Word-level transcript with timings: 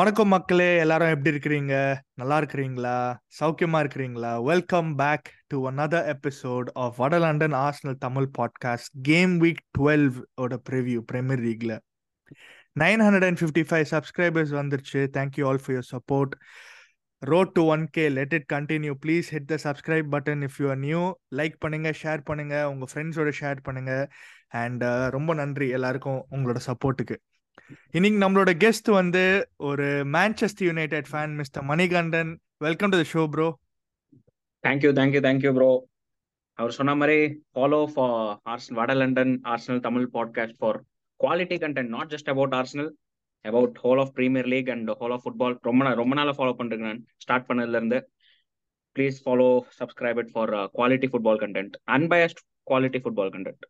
வணக்கம் 0.00 0.30
மக்களே 0.32 0.66
எல்லாரும் 0.82 1.12
எப்படி 1.14 1.30
இருக்கிறீங்க? 1.30 1.74
நல்லா 2.20 2.36
இருக்கிறீங்களா? 2.40 2.94
சௌக்கியமா 3.38 3.78
இருக்கிறீங்களா? 3.84 4.30
Welcome 4.50 4.90
back 5.00 5.26
to 5.50 5.56
another 5.70 6.00
episode 6.12 6.68
of 6.82 6.94
வட 6.96 7.18
London 7.18 7.56
Arsenal 7.62 7.98
Tamil 8.04 8.28
podcast 8.38 8.92
game 9.08 9.32
week 9.42 9.60
twelve 9.78 10.06
ஓட 10.44 10.58
preview 10.68 11.00
Premier 11.10 11.42
லீக்ல 11.46 11.74
nine 12.82 13.02
hundred 13.06 13.26
and 13.28 13.40
fifty 13.40 13.64
five 13.70 13.86
subscribers 13.94 14.54
வந்துருச்சு. 14.60 15.02
Thank you 15.18 15.46
all 15.50 15.62
for 15.64 15.76
your 15.76 15.90
support 15.94 16.34
road 17.22 17.52
to 17.52 17.64
one 17.74 17.84
K 17.96 18.06
let 18.18 18.36
it 18.38 18.48
continue 18.52 18.94
please 19.04 19.30
hit 19.36 19.50
the 19.52 19.58
subscribe 19.66 20.08
button 20.16 20.44
if 20.48 20.58
you 20.58 20.68
are 20.68 20.82
new 20.86 21.02
like 21.36 21.58
பண்ணுங்க 21.58 21.92
share 22.02 22.22
பண்ணுங்க 22.22 22.54
உங்க 22.70 22.86
ஃப்ரெண்ட்ஸோட 22.92 23.32
share 23.40 23.60
பண்ணுங்க. 23.62 23.94
And 24.62 24.84
uh, 24.84 25.04
ரொம்ப 25.10 25.34
நன்றி 25.34 25.68
எல்லாருக்கும் 25.68 26.22
உங்களோட 26.30 26.60
சப்போர்ட்டுக்கு 26.68 27.18
இன்னைக்கு 27.94 28.18
நம்மளோட 28.18 28.50
கெஸ்ட் 28.56 28.90
வந்து 28.90 29.22
ஒரு 29.60 29.86
Manchester 30.12 30.66
United 30.66 31.08
fan 31.08 31.34
mister 31.34 31.64
Manikandan 31.64 32.30
welcome 32.58 32.92
to 32.92 32.98
the 32.98 33.06
show 33.12 33.22
bro 33.26 33.48
thank you 34.64 34.90
thank you 34.92 35.20
thank you 35.20 35.52
bro 35.52 35.70
அவர் 36.58 36.70
சொன்ன 36.70 36.94
மாதிரி 36.94 37.18
ஃபாலோ 37.52 37.80
ஃபார் 37.94 38.14
ஆர்சனல் 38.46 38.78
வட 38.78 38.94
London 38.94 39.34
Arsenal 39.46 39.80
Tamil 39.80 40.08
podcast 40.12 40.58
for 40.58 40.78
quality 41.20 41.58
content 41.58 41.88
not 41.88 42.12
just 42.14 42.28
about 42.28 42.54
Arsenal 42.54 42.90
about 43.44 43.76
whole 43.78 44.00
of 44.00 44.12
Premier 44.14 44.48
League 44.48 44.68
and 44.68 44.90
whole 45.00 45.12
of 45.12 45.24
football 45.24 45.56
ரொம்ப 45.62 45.84
நாள் 45.84 45.94
ரொம்ப 45.94 46.14
நாளாக 46.14 46.36
follow 46.38 46.54
பண்ணுறேன் 46.58 46.86
நான் 46.86 47.02
start 47.16 47.48
பண்ணதுல 47.48 47.76
இருந்து. 47.76 47.98
Please 48.96 49.18
follow 49.24 49.48
subscribe 49.78 50.18
it 50.18 50.32
for 50.34 50.52
quality 50.74 51.08
football 51.08 51.40
content 51.42 51.74
unbiased 51.88 52.40
quality 52.66 53.00
football 53.02 53.30
content 53.30 53.64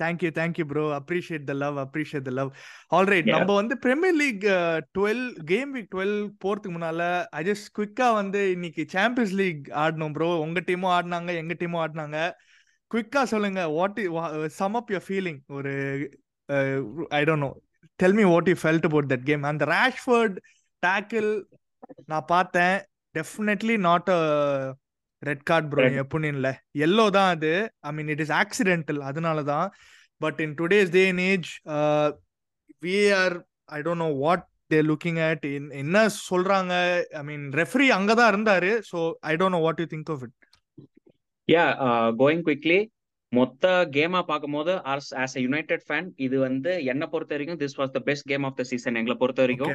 thank you 0.00 0.30
thank you 0.38 0.64
bro 0.64 0.84
appreciate 0.98 1.44
the 1.50 1.54
love 1.62 1.76
appreciate 1.84 2.26
the 2.28 2.32
love 2.38 2.50
alright. 2.98 3.28
நம்ம 3.34 3.54
வந்து 3.54 3.76
Premier 3.84 4.18
League 4.22 4.44
twelve 4.98 5.22
game 5.52 5.70
week 5.76 5.90
twelve 5.94 6.16
போறதுக்கு 6.44 6.74
முன்னால 6.76 7.02
I 7.40 7.42
just 7.50 7.68
குவிக்கா 7.78 8.08
வந்து 8.14 8.42
இன்னைக்கு 8.52 8.84
champions 8.96 9.34
league 9.42 9.62
ஆடணும் 9.84 10.14
bro 10.18 10.30
உங்க 10.44 10.62
டீமும் 10.68 10.94
ஆடினாங்க 10.96 11.32
எங்க 11.42 11.56
டீமும் 11.62 11.82
ஆடினாங்க. 11.84 12.18
குவிக்கா 12.90 13.22
சொல்லுங்க 13.34 13.60
what 13.76 14.00
sum 14.58 14.76
up 14.80 14.90
your 14.94 15.06
feeling 15.08 15.40
ஒரு 15.58 15.72
I 17.18 17.22
don't 17.28 17.44
know 17.46 17.52
tell 18.00 18.16
me 18.20 18.26
what 18.32 18.48
you 18.48 18.56
felt 18.62 18.88
about 18.90 19.08
that 19.12 19.26
game 19.30 19.48
அந்த 19.52 19.64
ரேஷ்ஃபர்ட் 19.76 20.36
டேக்கிள் 20.82 21.30
நான் 22.12 22.28
பார்த்தேன். 22.34 22.76
Definitely 23.14 23.76
not 23.88 24.10
a 24.14 24.20
red 25.28 25.44
card 25.50 25.68
bro 25.72 25.84
இல்லை 26.32 26.52
எல்லோ 26.86 27.06
தான் 27.18 27.30
அது. 27.34 27.52
I 27.88 27.92
mean 27.96 28.10
it 28.14 28.22
is 28.24 28.34
accidental 28.40 29.00
அதனால 29.10 29.44
தான் 29.52 29.68
but 30.20 30.38
in 30.44 30.56
today's 30.60 30.92
day 30.96 31.04
and 31.12 31.24
age 31.30 31.50
we 32.82 32.96
are 33.20 33.36
I 33.76 33.80
don't 33.86 34.04
know 34.04 34.10
what 34.24 34.44
they 34.72 34.80
looking 34.90 35.20
at 35.28 35.44
என்ன 35.82 35.96
சொல்றாங்க? 36.28 36.72
ஐ 37.20 37.24
மீன் 37.30 37.46
ரெஃப்ரி 37.60 37.88
அங்கே 37.98 38.16
தான் 38.20 38.30
இருந்தாரு 38.32 38.72
so 38.90 38.98
I 39.30 39.34
don't 39.40 39.56
know 39.56 39.62
what 39.66 39.80
you 39.82 39.88
think 39.94 40.12
of 40.14 40.24
it 40.26 40.36
yeah 41.48 41.64
going 42.22 42.44
quickly 42.46 42.78
மொத்த 43.32 43.64
கேமா 43.94 44.20
பார்க்கும்போது 44.30 44.72
as 44.92 45.08
as 45.22 45.36
a 45.38 45.42
United 45.44 45.84
fan 45.86 46.08
இது 46.26 46.36
வந்து 46.46 46.72
என்னை 46.92 47.06
பொறுத்த 47.12 47.34
வரைக்கும் 47.36 47.60
this 47.62 47.78
was 47.80 47.94
the 47.96 48.02
best 48.08 48.28
game 48.32 48.44
of 48.48 48.58
the 48.60 48.64
season 48.70 48.98
எங்களை 49.00 49.16
பொறுத்த 49.22 49.40
வரைக்கும். 49.44 49.72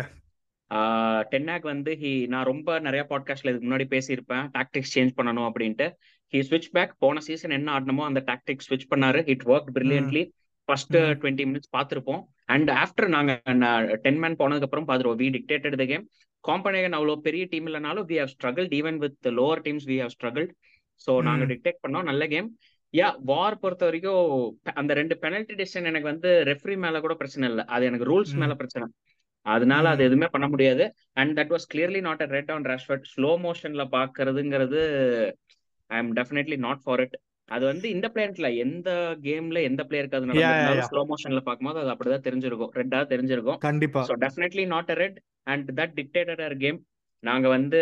டென்னாக் 1.32 1.62
வந்து 1.62 1.92
ஹி 2.02 2.28
நான் 2.28 2.44
ரொம்ப 2.44 2.80
நிறைய 2.80 3.08
பாட்காஸ்ட்ல 3.10 3.52
இதுக்கு 3.52 3.68
முன்னாடி 3.68 3.88
பேசியிருப்பேன். 3.94 4.46
டாக்டிக்ஸ் 4.58 4.94
சேஞ்ச் 4.96 5.12
பண்ணணும் 5.18 5.48
அப்படின்ட்டு. 5.50 5.88
ஹி 6.34 6.40
ஸ்விட்ச் 6.50 6.70
பேக் 6.72 6.94
போன 6.98 7.20
சீசன் 7.20 7.52
என்ன 7.52 7.80
ஆடணுமோ 7.80 8.04
அந்த 8.10 8.24
டாக்டிக்ஸ் 8.28 8.68
ஸ்விட்ச் 8.70 8.92
பண்ணாரு. 8.96 9.22
It 9.26 9.46
work 9.46 9.70
brilliantly 9.74 10.24
first. 10.70 10.98
Twenty 11.22 11.46
minutes 11.50 11.72
பார்த்துருப்போம். 11.78 12.22
அண்ட் 12.46 12.70
ஆஃப்டர் 12.70 13.08
நாங்க 13.08 13.32
டென் 14.02 14.20
மேன் 14.20 14.36
போனதுக்கு 14.36 14.62
அப்புறம் 14.62 14.88
பார்த்துருவோம் 14.88 15.20
வி 15.22 15.30
டிக்டேட்டட் 15.30 15.76
த 15.76 15.86
கேம் 15.86 16.06
காம்பனேகன் 16.44 16.98
அவ்வளோ 16.98 17.16
பெரிய 17.16 17.44
டீம் 17.46 17.68
இல்லைனாலும் 17.68 18.06
we 18.06 18.18
have 18.20 18.34
struggled 18.36 18.74
even 18.74 18.98
with 18.98 19.28
lower 19.40 19.64
teams 19.64 19.88
we 19.92 19.98
have 20.00 20.16
struggled 20.18 20.54
so 21.08 21.22
நாங்க 21.22 21.44
ம். 21.46 21.50
டிக்டேட் 21.52 21.82
பண்ணோம். 21.84 22.04
நல்ல 22.04 22.28
கேம் 22.28 22.50
யா 22.94 23.16
வார் 23.24 23.60
பொறுத்த 23.60 23.86
வரைக்கும் 23.86 24.24
அந்த 24.74 24.94
ரெண்டு 24.94 25.16
பெனல்டி 25.22 25.54
டிசிஷன் 25.54 25.84
எனக்கு 25.84 26.08
வந்து 26.08 26.30
ரெஃப்ரி 26.46 26.78
மேல 26.78 27.00
கூட 27.00 27.14
பிரச்சனை 27.14 27.50
இல்லை. 27.50 27.66
அது 27.66 27.86
எனக்கு 27.86 28.08
ரூல்ஸ். 28.12 28.34
மேல 28.36 28.56
பிரச்சனை. 28.56 28.88
அதனால 29.46 29.90
அது. 29.90 30.02
எதுவுமே 30.04 30.28
பண்ண 30.28 30.48
முடியாது. 30.48 30.84
And 31.14 31.34
that 31.40 31.52
was 31.54 31.68
clearly 31.74 32.02
not 32.02 32.22
a 32.22 32.28
red 32.28 32.52
on 32.52 32.66
Rashford 32.66 33.08
slow 33.14 33.32
மோஷன்ல 33.46 33.84
பாக்குறதுங்கிறது 33.98 34.82
I 35.90 35.98
am 35.98 36.14
definitely 36.20 36.58
not 36.60 36.84
for 36.84 37.02
it 37.02 37.16
அது 37.50 37.64
வந்து 37.66 37.88
இந்த 37.90 38.08
பிளேயர்ல 38.14 38.50
எந்த 38.66 38.90
கேம்ல 39.24 39.62
எந்த 39.70 39.82
பிளேயருக்கு 39.84 40.18
அது. 40.18 40.28
ஸ்லோ 40.90 41.02
மோஷன்ல 41.10 41.42
பார்க்கும்போது 41.48 41.80
அது 41.80 41.92
அப்படிதான் 41.94 42.26
தெரிஞ்சிருக்கும். 42.28 42.72
ரெட்டா 42.76 43.00
தெரிஞ்சிருக்கும். 43.14 43.60
கண்டிப்பா. 43.66 44.04
So 44.10 44.16
definitely 44.24 44.66
not 44.66 44.92
a 44.92 44.98
red 45.04 45.18
and 45.48 45.70
that 45.80 45.96
dictated 46.00 46.44
our 46.48 46.58
game 46.58 46.80
நாங்க 47.24 47.48
வந்து 47.48 47.80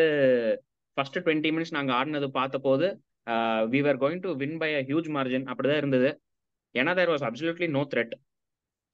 ஃபர்ஸ்ட் 0.97 1.19
டுவெண்ட்டி 1.25 1.51
மினிட்ஸ் 1.51 1.75
நாங்க 1.77 1.91
ஆடினது 1.93 2.27
பார்த்த 2.29 2.57
போது 2.59 2.87
we 3.73 3.81
are 3.91 4.01
going 4.03 4.23
to 4.23 4.31
win 4.35 4.57
by 4.57 4.71
a 4.75 4.81
huge 4.81 5.09
margin 5.17 5.45
அப்படிதான் 5.49 5.81
இருந்தது. 5.83 6.09
ஏன்னா 6.75 6.93
there 6.95 7.11
was 7.13 7.25
absolutely 7.29 7.67
no 7.67 7.81
threat. 7.93 8.15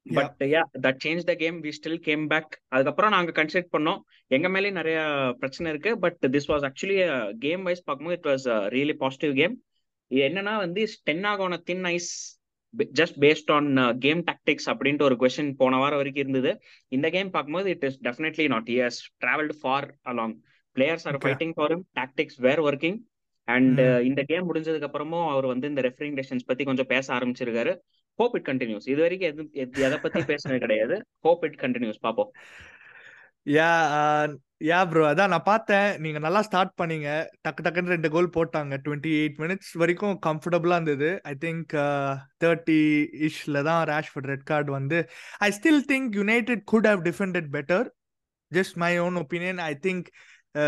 But 0.05 0.43
yeah 0.53 0.61
that 0.85 0.99
change 1.03 1.23
the 1.29 1.33
game 1.35 1.57
we 1.63 1.71
still 1.77 1.99
came 2.07 2.23
back 2.31 2.53
அதுக்கப்புறம் 2.67 3.13
நாங்க 3.15 3.31
கன்சிடர் 3.37 3.73
பண்ணோம். 3.75 3.99
எங்க 4.27 4.47
மேலேயும் 4.49 4.79
நிறைய 4.79 4.99
பிரச்சனை 5.39 5.71
இருக்கு. 5.71 5.91
But 5.99 6.19
this 6.35 6.49
was 6.51 6.65
actually 6.69 6.97
game 7.45 7.63
wise 7.63 7.83
பார்க்கும்போது 7.83 8.17
it 8.19 8.29
was 8.31 8.47
really 8.75 8.95
positive 9.03 9.33
game 9.41 9.55
என்னன்னா 10.11 10.55
வந்து 10.63 10.81
ten 11.09 11.25
ஆகோன 11.31 11.57
then 11.69 11.85
is 11.93 12.11
just 12.99 13.17
based 13.23 13.51
on 13.55 13.69
game 14.05 14.21
tactics 14.29 14.67
அப்படின்ட்டு 14.71 15.07
ஒரு 15.07 15.15
கொஸ்டின் 15.21 15.51
போன 15.61 15.77
வாரம் 15.81 15.99
வரைக்கும் 16.01 16.23
இருந்தது. 16.25 16.51
இந்த 16.95 17.09
கேம் 17.09 17.33
பார்க்கும்போது 17.35 17.69
it 17.75 17.85
is 17.89 17.99
definitely 18.07 18.47
not 18.53 18.69
years 18.75 18.99
travelled 19.23 19.55
for 19.61 19.87
along 20.11 20.35
players 20.75 21.05
are. 21.09 21.19
Fighting 21.25 21.53
for 21.57 21.75
tactics 21.99 22.39
where 22.47 22.61
working 22.61 22.97
and. 23.47 23.81
இந்த 24.09 24.21
கேம் 24.31 24.53
முடிஞ்சதுக்கு 24.53 24.89
அப்புறமும் 24.89 25.27
அவர் 25.33 25.45
வந்து 25.45 25.67
இந்த 25.67 25.81
ரெஃபரிங் 25.87 26.17
டெசிஷன்ஸ் 26.19 26.49
பத்தி 26.51 26.63
கொஞ்சம் 26.63 26.91
பேச 26.93 27.13
ஆரம்பிச்சிருக்காரு. 27.17 27.73
ஹோப் 28.15 28.35
இட் 28.35 28.47
கண்டினியூஸ் 28.47 28.89
இது 28.89 29.01
வரைக்கும் 29.01 29.49
எது 29.51 29.89
எது- 29.89 30.01
பத்தி 30.01 30.21
பேசினது 30.21 30.57
கிடையாது. 30.57 31.05
ஹோப் 31.21 31.43
இட் 31.43 31.59
கண்டினியூஸ் 31.59 31.95
பாப்போம். 32.01 32.29
யா 33.45 34.35
யா 34.63 34.89
ப்ரோ 34.89 35.13
அதான் 35.13 35.27
நான் 35.27 35.41
பார்த்தேன். 35.43 35.99
நீங்க 35.99 36.19
நல்லா 36.19 36.41
ஸ்டார்ட் 36.41 36.71
பண்ணீங்க. 36.81 37.25
டக்கு 37.47 37.63
டக்குன்னு 37.63 37.85
ரெண்டு 37.85 38.09
கோல் 38.09 38.29
போட்டாங்க. 38.29 38.77
டுவெண்ட்டி 38.83 39.07
எயிட் 39.07 39.33
மினிட்ஸ் 39.37 39.77
வரைக்கும் 39.77 40.19
கம்ஃபர்டபுளா 40.25 40.71
இருந்தது. 40.71 41.19
ஐ 41.23 41.35
திங்க் 41.45 42.17
தேர்ட்டி 42.43 43.07
இஷ்ல 43.21 43.63
தான் 43.63 43.87
ரேஷ்ஃபர்ட் 43.87 44.27
ரெட் 44.27 44.43
கார்டு 44.43 44.71
வந்து. 44.71 45.09
I 45.37 45.51
still 45.51 45.91
think 45.91 46.07
United 46.11 46.63
could 46.63 46.85
have 46.85 47.05
defended 47.05 47.45
better 47.51 47.89
just 48.53 48.73
my 48.73 48.99
own 48.99 49.15
opinion 49.15 49.57
I 49.57 49.77
think 49.81 50.05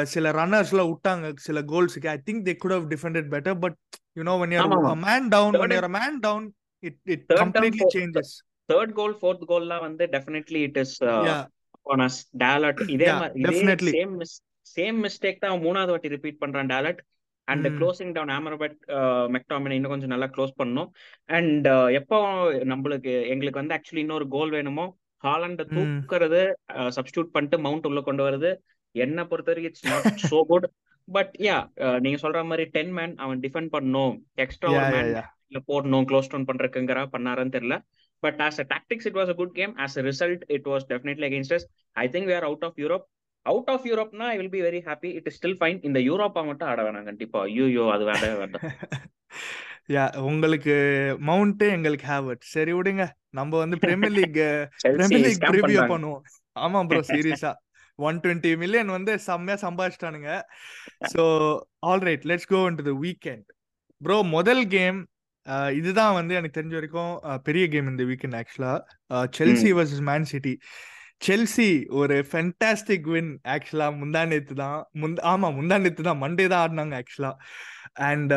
சில 0.02 0.32
ரன்னர்ஸ்ல 0.32 0.94
விட்டாங்க. 0.94 1.32
சில 1.36 1.62
கோல்ஸுக்கு 1.62 2.08
I 2.08 2.20
think 2.32 2.44
they 2.46 2.56
could 2.56 2.72
have 2.72 2.92
defended 2.92 3.30
better 3.30 3.60
but 3.60 3.76
you 4.14 4.24
know 4.24 4.46
when 4.46 4.48
you're 4.48 4.66
ஆமா, 4.68 4.94
ஆமா. 4.94 5.04
a 5.04 5.20
man 5.20 5.28
down 5.28 5.54
when 5.54 6.52
Down, 6.84 7.38
completely 7.44 7.82
fourth- 7.82 7.96
changes. 7.96 8.30
Third 8.70 8.92
goal 8.92 9.14
fourth 9.14 9.46
கோல்லாம் 9.48 9.80
வந்து 9.80 10.04
definitely 10.06 10.60
it 10.62 10.78
is 10.78 10.96
on 11.86 12.00
us. 12.00 12.16
Dalot 12.38 12.82
இதே 12.90 13.12
மாதிரி. 13.14 13.92
Same 13.94 14.16
miss 14.18 14.36
same 14.76 14.98
mistake 15.04 15.38
தான் 15.38 15.62
மூணாவது 15.62 15.88
வாட்டி 15.88 16.08
repeat 16.08 16.42
பண்றான் 16.42 16.70
Dalot 16.74 17.00
and. 17.48 17.68
Closing 17.78 18.12
down 18.12 18.34
Amrabat 18.38 18.76
McTominay 19.36 19.72
இன்னும் 19.72 19.90
கொஞ்சம் 19.90 20.10
நல்லா 20.10 20.28
க்ளோஸ் 20.28 20.58
பண்ணணும் 20.58 20.90
அண்ட் 21.30 21.68
எப்போ 21.92 22.18
நம்மளுக்கு 22.66 23.14
எங்களுக்கு 23.28 23.62
வந்து 23.62 23.76
ஆக்சுவலி 23.76 23.98
இன்னொரு 23.98 24.28
கோல் 24.28 24.50
வேணுமோ 24.50 24.86
ஹாலண்ட 25.24 25.64
ம். 25.66 25.76
தூக்குறது 25.76 26.42
சப்ஸ்டியூட் 26.98 27.32
பண்ணிட்டு 27.32 27.60
மவுண்ட் 27.60 27.86
உள்ள 27.86 28.02
கொண்டு 28.02 28.24
வருது. 28.28 28.52
என்ன 28.96 29.28
பொறுத்த 29.28 29.52
வரைக்கும் 29.52 29.72
it's 29.72 29.88
not 29.88 30.32
so 30.32 30.42
good 30.46 30.68
but 31.08 31.34
yeah 31.40 31.58
நீங்க 32.00 32.20
சொல்ற 32.22 32.46
மாதிரி 32.46 32.66
டென் 32.70 32.92
மேன் 32.92 33.16
அவன் 33.18 33.40
டிஃபெண்ட் 33.40 33.72
பண்ணணும் 33.72 34.14
எக்ஸ்ட்ரா 34.36 34.70
ஒரு 34.72 34.86
மேன் 34.96 35.12
இல்ல 35.52 35.60
போடணும் 35.70 36.08
க்ளோஸ் 36.10 36.30
டவுன் 36.32 36.48
பண்றதுக்குங்கிறா 36.50 37.04
பண்ணாரான்னு 37.14 37.56
தெரியல. 37.58 37.78
But 38.24 38.40
as 38.48 38.60
a 38.64 38.66
tactics 38.74 39.08
it 39.10 39.18
was 39.20 39.32
a 39.34 39.38
good 39.42 39.54
game 39.60 39.74
as 39.86 39.98
a 40.00 40.04
result 40.10 40.44
it 40.56 40.68
was 40.72 40.88
definitely 40.92 41.28
against 41.30 41.56
us 41.58 41.66
I 41.96 42.08
think 42.16 42.28
we 42.32 42.36
are 42.40 42.48
out 42.50 42.66
of 42.70 42.80
Europe 42.84 43.06
out 43.46 43.70
of 43.74 43.86
யூரோப்னா 43.90 44.26
I 44.34 44.38
will 44.40 44.54
be 44.56 44.62
very 44.68 44.82
happy 44.88 45.10
it 45.20 45.28
is 45.30 45.38
still 45.40 45.60
fine 45.60 45.80
இந்த 45.90 46.00
Europa 46.10 46.42
மட்டும் 46.50 46.70
ஆட 46.72 46.82
வேணாம் 46.88 47.08
கண்டிப்பா. 47.10 47.42
ஐயோ 47.50 47.86
அது 47.96 48.06
வேண்டவே 48.10 48.36
வேண்டாம். 48.42 48.66
யா 49.96 50.06
உங்களுக்கு 50.30 50.74
மவுண்ட் 51.28 51.64
எங்களுக்கு 51.76 52.06
ஹேவர்ட். 52.06 52.44
சரி 52.54 52.72
விடுங்க. 52.78 53.04
நம்ம 53.38 53.52
வந்து 53.64 53.78
பிரீமியர் 53.84 54.16
லீக் 54.18 54.40
பிரீமியர் 54.98 55.24
லீக் 55.26 55.46
பண்றாங்க 55.46 55.86
பண்ணுவோம். 55.94 56.24
ஆமா 56.56 56.80
ப்ரோ 56.90 57.02
சீரியஸா 57.12 57.52
ஒன் 58.00 58.18
டுவெண்ட்டி 58.24 58.52
மில்லியன் 58.64 58.90
வந்து 58.96 59.14
செம்மையா 59.28 59.58
சம்பாதிச்சிட்டானுங்க. 59.64 60.32
So 61.14 61.24
all 61.90 62.04
right 62.10 62.26
let's 62.32 62.50
go 62.54 62.60
in 62.72 62.80
to 62.82 62.86
the 62.90 62.94
weekend 63.06 63.48
bro 64.02 64.18
முதல் 64.36 64.64
கேம் 64.76 65.00
இதுதான் 65.80 66.18
வந்து 66.20 66.34
எனக்கு 66.40 66.58
தெரிஞ்ச 66.60 66.76
வரைக்கும் 66.80 67.14
பெரிய 67.48 67.66
கேம் 67.74 67.92
இந்த 67.94 68.06
வீக்கெண்ட் 68.12 68.38
ஆக்சுவலா 68.42 68.74
Chelsea 69.40 69.72
versus 69.80 70.06
Man 70.10 70.30
City 70.34 70.54
Chelsea 71.28 71.70
ஒரு 72.00 72.16
ஃபென்டாஸ்டிக் 72.30 73.08
வின் 73.14 73.32
ஆக்சுவலா 73.54 73.88
முந்தா 74.02 74.22
நேத்து 74.32 74.56
தான். 74.56 74.80
முந்த 75.02 75.24
ஆமா 75.32 75.48
முந்தா 75.58 75.78
நேத்து 75.86 76.04
தான். 76.10 76.22
மண்டே 76.24 76.46
தான் 76.54 76.64
ஆடினாங்க 76.66 76.96
ஆக்சுவலா 77.02 77.32
அண்ட் 78.10 78.34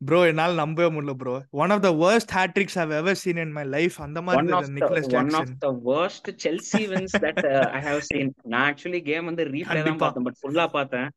ப்ரோ 0.00 0.18
என்னால 0.30 0.52
நம்பவே 0.62 0.88
முடியல 0.96 1.12
bro 1.20 1.34
one 1.62 1.72
of 1.74 1.84
the 1.86 1.90
worst 2.02 2.30
hat 2.36 2.50
tricks 2.56 2.74
I've 2.80 2.94
ever 2.98 3.14
seen 3.22 3.38
in 3.44 3.52
my 3.56 3.64
life. 3.76 3.96
அந்த 4.06 4.18
மாதிரி 4.26 4.74
நிக்லஸ் 4.76 5.08
one 5.20 5.32
of 5.40 5.54
the 5.64 5.70
worst 5.88 6.26
Chelsea 6.44 6.82
wins 6.92 7.16
that 7.24 7.40
I 7.78 7.80
have 7.88 8.02
seen 8.10 8.30
நான் 8.52 8.66
ஆக்சுவலி 8.70 9.00
கேம் 9.10 9.28
வந்து 9.30 9.46
ரீப்ளே 9.54 9.80
தான் 9.88 10.02
பார்த்தேன் 10.04 10.26
பட் 10.28 10.38
ஃபுல்லா 10.42 10.66
பார்த்தேன். 10.76 11.08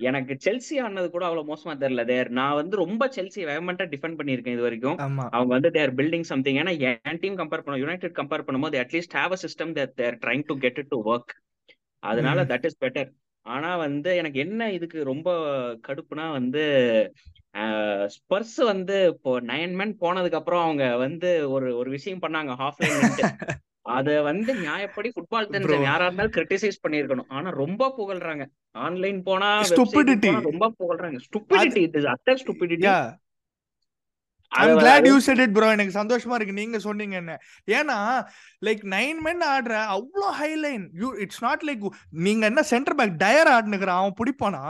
எனக்கு 0.00 0.34
செல்சி 0.44 0.74
ஆனது 0.82 1.08
கூட 1.10 1.24
அவ்வளவு 1.26 1.48
மோசமா 1.48 1.72
தெரியல. 1.80 2.02
தேர் 2.10 2.28
நான் 2.38 2.58
வந்து 2.58 2.74
ரொம்ப 2.76 3.08
செல்சி 3.16 3.40
வேகமெண்டா 3.48 3.86
டிஃபெண்ட் 3.92 4.18
பண்ணியிருக்கேன் 4.18 4.56
இது 4.56 4.66
வரைக்கும். 4.66 4.98
அவங்க 5.30 5.50
வந்து 5.56 5.70
தேர் 5.76 5.94
பில்டிங் 5.98 6.28
சம்திங் 6.30 6.58
ஏன்னா 6.62 6.74
என் 7.04 7.20
டீம் 7.22 7.38
கம்பேர் 7.40 7.64
பண்ண 7.64 7.78
யுனைடெட் 7.82 8.18
கம்பேர் 8.20 8.46
பண்ணும்போது 8.46 8.78
at least 8.82 9.16
have 9.18 9.34
a 9.36 9.40
system 9.44 9.74
that 9.78 9.94
they're 10.00 10.18
trying 10.24 10.46
to 10.50 10.56
get 10.64 10.80
it 10.82 10.92
to 10.94 11.00
work 11.10 11.34
அதனால 12.02 12.44
தட் 12.50 12.68
இஸ் 12.68 12.80
பெட்டர் 12.84 13.10
ஆனா 13.46 13.70
வந்து 13.84 14.10
எனக்கு 14.20 14.38
என்ன 14.40 14.70
இதுக்கு 14.72 14.98
ரொம்ப 15.10 15.28
கடுப்புனா 15.86 16.26
வந்து 16.32 16.62
ஸ்பர்ஸ் 18.14 18.58
வந்து 18.70 18.96
இப்போ 19.12 19.30
நைன் 19.48 19.74
மேன் 19.78 19.94
போனதுக்கு 20.02 20.38
அப்புறம் 20.40 20.64
அவங்க 20.66 20.84
வந்து 21.04 21.30
ஒரு 21.54 21.68
ஒரு 21.76 21.90
விஷயம் 21.90 22.22
பண்ணாங்க 22.22 22.54
ஹாஃப் 22.60 22.80
லைன் 22.82 23.00
அத 23.86 24.08
வந்து 24.22 24.52
நியாயப்படி 24.64 25.08
ஃபுட்பால் 25.14 25.50
தெரிஞ்ச 25.52 25.76
யாரா 25.84 26.06
இருந்தாலும் 26.06 26.34
கிரிட்டிசைஸ் 26.36 26.82
பண்ணிருக்கணும் 26.84 27.30
ஆனா 27.36 27.48
ரொம்ப 27.62 27.88
புகழ்றாங்க. 27.98 28.44
ஆன்லைன் 28.86 29.18
போனா 29.28 29.48
ஸ்டூபிடிட்டி 29.70 30.30
ரொம்ப 30.50 30.68
புகழ்றாங்க. 30.80 31.18
Stupidity 31.26 31.82
it 31.88 31.98
is 32.00 32.08
utter 32.14 32.40
stupidity 32.42 32.88
I'm 34.52 34.76
glad 34.78 35.08
you 35.08 35.16
said 35.26 35.42
it 35.44 35.54
bro 35.56 35.66
எனக்கு 35.74 35.92
சந்தோஷமா 35.98 36.36
இருக்கு. 36.36 36.56
நீங்க 36.60 36.78
சொன்னீங்க 36.86 37.16
என்ன? 37.16 37.34
ஏன்னா 37.78 37.98
லைக் 38.66 38.82
நைன் 38.94 39.20
மென் 39.26 39.44
ஆடுற 39.50 39.74
அவ்வளோ 39.96 40.28
high 40.40 40.50
line 40.64 40.84
you 41.02 41.10
it's 41.24 41.42
not 41.46 41.64
like 41.68 41.84
நீங்க 42.26 42.44
என்ன 42.46 42.62
சென்டர் 42.72 42.98
பேக் 43.00 43.20
டயர் 43.24 43.50
ஆடுனுக்குறான் 43.56 44.00
அவன் 44.02 44.18
பிடிப்பானா? 44.20 44.62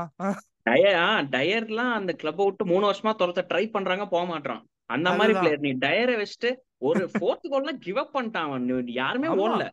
டயர் 0.69 0.99
டயர்லாம் 1.35 1.95
அந்த 1.99 2.13
கிளப் 2.23 2.43
விட்டு 2.43 2.65
மூணு 2.73 2.85
வருஷமா 2.91 3.15
துரத்த 3.21 3.45
ட்ரை 3.51 3.65
பண்றாங்க 3.71 4.05
போக 4.09 4.25
மாட்டான் 4.25 4.61
அந்த 4.91 5.09
மாதிரி 5.19 5.35
பிளேயர் 5.39 5.65
நீ 5.67 5.73
டயரை 5.85 6.17
வச்சுட்டு 6.21 6.51
ஒரு 6.89 7.03
ஃபோர்த் 7.15 7.47
கோல்ல 7.53 7.73
கிவ் 7.87 8.01
அப் 8.03 8.15
பண்ணிட்டான் 8.17 8.93
யாருமே 9.01 9.31
ஓடல. 9.45 9.65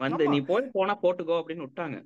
வந்து 0.00 0.24
நீ 0.32 0.40
போய் 0.50 0.74
போனா 0.74 0.94
போட்டுக்கோ 1.02 1.36
அப்படின்னு 1.40 1.66
விட்டாங்க. 1.66 1.96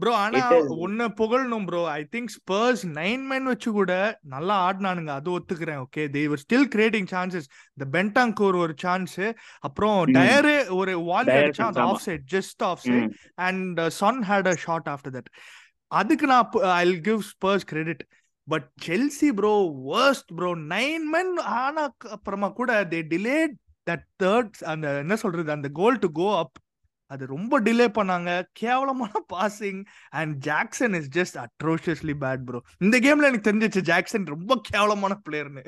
ப்ரோ 0.00 0.12
ஆனா 0.16 0.40
ஒன்னு 0.84 1.06
புகழணும் 1.18 1.64
bro 1.68 1.80
I 1.90 2.02
think 2.14 2.30
Spurs 2.36 2.82
nine 2.98 3.24
man 3.30 3.48
வச்சு 3.50 3.70
கூட 3.70 3.92
நல்லா 4.34 4.54
ஆடினானுங்க. 4.66 5.12
அது 5.18 5.28
ஒத்துக்கிறேன். 5.36 5.80
Okay 5.86 6.02
they 6.14 6.22
were 6.32 6.42
still 6.44 6.68
creating 6.74 7.08
chances 7.12 7.48
இந்த 7.72 7.86
பென்டாங்கூர் 7.96 8.56
ஒரு 8.62 8.74
சான்ஸ் 8.84 9.16
அப்புறம் 9.68 9.98
டயரு 10.16 10.54
ஒரு 10.78 10.94
வாலி 11.10 11.34
அடிச்சான் 11.36 11.80
offside 12.06 12.24
just 12.36 12.64
offside 12.86 13.12
and 13.48 13.80
Son 14.00 14.22
had 14.30 14.48
a 14.54 14.56
shot 14.66 14.88
after 14.94 15.14
that 15.18 15.30
அதுக்கு 15.90 16.26
நான் 16.26 16.48
I 16.74 16.84
give 17.08 17.22
Spurs 17.32 17.68
credit 17.72 18.02
but 18.50 18.68
Chelsea 18.86 19.28
bro 19.32 19.54
worst 19.90 20.32
bro 20.36 20.50
nine 20.68 21.06
men 21.12 21.36
ஆனா 21.60 21.84
அப்புறமா 22.10 22.48
கூட 22.48 22.84
தே 22.84 23.00
டிலேட் 23.08 23.54
தட் 23.90 24.06
தேர்ட் 24.22 24.56
அந்த 24.64 24.86
என்ன 24.98 25.16
சொல்றது 25.16 25.50
அந்த 25.50 25.68
கோல் 25.72 25.98
டு 25.98 26.10
கோ 26.12 26.38
அப் 26.38 26.58
அது 27.10 27.26
ரொம்ப 27.26 27.60
டிலே 27.60 27.86
பண்ணாங்க. 27.98 28.30
கேவலமான 28.52 29.12
passing 29.32 29.80
and 30.10 30.34
Jackson 30.38 30.94
is 30.94 31.08
just 31.16 31.38
atrociously 31.44 32.14
bad 32.20 32.44
bro 32.44 32.60
இந்த 32.78 32.96
கேம்ல 32.98 33.30
எனக்கு 33.30 33.48
தெரிஞ்சிச்சு 33.50 33.80
ஜாக்சன் 33.80 34.26
ரொம்ப 34.26 34.60
கேவலமான 34.62 35.14
பிளேயர்னு 35.28 35.64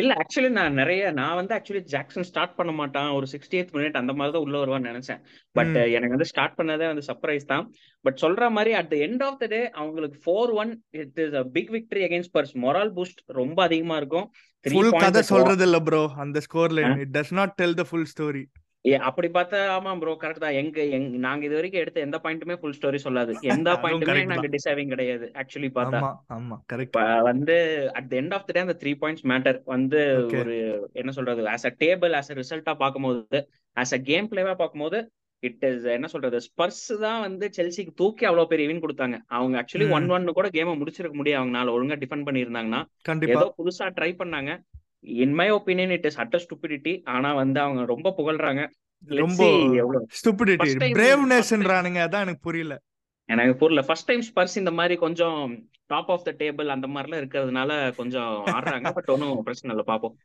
இல்ல 0.00 0.10
ஆக்சுவலி 0.20 0.50
நான் 0.58 0.78
நிறைய 0.80 1.10
நான் 1.18 1.36
வந்து 1.38 1.52
ஆக்சுவலி 1.56 1.82
ஜாக்சன் 1.92 2.26
ஸ்டார்ட் 2.30 2.56
பண்ண 2.58 2.72
மாட்டான். 2.80 3.10
ஒரு 3.18 3.26
சிக்ஸ்டி 3.32 3.58
எய்த் 3.60 3.72
மினிட் 3.76 3.98
அந்த 4.00 4.12
மாதிரி 4.18 4.34
தான் 4.34 4.44
உள்ள 4.46 4.56
வருவான்னு 4.62 4.90
நினைச்சேன். 4.90 5.20
பட் 5.56 5.76
எனக்கு 5.96 6.16
வந்து 6.16 6.30
ஸ்டார்ட் 6.32 6.56
பண்ணதே 6.58 6.88
வந்து 6.92 7.04
சர்ப்ரைஸ் 7.08 7.46
தான். 7.52 7.64
பட் 8.04 8.18
சொல்ற 8.24 8.50
மாதிரி 8.56 8.72
at 8.80 8.90
the 8.92 8.98
end 9.06 9.24
of 9.28 9.40
the 9.42 9.48
day 9.54 9.62
அவங்களுக்கு 9.80 10.20
four 10.26 10.52
one 10.62 10.72
it 11.02 11.18
is 11.26 11.36
a 11.42 11.44
big 11.56 11.72
victory 11.76 12.04
against 12.08 12.34
Spurs 12.36 12.54
morale 12.66 12.92
boost 12.98 13.22
ரொம்ப 13.40 13.58
அதிகமா 13.68 13.96
இருக்கும். 14.02 14.28
ஃபுல் 14.64 14.94
கதை 15.04 15.20
சொல்றது 15.32 15.64
இல்ல 15.68 15.80
ப்ரோ 15.88 16.02
அந்த 16.24 16.38
score 16.46 16.72
line 16.78 16.96
it 17.04 17.12
does 17.16 17.34
not 17.40 17.54
tell 17.60 17.76
the 17.80 17.86
full 17.90 18.08
story 18.14 18.44
ஏ 18.84 18.92
அப்படி 19.08 19.28
பார்த்தா 19.28 19.58
ஆமா 19.72 19.92
ப்ரோ 20.00 20.12
கரெக்ட் 20.20 20.44
தான். 20.44 20.56
எங்க 20.60 20.78
எங்க 20.96 21.18
நாங்க 21.18 21.42
இது 21.46 21.56
வரைக்கும் 21.56 21.82
எடுத்த 21.82 21.98
எந்த 22.00 22.18
பாயிண்ட்டுமே 22.24 22.56
ஃபுல் 22.60 22.76
ஸ்டோரி 22.76 22.98
சொல்லாது. 22.98 23.32
எந்த 23.52 23.70
பாயிண்ட்டுமே 23.82 24.20
நாங்க 24.22 24.36
தான். 24.40 24.54
டிசர்விங் 24.56 24.92
கிடையாது 24.94 25.26
ஆக்சுவலி 25.40 25.70
பார்த்தா. 25.78 26.00
ஆமா 26.36 26.56
கரெக்ட் 26.70 26.96
வந்து 27.28 27.56
at 27.98 28.08
the 28.10 28.16
end 28.20 28.34
of 28.36 28.46
the 28.48 28.52
day 28.52 28.60
அந்த 28.60 28.76
த்ரீ 28.82 28.92
பாயிண்ட்ஸ் 29.00 29.26
மேட்டர் 29.32 29.58
வந்து 29.74 30.00
ஒரு 30.40 30.54
என்ன 30.94 31.12
சொல்றது 31.18 31.48
as 31.54 31.68
a 31.70 31.74
table 31.82 32.14
as 32.18 32.30
a 32.30 32.36
ரிசல்ட்டா 32.40 32.74
பார்க்கும்போது 32.82 33.40
ஆஸ் 33.76 33.94
அ 33.94 34.00
கேம் 34.10 34.28
பிளேவா 34.30 34.54
பார்க்கும்போது 34.54 35.00
இட் 35.42 35.64
இஸ் 35.66 35.84
என்ன 35.96 36.06
சொல்றது 36.06 36.38
ஸ்பர்ஸ் 36.46 36.86
தான் 37.02 37.20
வந்து 37.20 37.46
செல்சிக்கு 37.58 37.92
தூக்கி 37.94 38.24
அவ்வளவு 38.24 38.50
பெரிய 38.52 38.66
வின் 38.70 38.84
கொடுத்தாங்க. 38.84 39.16
அவங்க 39.36 39.56
ஆக்சுவலி 39.60 39.86
ஒன் 39.90 40.06
ம். 40.06 40.12
ஒன் 40.16 40.36
கூட 40.38 40.48
கேமை 40.56 40.74
முடிச்சிருக்க 40.80 41.16
முடியும் 41.16 41.40
அவங்களால 41.40 41.74
ஒழுங்கா 41.76 41.98
டிஃபெண்ட் 42.02 42.26
பண்ணியிருந்தாங்கன்னா 42.28 42.80
கண்டிப்பா. 43.04 43.34
ஏதோ 43.34 43.46
புதுசா 43.58 43.86
ட்ரை 43.98 44.10
பண்ணாங்க. 44.22 44.50
In 45.00 45.32
my 45.32 45.52
opinion 45.52 45.88
it 45.88 46.04
is 46.04 46.18
utter 46.18 46.40
stupidity 46.44 47.00
ஆனா 47.04 47.34
வந்து 47.34 47.60
அவங்க 47.60 47.84
ரொம்ப 47.84 48.14
புகழ்றாங்க. 48.16 48.68
ரொம்ப 49.06 49.44
ஸ்டூபிடிட்டி 49.44 50.70
பிரேவ்னஸ்ன்றானுங்க 51.00 52.00
அதான் 52.04 52.20
எனக்கு 52.20 52.38
புரியல. 52.40 52.80
எனக்கு 53.24 53.56
புரியல. 53.56 53.86
ஃபர்ஸ்ட் 53.86 54.04
டைம் 54.04 54.22
ஸ்பர்ஸ் 54.34 54.56
இந்த 54.56 54.70
மாதிரி 54.70 54.96
கொஞ்சம் 54.96 55.68
டாப் 55.86 56.10
ஆஃப் 56.10 56.24
த 56.24 56.34
டேபிள் 56.38 56.66
அந்த 56.66 56.86
மாதிரிலாம் 56.86 57.20
இருக்கிறதுனால 57.20 57.94
கொஞ்சம் 57.94 58.42
ஆடுறாங்க. 58.46 58.90
பட் 58.92 59.08
ஒன்றும் 59.08 59.42
பிரச்சனை 59.42 59.76
இல்லை. 59.76 59.84
பார்ப்போம் 59.84 60.16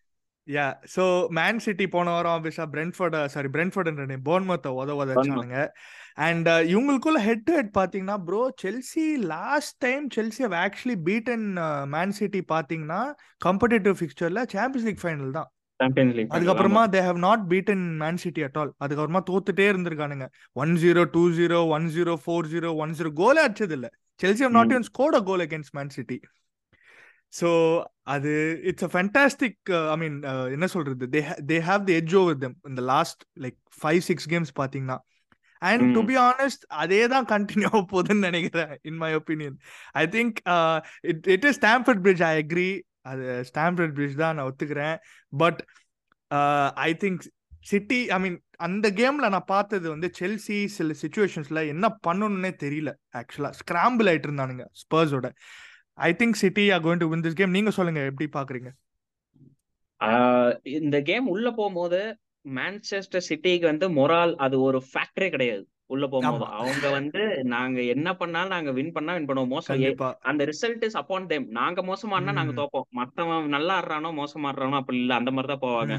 யா 0.47 0.63
சோ 0.93 1.03
மேன் 1.29 1.59
சிட்டி 1.59 1.85
போன 1.87 2.13
வாரம் 2.13 2.33
ஆப்வியஸா 2.33 2.65
பிரென்ஃபோர்ட் 2.73 3.15
சாரி 3.27 3.49
பிரென்ஃபோர்ட் 3.49 3.89
போர்ன்மத்தை 4.25 4.71
உத 4.79 4.95
உதச்சானுங்க 4.97 5.59
அண்ட் 6.27 6.49
இவங்களுக்குள்ள 6.71 7.19
ஹெட் 7.27 7.45
டு 7.45 7.53
ஹெட் 7.55 7.71
பாத்தீங்கன்னா 7.77 8.17
bro 8.27 8.41
Chelsea 8.63 9.05
last 9.31 9.75
time 9.79 10.05
Chelsea 10.15 10.43
have 10.47 10.57
actually 10.63 10.97
beaten 11.07 11.45
Man 11.95 12.15
City 12.19 12.41
பாத்தீங்கன்னா 12.53 13.01
காம்படிட்டிவ் 13.41 13.97
ஃபிக்சர்ல 14.01 14.43
சாம்பியன்ஸ் 14.53 14.87
லீக் 14.89 15.03
ஃபைனல் 15.03 15.33
தான். 15.39 15.49
அதுக்கப்புறமா 16.35 16.83
they 16.93 16.99
have 17.07 17.21
not 17.27 17.43
beaten 17.51 17.85
Man 18.03 18.21
City 18.25 18.43
at 18.47 18.59
all 18.61 18.71
அதுக்கப்புறமா 18.83 19.21
தோத்துட்டே 19.29 19.65
இருந்திருக்கானுங்க. 19.71 20.27
One 20.55 20.73
zero 20.83 21.03
two 21.15 21.23
zero 21.39 21.59
one 21.77 21.87
zero 21.95 22.15
four 22.25 22.49
zero 22.53 22.71
one 22.83 22.95
zero 22.99 23.11
கோலே 23.21 23.43
அடிச்சது 23.47 23.75
இல்ல 23.79 23.89
Chelsea 24.19 24.43
have 24.47 24.55
not 24.59 24.73
even 24.73 24.87
scored 24.91 25.19
goal 25.29 25.45
against 25.47 25.75
Man 25.79 25.93
City 25.97 26.17
so 27.33 27.49
அது 28.13 28.31
it's 28.69 28.85
a 28.87 28.91
fantastic 28.93 29.59
I 29.93 29.95
mean 30.01 30.17
என்ன 30.55 30.65
சொல்றது? 30.73 31.03
They 31.15 31.21
they 31.51 31.57
have 31.69 31.81
the 31.89 31.95
edge 31.99 32.15
over 32.21 32.37
them 32.43 32.55
இந்த 32.71 32.81
last 32.93 33.21
like 33.43 33.57
five 33.81 34.01
six 34.09 34.27
games 34.33 34.51
பார்த்தீங்கன்னா. 34.59 34.97
And 35.61 35.83
to 35.95 36.01
be 36.09 36.15
honest 36.29 36.63
அதே 36.83 37.01
தான் 37.13 37.27
continue 37.33 37.69
ஆக 37.71 37.83
போகுதுன்னு 37.91 38.27
நினைக்கிறேன் 38.29 38.73
in 38.89 38.99
my 39.03 39.11
opinion 39.19 39.55
I 40.01 40.03
think 40.15 40.39
it 41.11 41.29
it 41.35 41.45
is 41.49 41.57
Stamford 41.61 42.01
Bridge 42.05 42.23
I 42.29 42.33
agree 42.41 42.69
அது 43.11 43.23
ஸ்டாம்ஃபர்ட் 43.51 43.95
பிரிட்ஜ் 43.97 44.19
தான் 44.23 44.35
நான் 44.37 44.49
ஒத்துக்கிறேன். 44.49 44.97
But 45.33 45.61
I 46.87 46.91
think 47.03 47.23
City 47.71 47.99
I 48.15 48.17
mean 48.23 48.37
அந்த 48.67 48.87
கேம்ல 48.99 49.25
நான் 49.35 49.51
பார்த்தது 49.51 49.85
வந்து 49.93 50.07
செல்சி 50.19 50.57
சில 50.77 50.93
சுச்சுவேஷன்ஸ்ல 51.01 51.61
என்ன 51.73 51.85
பண்ணணும்னே 52.07 52.51
தெரியல 52.63 52.91
ஆக்சுவலா 53.19 53.51
ஸ்கிராம்பிள் 53.59 54.09
ஆயிட்டு 54.11 54.29
இருந்தானுங்க 54.29 54.65
ஸ்பர்ஸோட 54.81 55.27
I 55.97 56.09
think 56.19 56.41
City 56.43 56.65
are 56.75 56.83
going 56.85 57.03
to 57.03 57.09
win 57.11 57.25
this 57.25 57.39
game 57.41 57.55
நீங்க 57.57 57.71
சொல்லுங்க 57.77 58.01
எப்படி 58.11 58.27
பாக்குறீங்க 58.37 58.71
இந்த 60.79 60.97
கேம் 61.09 61.27
உள்ள 61.33 61.47
போகும்போது 61.51 61.99
மான்செஸ்டர் 62.45 63.27
சிட்டிக்கு 63.27 63.65
வந்து 63.71 63.87
மொரால் 63.97 64.33
அது 64.45 64.55
ஒரு 64.61 64.79
ஃபேக்டரே 64.87 65.29
கிடையாது. 65.29 65.63
உள்ள 65.93 66.05
போகும்போது. 66.07 66.45
அவங்க 66.59 66.85
வந்து 66.97 67.21
நாங்க 67.53 67.79
என்ன 67.93 68.09
பண்ணாலும் 68.15 68.53
நாங்க 68.55 68.71
வின் 68.77 68.91
பண்ணா 68.95 69.13
வின் 69.15 69.27
பண்ணுவோம். 69.29 69.51
மோசம். 69.53 69.83
அந்த 70.31 70.41
ரிசல்ட் 70.51 70.83
இஸ் 70.87 70.97
அப்பான் 71.01 71.27
தேம் 71.31 71.47
நாங்க 71.59 71.81
மோசமானா 71.89 72.33
நாங்க 72.39 72.53
தோப்போம். 72.59 72.87
மத்தவன் 72.99 73.53
நல்லா 73.55 73.73
ஆடுறானோ 73.79 74.11
மோசமா 74.21 74.49
ஆடுறானோ 74.51 74.79
அப்படி 74.81 74.99
இல்ல. 75.03 75.13
அந்த 75.21 75.31
மாதிரி 75.31 75.51
தான் 75.53 75.65
போவாங்க. 75.67 75.95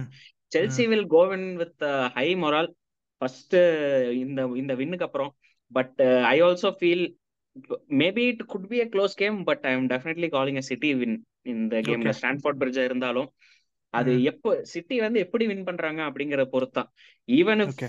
Chelsea 0.52 0.84
will 0.92 1.08
go in 1.16 1.48
with 1.62 1.84
high 2.16 2.28
morale 2.44 2.70
first 3.22 3.56
இந்த 4.24 4.42
இந்த 4.62 4.74
வின்னுக்கு 4.80 5.06
அப்புறம். 5.08 5.32
But 5.72 6.00
I 6.32 6.36
also 6.48 6.70
feel 6.80 7.06
maybe 7.98 8.22
it 8.30 8.42
could 8.50 8.68
be 8.70 8.78
a 8.80 8.86
close 8.90 9.14
game 9.16 9.36
but 9.48 9.64
I 9.66 9.72
am 9.72 9.88
definitely 9.92 10.28
calling 10.30 10.58
a 10.58 10.66
City 10.68 10.90
win 11.00 11.16
இந்த 11.52 11.76
கேம்ல 11.86 12.12
ஸ்டான்ஃபோர்ட் 12.18 12.60
பிரிட்ஜா 12.60 12.84
இருந்தாலும் 12.84 13.28
அது 13.94 14.12
எப்போ 14.30 14.50
சிட்டி 14.72 14.96
வந்து 15.02 15.18
எப்படி 15.24 15.44
வின் 15.46 15.66
பண்றாங்க 15.68 16.00
அப்படிங்கிற 16.08 16.44
Poruthan 16.54 16.88
even 17.28 17.62
if 17.66 17.82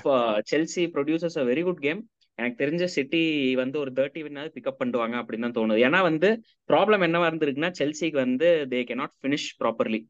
Chelsea 0.52 0.84
produces 0.94 1.38
a 1.38 1.46
very 1.48 1.64
good 1.64 1.82
game 1.82 2.02
எனக்கு 2.38 2.60
தெரிஞ்ச 2.62 2.86
சிட்டி 2.96 3.22
வந்து 3.62 3.78
ஒரு 3.84 3.92
தேர்ட்டி 3.98 4.22
வின்னாவது 4.26 4.56
பிக்கப் 4.56 4.80
பண்ணுவாங்க 4.82 5.16
அப்படின்னு 5.22 5.46
தான் 5.46 5.58
தோணுது. 5.58 5.84
ஏன்னா 5.88 6.00
வந்து 6.10 6.30
ப்ராப்ளம் 6.70 7.06
என்னவா 7.08 7.30
இருந்திருக்குன்னா 7.30 7.72
செல்சிக்கு 7.80 8.20
வந்து 8.24 8.50
they 8.72 8.82
can 8.84 8.96
not 8.96 9.16
finish 9.18 9.50
properly 9.62 10.02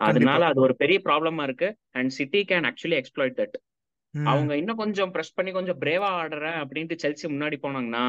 அதனால 0.00 0.40
அது 0.50 0.60
ஒரு 0.66 0.74
பெரிய 0.82 0.98
ப்ராப்ளமா 1.06 1.44
இருக்கு. 1.48 1.68
And 1.94 2.10
City 2.18 2.40
can 2.50 2.68
actually 2.70 2.96
exploit 3.00 3.38
that 3.40 3.56
அவங்க 4.14 4.52
இன்னும் 4.56 4.80
கொஞ்சம் 4.82 5.12
ப்ரெஸ் 5.14 5.36
பண்ணி 5.36 5.50
கொஞ்சம் 5.52 5.80
பிரேவா 5.80 6.10
ஆடுறேன் 6.20 6.58
அப்படின்ட்டு 6.62 7.00
செல்சி 7.02 7.26
முன்னாடி 7.28 7.56
போனாங்கன்னா 7.64 8.04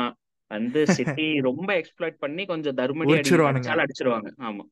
வந்து 0.51 0.79
சிட்டி 0.97 1.25
ரொம்ப 1.47 1.69
எக்ஸ்ப்ளாய்ட் 1.79 2.21
பண்ணி 2.21 2.43
கொஞ்சம் 2.45 2.77
தர்மடி 2.79 3.15
அடிச்சாலும் 3.15 3.83
அடிச்சிருவாங்க. 3.83 4.29
ஆமா. 4.49 4.63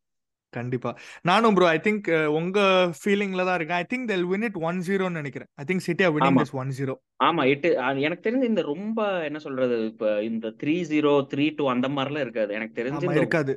கண்டிப்பா. 0.53 0.91
நானும் 1.25 1.55
ப்ரோ 1.55 1.65
ஐ 1.67 1.79
திங்க் 1.79 2.07
உங்க 2.37 2.59
ஃபீலிங்ல 2.99 3.43
தான் 3.47 3.57
இருக்கேன். 3.59 3.79
I 3.81 3.85
think 3.91 4.07
they'll 4.11 4.27
win 4.31 4.45
it 4.47 4.57
one 4.69 4.79
ஜீரோன்னு 4.87 5.19
நினைக்கிறேன். 5.21 5.49
I 5.61 5.65
think 5.69 5.83
City 5.87 6.05
winning 6.15 6.39
this 6.41 6.55
one 6.61 6.71
zero 6.77 6.93
ஆமா 7.27 7.43
எட்டு 7.53 7.69
எனக்கு 8.07 8.25
தெரிஞ்சு 8.27 8.49
இந்த 8.51 8.63
ரொம்ப 8.71 8.99
என்ன 9.27 9.39
சொல்றது 9.45 9.77
இப்ப 9.91 10.13
இந்த 10.29 10.53
த்ரீ 10.61 10.75
ஜீரோ 10.91 11.13
த்ரீ 11.33 11.47
டூ 11.59 11.65
அந்த 11.75 11.89
மாதிரிலாம் 11.95 12.25
இருக்காது. 12.25 12.51
எனக்கு 12.59 12.77
தெரிஞ்சு 12.79 13.19
இருக்காது. 13.21 13.55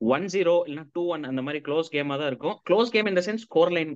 ஒன் 0.00 0.26
ஜீரோ 0.34 0.56
இல்லைன்னா 0.66 0.86
டூ 0.96 1.04
ஒன் 1.14 1.24
அந்த 1.30 1.42
மாதிரி 1.46 1.60
க்ளோஸ் 1.68 1.94
கேமா 1.94 2.16
தான் 2.22 2.30
இருக்கும். 2.32 2.56
க்ளோஸ் 2.68 2.92
கேம் 2.96 3.12
இந்த 3.12 3.24
சென்ஸ் 3.28 3.46
ஸ்கோர் 3.46 3.72
லைன் 3.76 3.94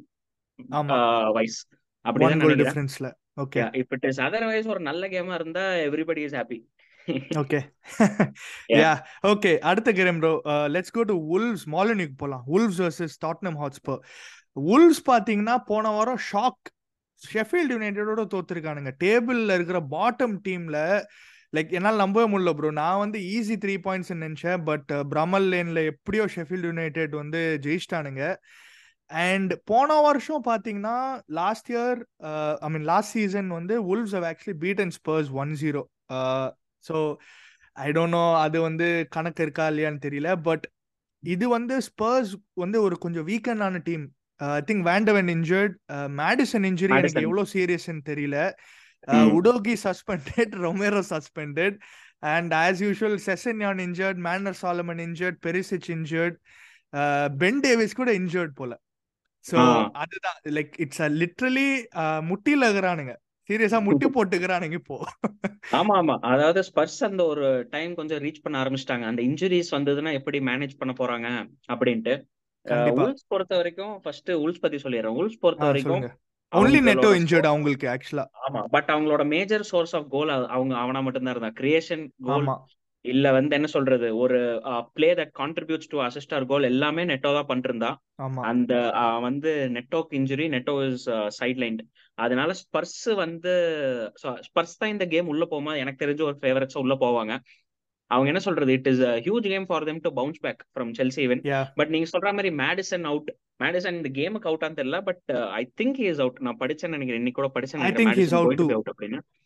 ஆமா. 0.78 0.98
வைஸ் 1.36 1.58
அப்படிதான் 2.05 2.43
கோல் 2.43 2.55
நினைக்கிறேன். 2.55 2.73
டிஃபரன்ஸ்ல 2.73 3.09
ஓகே 3.45 3.61
இப் 3.83 3.95
இட் 3.97 4.07
அதர்வைஸ் 4.26 4.73
ஒரு 4.75 4.83
நல்ல 4.90 5.09
கேமா 5.14 5.35
இருந்தா 5.40 5.64
everybody 5.87 6.23
is 6.28 6.37
happy 6.40 6.59
okay. 7.40 7.59
Yeah 8.81 8.90
okay 9.31 9.52
அடுத்த 9.71 9.93
game 9.99 10.19
bro 10.23 10.33
let's 10.75 10.95
go 10.97 11.02
to 11.11 11.14
Wolves 11.37 11.64
மாலினிக்கு 11.75 12.17
போலாம். 12.23 12.43
Wolves 12.57 12.81
versus 12.85 13.17
Tottenham 13.25 13.57
Hotspur 13.62 14.00
Wolves 14.75 15.02
பாத்தீங்கன்னா 15.09 15.55
போன 15.71 15.93
வாரம் 15.97 16.21
ஷாக் 16.31 16.69
ஷெஃபீல்ட் 17.23 17.73
யுனைடெடோட 17.75 18.25
தோத்துருக்கானுங்க. 18.35 18.93
டேபிள்ல 19.05 19.57
இருக்கிற 19.59 19.81
பாட்டம் 19.95 20.37
டீம்ல 20.47 20.78
லைக் 21.57 21.71
என்னால் 21.78 22.02
நம்பவே 22.02 22.26
முடியல 22.33 22.52
ப்ரோ 22.57 22.71
நான் 22.81 23.02
வந்து 23.02 23.19
ஈஸி 23.35 23.57
த்ரீ 23.62 23.75
பாயிண்ட்ஸ் 23.87 24.12
நினைச்சேன் 24.17 24.62
பட் 24.69 24.90
பிரமல் 25.12 25.47
லேன்ல 25.52 25.83
எப்படியோ 25.93 26.25
ஷெஃபீல்ட் 26.35 26.69
யுனைடெட் 26.71 27.14
வந்து 27.23 27.40
ஜெயிச்சிட்டானுங்க. 27.67 28.25
அண்ட் 29.10 29.52
போன 29.70 30.00
வருஷம் 30.06 30.42
பாத்தீங்கன்னா 30.48 30.96
last 31.40 31.68
year 31.74 31.98
I 32.66 32.68
mean 32.74 32.86
last 32.92 33.14
season 33.18 33.48
வந்து 33.58 33.74
Wolves 33.92 34.16
have 34.16 34.26
actually 34.30 34.56
beaten 34.64 34.92
Spurs 34.98 35.30
one 35.42 35.52
zero 35.62 35.82
so 36.84 36.96
I 37.86 37.88
don't 37.98 38.16
know 38.18 38.24
அது 38.44 38.58
வந்து 38.68 38.88
கணக்கு 39.16 39.42
இருக்கா 39.46 39.66
இல்லையான்னு 39.70 40.04
தெரியல. 40.06 40.30
பட் 40.48 40.64
இது 41.22 41.46
வந்து 41.56 41.74
ஸ்பர்ஸ் 41.88 42.32
வந்து 42.62 42.78
ஒரு 42.86 42.96
கொஞ்சம் 43.04 43.26
வீக்கெண்டான 43.30 43.80
team 43.88 44.04
I 44.40 44.60
think 44.68 44.84
Van de Ven 44.90 45.30
injured 45.36 45.74
Maddison 46.20 46.66
injury 46.70 46.94
எனக்கு. 46.98 47.24
எவ்வளோ 47.28 47.44
சீரியஸ்ன்னு 47.54 48.04
தெரியல. 48.10 48.36
Udogie 49.38 49.74
suspended 49.86 50.52
Romero 50.66 51.00
suspended 51.12 51.76
and 52.34 52.52
as 52.62 52.80
usual 52.86 53.18
Sessegnon 53.28 53.80
injured 53.86 54.20
Manor 54.28 54.58
Solomon 54.62 55.02
injured 55.06 55.38
Perisic 55.46 55.88
injured 55.96 56.36
Ben 57.42 57.60
Davies 57.66 57.98
கூட 58.00 58.10
இன்ஜர்ட் 58.20 58.54
போல. 58.60 58.72
ஆ. 59.45 59.64
அதுதான். 59.95 60.38
லைக் 60.57 60.75
இட்ஸ் 60.78 61.02
அ 61.02 61.11
லிட்ரலி 61.21 61.68
முட்டியில் 62.28 62.66
இருக்கிறானுங்க 62.66 63.14
சீரியஸா 63.49 63.78
முட்டி 63.80 64.07
போட்டுக்கிறானுங்க 64.16 64.76
இப்போ. 64.78 64.97
ஆமா 65.73 65.95
ஆமா 66.00 66.14
அதாவது 66.30 66.61
ஸ்பர்ஸ் 66.68 66.99
அந்த 67.07 67.23
ஒரு 67.26 67.45
டைம் 67.71 67.92
கொஞ்சம் 67.95 68.21
ரீச் 68.25 68.42
பண்ண 68.42 68.57
ஆரம்பிச்சிட்டாங்க. 68.62 69.04
அந்த 69.11 69.21
இன்ஜுரிஸ் 69.23 69.71
வந்ததுன்னா 69.76 70.12
எப்படி 70.12 70.38
மேனேஜ் 70.49 70.78
பண்ண 70.80 70.95
போறாங்க 70.99 71.28
அப்படின்ட்டு. 71.73 72.14
உல்ஸ் 72.99 73.28
பொறுத்த 73.28 73.52
வரைக்கும் 73.57 73.95
ஃபர்ஸ்ட் 74.02 74.30
உல்ஸ் 74.38 74.61
பத்தி 74.61 74.78
சொல்லிடுறேன். 74.78 75.16
உல்ஸ் 75.21 75.40
பொறுத்த 75.40 75.64
வரைக்கும் 75.66 76.04
ஒன்லி 76.52 76.80
நெட்டோ 76.85 77.09
இன்ஜர்ட் 77.18 77.49
அவங்களுக்கு 77.50 77.87
ஆக்சுவலா 77.88 78.25
ஆமா. 78.45 78.61
பட் 78.75 78.90
அவங்களோட 78.95 79.23
மேஜர் 79.28 79.64
சோர்ஸ் 79.71 79.95
ஆஃப் 79.95 80.09
கோல் 80.11 80.30
அவங்க 80.50 80.75
அவனா 80.83 81.00
மட்டும்தான் 81.00 81.35
இருந்தான். 81.35 81.59
கிரியேஷன் 81.59 82.04
கோல் 82.28 82.47
இல்ல 83.05 83.26
வந்து 83.33 83.57
என்ன 83.57 83.69
சொல்றது? 83.69 84.09
ஒரு 84.23 84.38
play 84.97 85.09
that 85.19 85.33
contributes 85.35 85.90
to 85.90 85.99
assist 86.07 86.35
or 86.35 86.47
goal 86.47 86.71
எல்லாமே 86.71 87.02
நெட்டோ 87.05 87.31
தான் 87.37 87.50
பண்ணிருந்தா 87.50 87.90
அந்த 88.49 88.73
வந்து 89.26 89.50
நெட்டோக்கு 89.76 90.17
injury 90.21 90.47
Neto 90.55 90.75
is 90.87 91.07
side 91.38 91.61
line 91.62 91.78
அதனால 92.19 92.50
ஸ்பர்ஸ் 92.62 92.99
வந்து 93.23 93.52
ஸ்பர்ஸ் 94.47 94.78
தான் 94.78 94.93
இந்த 94.95 95.05
கேம் 95.07 95.31
உள்ள 95.33 95.45
போகும்போது 95.47 95.83
எனக்கு 95.85 96.02
தெரிஞ்ச 96.05 96.23
ஒரு 96.28 96.38
ஃபேவரட்ஸ் 96.43 96.81
உள்ள 96.83 96.95
போவாங்க. 97.02 97.33
அவங்க 98.10 98.28
என்ன 98.32 98.42
சொல்றது? 98.44 98.72
It 98.72 98.88
is 98.92 99.02
huge 99.26 99.48
game 99.54 99.68
for 99.70 99.86
them 99.88 100.00
to 100.06 100.12
bounce 100.20 100.40
back 100.46 100.62
from 100.72 100.92
Chelsea 100.98 101.20
even 101.26 101.42
yeah 101.52 101.60
but 101.80 101.92
நீங்க 101.94 102.08
சொல்ற 102.14 102.30
மாதிரி 102.38 102.50
மேடிசன் 102.62 103.06
அவுட் 103.10 103.30
மேடிசன் 103.62 103.96
இந்த 103.98 104.10
கேமுக்கு 104.16 104.48
அவுட்டான்னு 104.48 104.78
தெரியல 104.80 104.98
but 105.06 105.32
I 105.60 105.62
think 105.80 105.98
is 106.08 106.20
out 106.24 106.38
நான் 106.46 106.58
படிச்சேன்னு 106.60 106.96
நினைக்கிறேன். 106.96 107.20
இன்னைக்கு 107.22 107.40
கூட 107.40 107.48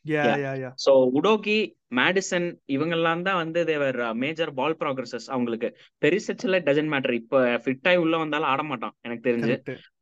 யா 0.04 0.70
சோ 0.84 0.92
உடோகி 1.18 1.56
மேடிசன் 1.98 2.46
இவங்கெல்லாம் 2.74 3.24
தான் 3.28 3.40
வந்து 3.42 3.60
தேவர் 3.70 3.98
மேஜர் 4.24 4.52
பால் 4.58 4.76
ப்ராக்ரஸஸ் 4.80 5.28
அவங்களுக்கு. 5.34 5.68
பெரிசச்சில் 6.04 6.62
டசன்ட் 6.68 6.92
மேட்டர் 6.94 7.16
இப்ப 7.20 7.42
ஃபிட் 7.64 7.88
ஆகி 7.90 8.00
உள்ள 8.04 8.16
வந்தாலும் 8.16 8.50
ஆட 8.52 8.62
மாட்டான் 8.62 8.94
எனக்கு 9.06 9.26
தெரிஞ்சு. 9.30 9.56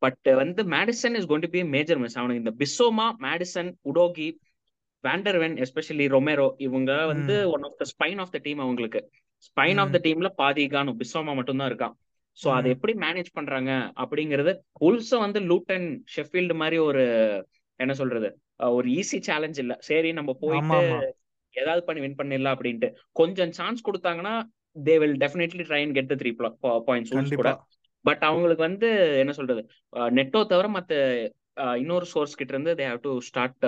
பட் 0.04 0.30
வந்து 0.42 0.62
Maddison 0.76 1.16
is 1.20 1.28
going 1.30 1.46
to 1.46 1.52
be 1.56 1.62
major 1.76 2.02
miss 2.04 2.18
அவனுக்கு 2.20 2.44
இந்த 2.44 2.54
Bissouma 2.62 3.08
Maddison 3.26 3.70
Udogie 3.92 4.28
Vanderven 5.04 5.57
especially 5.64 6.07
Romero 6.14 6.47
இவங்க 6.66 6.92
வந்து 7.12 7.35
one 7.54 7.64
of 7.69 7.78
the 7.80 7.87
spine 7.92 8.21
of 8.25 8.33
the 8.35 8.38
team 8.47 8.61
அவங்களுக்கு. 8.64 9.00
ஸ்பைன் 9.49 9.80
ஆஃப் 9.83 9.92
த 9.95 9.99
டீம்ல 10.07 10.28
பாதி 10.40 10.64
காணும் 10.75 10.99
பிசோமா 11.02 11.35
மட்டும் 11.38 11.61
தான் 11.61 11.71
இருக்கான் 11.71 11.95
சோ 12.38 12.49
அதை. 12.57 12.69
எப்படி 12.75 12.92
மேனேஜ் 13.04 13.30
பண்றாங்க 13.38 13.71
அப்படிங்கிறது 14.02 14.52
உல்ஸ 14.88 15.11
வந்து 15.25 15.40
லூட்டன் 15.50 15.88
ஷெஃபீல்டு 16.14 16.57
மாதிரி 16.62 16.78
ஒரு 16.88 17.04
என்ன 17.80 17.92
சொல்றது 18.00 18.28
ஒரு 18.76 18.87
ஈஸி 19.00 19.19
சேலஞ்ச் 19.28 19.59
இல்ல. 19.62 19.75
சரி 19.88 20.11
நம்ம 20.19 20.30
போயிட்டு 20.45 20.78
ஏதாவது 21.54 21.83
பண்ணி 21.87 22.00
வின் 22.04 22.19
பண்ணிடலாம் 22.19 22.57
அப்படின்ட்டு. 22.57 22.88
கொஞ்சம் 23.21 23.52
சான்ஸ் 23.59 23.87
கொடுத்தாங்கன்னா 23.88 24.35
they 24.87 24.95
will 25.02 25.16
definitely 25.23 25.64
try 25.69 25.80
and 25.85 25.97
get 25.99 26.11
the 26.12 26.16
three 26.21 26.30
points 26.88 27.40
கூட. 27.40 27.52
பட் 28.04 28.23
அவங்களுக்கு 28.28 28.62
வந்து 28.69 28.88
என்ன 29.23 29.33
சொல்றது 29.38 29.62
நெட்டோ 30.19 30.40
தவிர 30.52 30.66
மத்த 30.76 30.92
இன்னொரு 31.82 32.06
சோர்ஸ் 32.12 32.38
கிட்ட 32.40 32.52
இருந்து 32.54 32.74
they 32.80 32.86
have 32.90 33.02
to 33.06 33.12
start 33.28 33.66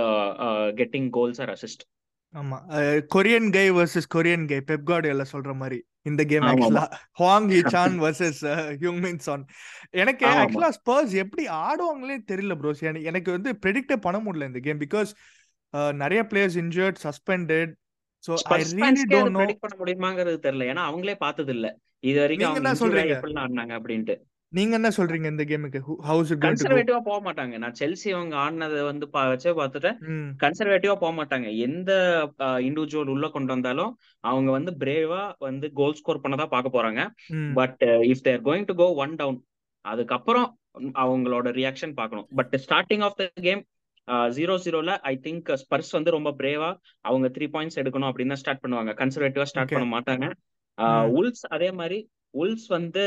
getting 0.81 1.09
goals 1.17 1.41
or 1.45 1.53
assist 1.55 1.85
ஆமா. 2.35 2.59
Korean 3.15 3.49
guy 3.57 3.65
versus 3.79 4.07
Korean 4.15 4.47
guy 4.53 4.59
Pep 4.69 4.87
Guardiola 4.91 5.25
சொல்ற 5.33 5.53
மாதிரி. 5.55 5.79
இந்த 6.11 6.23
game 6.31 6.47
actually 6.51 6.85
Hwang 7.21 7.49
Heechan 7.51 7.97
versus 8.05 8.41
ஹியூமின் 8.81 9.21
Son 9.27 9.45
எனக்கு. 10.03 10.25
ஆக்சுவலா 10.39 10.71
ஸ்பர்ஸ் 10.79 11.15
எப்படி 11.25 11.45
ஆடுவாங்களே 11.67 12.17
தெரியல 12.31 12.57
ப்ரோஸ் 12.63 12.83
எனக்கு 13.11 13.31
வந்து 13.37 13.53
ப்ரெடிக்டே 13.65 13.99
பண்ண 14.07 14.21
முடியல 14.25 14.49
இந்த 14.51 14.63
கேம் 14.67 14.83
பிகாஸ் 14.87 15.13
நிறைய 16.03 16.23
players 16.31 16.59
injured 16.65 16.99
suspended 17.07 17.71
so 18.25 18.33
I 18.57 18.59
really 18.73 19.05
don't 19.13 19.35
know 19.37 19.41
predict 19.41 19.65
பண்ண 19.65 19.77
முடியுமாங்கிறது 19.83 20.39
தெரியல. 20.47 20.67
ஏன்னா 20.73 20.83
அவங்களே 20.89 21.17
பார்த்தது 21.25 21.53
இல்ல. 21.57 21.69
இது 22.11 22.19
வரைக்கும் 22.21 22.49
அவங்க 22.49 22.63
என்ன 22.63 22.75
சொல்றீங்க? 22.81 23.15
எப்படிலாம் 23.17 23.45
ஆடினாங்க 23.47 23.75
அப்படின்ட்டு. 23.79 24.15
நீங்க 24.57 24.75
என்ன 24.79 24.89
சொல்றீங்க 24.97 25.27
இந்த 25.33 25.45
கேமுக்கு? 25.51 25.81
ஹவுஸ் 26.09 26.31
கன்சர்வேட்டிவா 26.45 26.99
போக 27.09 27.19
மாட்டாங்க. 27.27 27.55
நான் 27.63 27.77
செல்சி 27.81 28.09
அவங்க 28.17 28.35
ஆடினதை 28.43 28.81
வந்து 28.89 29.07
வச்சே 29.15 29.53
பார்த்துட்டேன். 29.61 29.97
கன்சர்வேட்டிவா 30.43 30.97
போக 31.05 31.13
மாட்டாங்க. 31.19 31.49
எந்த 31.67 31.93
இண்டிவிஜுவல் 32.67 33.13
உள்ள 33.15 33.29
கொண்டு 33.37 33.53
வந்தாலும் 33.55 33.93
அவங்க 34.33 34.51
வந்து 34.59 34.75
பிரேவா 34.83 35.23
வந்து 35.47 35.69
கோல் 35.81 35.99
ஸ்கோர் 36.01 36.23
பண்ணதான் 36.25 36.53
பார்க்க 36.55 36.77
போறாங்க. 36.77 37.03
But 37.61 37.83
if 38.13 38.25
they're 38.29 38.47
going 38.49 38.69
to 38.71 38.77
go 38.83 38.89
one 39.05 39.17
down 39.23 39.41
அதுக்கப்புறம் 39.85 40.49
அவங்களோட 41.05 41.49
ரியாக்ஷன் 41.61 41.99
பார்க்கணும். 42.01 42.29
But 42.41 42.55
starting 42.67 43.05
of 43.09 43.19
the 43.23 43.25
game 43.49 43.63
zero 44.37 44.55
ஜீரோல 44.65 44.93
I 45.11 45.15
think 45.27 45.51
Spurs 45.63 45.93
வந்து 45.97 46.17
ரொம்ப 46.19 46.31
பிரேவா 46.39 46.71
அவங்க 47.09 47.27
த்ரீ 47.37 47.47
பாயிண்ட்ஸ் 47.55 47.79
எடுக்கணும் 47.83 48.11
அப்படின்னு 48.11 48.41
ஸ்டார்ட் 48.41 48.65
பண்ணுவாங்க. 48.65 48.93
கன்சர்வேட்டிவா 49.03 49.47
ஸ்டார்ட் 49.51 49.75
பண்ண 49.77 49.89
மாட்டாங்க. 49.97 50.27
உல்ஸ் 51.19 51.45
அதே 51.57 51.71
மாதிரி 51.81 52.01
உல்ஸ் 52.35 52.67
வந்து 52.77 53.05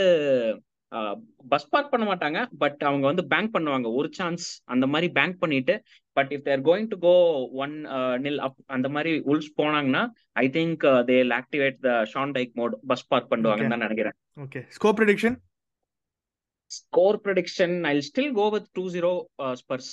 பஸ் 1.53 1.69
பார்க் 1.73 1.91
பண்ண 1.93 2.05
மாட்டாங்க. 2.09 2.39
பட் 2.63 2.81
அவங்க 2.89 3.05
வந்து 3.11 3.23
பேங்க் 3.33 3.53
பண்ணுவாங்க. 3.55 3.87
ஒரு 3.99 4.09
சான்ஸ் 4.17 4.45
அந்த 4.73 4.85
மாதிரி 4.93 5.07
பேங்க் 5.17 5.37
பண்ணிட்டு 5.43 5.75
but 6.17 6.31
if 6.35 6.45
they're 6.47 6.63
going 6.67 6.89
to 6.93 6.97
go 7.07 7.13
one 7.63 7.73
nil 8.25 8.39
up 8.47 8.59
அந்த 8.75 8.89
மாதிரி 8.95 9.11
உல்ஸ் 9.31 9.49
போனாங்கன்னா 9.61 10.03
I 10.43 10.45
think 10.57 10.85
they 11.09 11.17
activate 11.39 11.77
the 11.87 11.91
Sean 12.13 12.33
Dyche 12.37 12.53
mode 12.61 12.75
bus 12.91 13.05
park 13.13 13.29
பண்ணுவாங்கன்னு 13.33 13.73
தான் 13.75 13.85
நினைக்கிறேன். 13.87 14.17
Okay 14.45 14.61
score 14.77 14.97
prediction 14.99 15.37
score 16.71 17.19
prediction 17.25 17.75
I 17.91 17.93
still 18.09 18.33
go 18.41 18.47
with 18.55 18.69
two 18.77 18.85
zero 18.95 19.11
Spurs 19.61 19.91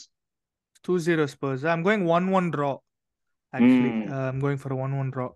two 0.85 0.95
zero 1.09 1.27
Spurs 1.35 1.65
I'm 1.73 1.85
going 1.89 2.07
one 2.17 2.29
one 2.39 2.49
draw 2.55 2.71
actually 3.53 3.93
I'm 4.29 4.41
going 4.45 4.63
for 4.63 4.77
one 4.85 4.95
one 5.01 5.11
draw 5.17 5.27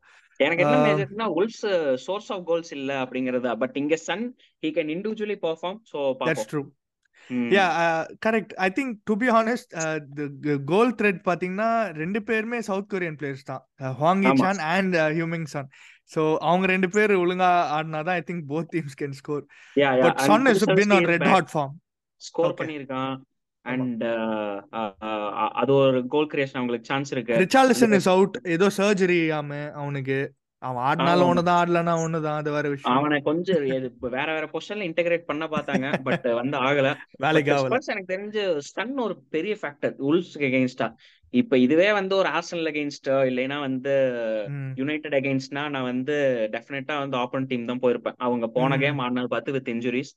எனக்கு 0.40 0.64
என்ன 0.64 0.78
மேஜர்னா 0.86 1.26
Wolves 1.38 1.62
source 2.04 2.30
of 2.34 2.44
goals 2.48 2.72
இல்ல 2.78 2.92
அப்படிங்கறதா. 3.04 3.52
But 3.62 3.76
இங்க 3.82 3.96
Son 4.08 4.24
he 4.62 4.70
can 4.76 4.90
individually 4.96 5.38
perform 5.46 5.78
so 5.92 6.00
that's 6.22 6.48
true. 6.50 6.62
Yeah 7.54 7.64
correct 8.24 8.52
I 8.66 8.68
think 8.76 8.92
to 9.04 9.14
be 9.22 9.28
honest 9.36 9.72
goal 10.72 10.92
threat 10.98 11.20
பாத்தீங்கன்னா 11.28 11.70
ரெண்டு 12.02 12.20
பேருமே 12.28 12.58
South 12.68 12.90
Korean 12.92 13.18
players 13.20 13.48
தான். 13.50 13.62
ஹாங்கி 14.02 14.32
சான் 14.42 14.60
அண்ட் 14.74 14.96
ஹியூமிங் 15.16 15.48
சான் 15.54 15.70
ஸோ 16.10 16.22
அவங்க 16.48 16.66
ரெண்டு 16.72 16.88
பேர் 16.96 17.12
ஒழுங்கா 17.22 17.50
ஆடினாதான் 17.76 18.18
I 18.20 18.24
think 18.28 18.44
both 18.52 18.70
teams 18.74 18.98
can 19.00 19.16
score 19.20 19.44
but 20.04 20.20
Son 20.28 20.46
is 20.52 20.66
been 20.80 20.94
on 20.98 21.08
red 21.12 21.28
hot 21.32 21.50
form 21.54 21.74
score 22.22 22.54
ஆமா 22.98 23.08
அண்ட் 23.66 24.04
அது 25.60 25.72
ஒரு 25.80 26.00
கோல் 26.06 26.30
கிரியேஷன் 26.32 26.58
அவங்களுக்கு 26.58 26.84
சான்ஸ் 26.84 27.12
இருக்கு. 27.12 27.36
ரிச்சார்லிசன் 27.42 27.94
இஸ் 27.94 28.08
அவுட் 28.08 28.36
ஏதோ 28.48 28.68
சர்ஜரி 28.78 29.20
ஆம 29.38 29.52
அவனுக்கு. 29.76 30.18
அவன் 30.62 30.82
ஆடினாலும் 30.84 31.28
ஒண்ணுதான் 31.30 31.58
ஆடலனா 31.60 31.94
ஒண்ணுதான். 32.02 32.36
அது 32.36 32.50
வேற 32.52 32.66
விஷயம். 32.68 32.94
அவனை 32.94 33.18
கொஞ்சம் 33.22 33.64
வேற 34.16 34.28
வேற 34.32 34.44
பொசிஷன்ல 34.52 34.86
இன்டகிரேட் 34.88 35.26
பண்ண 35.26 35.44
பார்த்தாங்க 35.46 35.86
பட் 36.02 36.26
வந்து 36.38 36.56
ஆகல. 36.62 36.88
வேலைக்கு 37.18 37.52
ஆகல. 37.52 37.78
எனக்கு 37.88 38.12
தெரிஞ்சு 38.14 38.42
ஸ்டன் 38.68 38.94
ஒரு 39.00 39.16
பெரிய 39.30 39.54
ஃபேக்டர் 39.60 39.94
உல்ஸ்க்கு 40.06 40.48
அகேன்ஸ்டா 40.48 40.88
இப்ப 41.34 41.58
இதுவே 41.58 41.88
வந்து 41.92 42.14
ஒரு 42.16 42.28
ஆர்சனல் 42.28 42.68
அகேன்ஸ்ட் 42.70 43.08
இல்லைன்னா 43.28 43.58
வந்து 43.60 43.92
யுனைடெட் 44.76 45.14
அகேன்ஸ்ட்னா 45.14 45.62
நான் 45.68 45.82
வந்து 45.82 46.14
டெஃபினட்டா 46.52 46.96
வந்து 46.98 47.16
ஆப்பன் 47.16 47.46
டீம் 47.46 47.64
தான் 47.64 47.82
போயிருப்பேன். 47.82 48.16
அவங்க 48.18 48.46
போன 48.48 48.78
கேம் 48.78 49.00
ஆடினது 49.00 49.24
பார்த்து 49.26 49.52
வித் 49.52 49.68
இன்ஜுரிஸ் 49.68 50.12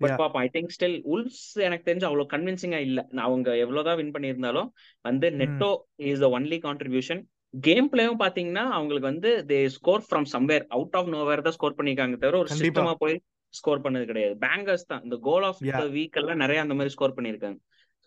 பட் 0.00 0.14
பாப்போம் 0.20 0.42
ஐ 0.42 0.50
திங்க் 0.52 0.72
ஸ்டில் 0.74 0.96
உல்ஸ் 1.12 1.38
எனக்கு 1.64 1.86
தெரிஞ்சு 1.86 2.06
அவ்வளவு 2.08 2.32
கன்வின்சிங்கா 2.32 2.80
இல்ல. 2.86 3.00
அவங்க 3.24 3.48
எவ்வளவுதான் 3.62 3.98
வின் 4.00 4.14
பண்ணியிருந்தாலும் 4.14 4.68
வந்து 5.04 5.26
Neto 5.40 5.70
is 6.08 6.22
the 6.24 6.28
only 6.36 6.58
contribution 6.66 7.22
game 7.54 7.88
பிளேயும் 7.92 8.20
பாத்தீங்கன்னா 8.20 8.64
அவங்களுக்கு 8.76 9.10
வந்து 9.10 9.30
they 9.50 9.58
score 9.76 10.04
from 10.06 10.26
somewhere 10.32 10.64
out 10.76 10.96
of 10.96 11.10
nowhere 11.12 11.42
தான் 11.42 11.56
ஸ்கோர் 11.56 11.76
பண்ணிருக்காங்க 11.78 12.16
தவிர 12.18 12.38
ஒரு 12.38 12.50
சிஸ்டமா 12.60 12.94
போய் 13.02 13.16
ஸ்கோர் 13.54 13.84
பண்ணது 13.84 14.04
கிடையாது. 14.06 14.34
பேங்கர்ஸ் 14.42 14.86
தான். 14.86 15.02
இந்த 15.04 15.16
கோல் 15.26 15.44
ஆஃப். 15.44 15.60
த 15.74 15.90
வீக் 15.94 16.18
எல்லாம் 16.20 16.42
நிறைய 16.42 16.64
அந்த 16.64 16.74
மாதிரி 16.74 16.94
ஸ்கோர் 16.94 17.16
பண்ணிருக்காங்க 17.16 17.58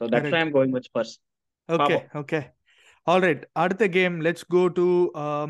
so 0.02 0.04
that's. 0.14 0.36
I 0.36 0.44
am 0.44 0.54
going 0.58 0.76
with 0.78 0.90
Spurs 0.90 1.14
okay 1.70 1.80
பாப்போம். 1.82 2.06
ஆல் 3.08 3.14
ஆல்ரைட் 3.14 3.44
அடுத்த 3.54 3.84
game 3.90 4.16
let's 4.22 4.48
go 4.48 4.62
to 4.76 4.86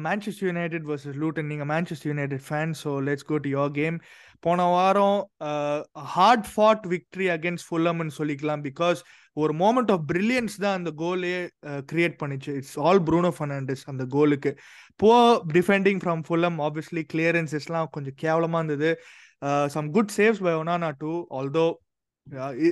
Manchester 0.04 0.48
United 0.48 0.86
versus 0.86 1.18
Luton 1.22 1.50
நீங்கள் 1.52 1.68
Manchester 1.68 2.12
United 2.12 2.44
fan 2.46 2.74
so 2.82 2.92
let's 3.08 3.26
go 3.26 3.38
to 3.38 3.50
your 3.50 3.72
game 3.74 3.98
போன 4.44 4.68
வாரம் 4.70 5.18
ஹார்ட் 6.14 6.48
ஃபாட் 6.52 6.86
விக்ட்ரி 6.94 7.28
அகேன்ஸ்ட் 7.30 7.68
ஃபுல்லம்னு 7.68 8.14
சொல்லிக்கலாம் 8.20 8.64
because 8.64 9.02
ஒரு 9.38 9.54
moment 9.56 9.92
of 9.92 10.06
brilliance 10.08 10.56
தான் 10.58 10.78
அந்த 10.80 10.92
கோலே 11.02 11.34
கிரியேட் 11.92 12.16
பண்ணிச்சு. 12.22 12.52
இட்ஸ் 12.60 12.78
ஆல் 12.80 13.02
ப்ரூனோ 13.04 13.32
ஃபர்னாண்டஸ் 13.38 13.84
அந்த 13.88 14.04
கோலுக்கு 14.10 14.52
poor 15.00 15.12
defending 15.54 16.02
from 16.04 16.24
Fulham 16.28 16.58
obviously 16.62 17.04
கிளியரன்சஸ்லாம் 17.14 17.92
கொஞ்சம் 17.92 18.18
கேவலமாக 18.18 18.62
இருந்தது. 18.62 18.92
Some 19.68 19.90
good 19.92 20.12
saves 20.18 20.44
by 20.44 20.54
Onana 20.56 20.90
two 21.00 21.12
although 21.38 21.68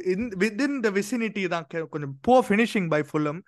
in 0.08 0.28
the 0.82 0.92
vicinity 0.98 1.44
தான் 1.48 1.68
கே- 1.72 1.88
கொஞ்சம் 1.90 2.16
poor 2.22 2.36
finishing 2.48 2.90
by 2.90 3.02
Fulham 3.10 3.40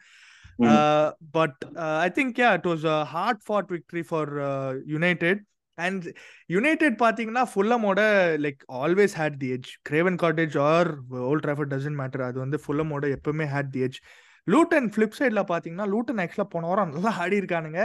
Uh, 0.60 1.12
but 1.32 1.56
uh, 1.76 1.98
I 2.06 2.10
think 2.10 2.38
yeah, 2.38 2.54
it 2.54 2.66
was 2.66 2.84
a 2.84 3.06
hard 3.06 3.38
fought 3.44 3.68
victory 3.70 4.04
for 4.04 4.26
uh, 4.40 4.74
United. 4.86 5.38
And 5.78 6.02
United 6.48 6.94
பாத்தீங்கன்னா 7.00 7.44
ஃபுல்லமோட 7.52 8.00
like 8.46 8.62
always 8.82 9.14
had 9.20 9.38
the 9.44 9.50
edge 9.56 9.70
Craven 9.90 10.18
Cottage 10.24 10.58
or 10.60 10.90
Old 11.30 11.46
Trafford 11.46 11.72
doesn't 11.74 12.00
matter 12.02 12.24
அது 12.28 12.40
வந்து 12.40 12.60
ஃபுல்லமோட 12.66 13.06
எப்பவுமே 13.18 13.46
had 13.54 13.72
the 13.76 13.82
edge 13.88 14.00
Luton 14.48 14.90
flip 14.94 15.18
சைடில் 15.20 15.42
பார்த்தீங்கன்னா 15.52 15.88
Luton 15.94 16.22
ஆக்சுவலாக 16.26 16.50
போன 16.56 16.68
வாரம் 16.68 16.94
நல்லா 16.96 17.14
ஆடி 17.24 17.40
இருக்கானுங்க. 17.42 17.82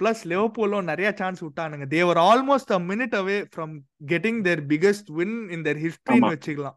ப்ளஸ் 0.00 0.22
லிவர்பூலும் 0.32 0.82
நிறைய 0.82 1.12
chance 1.20 1.44
விட்டானுங்க. 1.44 1.86
They were 1.86 2.16
almost 2.16 2.72
a 2.76 2.78
minute 2.90 3.16
away 3.20 3.38
from 3.54 3.74
getting 4.12 4.40
their 4.40 4.62
biggest 4.72 5.10
win 5.18 5.36
in 5.56 5.62
their 5.62 5.80
ஹிஸ்ட்ரின்னு 5.86 6.26
ஆமா. 6.26 6.30
வச்சுக்கலாம். 6.36 6.76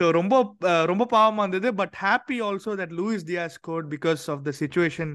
ஆமா 0.00 0.08
ஆமா 0.08 0.08
So, 0.10 0.12
ரொம்ப 0.12 0.34
அஹ், 0.64 0.84
ரொம்ப 0.86 1.04
பாவமா 1.10 1.42
இருந்தது 1.44 1.70
but 1.78 1.94
happy 2.02 2.36
also 2.42 2.72
that 2.78 2.94
Luis 2.98 3.24
Diaz 3.28 3.54
scored 3.58 3.88
because 3.92 4.22
of 4.32 4.42
the 4.44 4.52
situation 4.60 5.12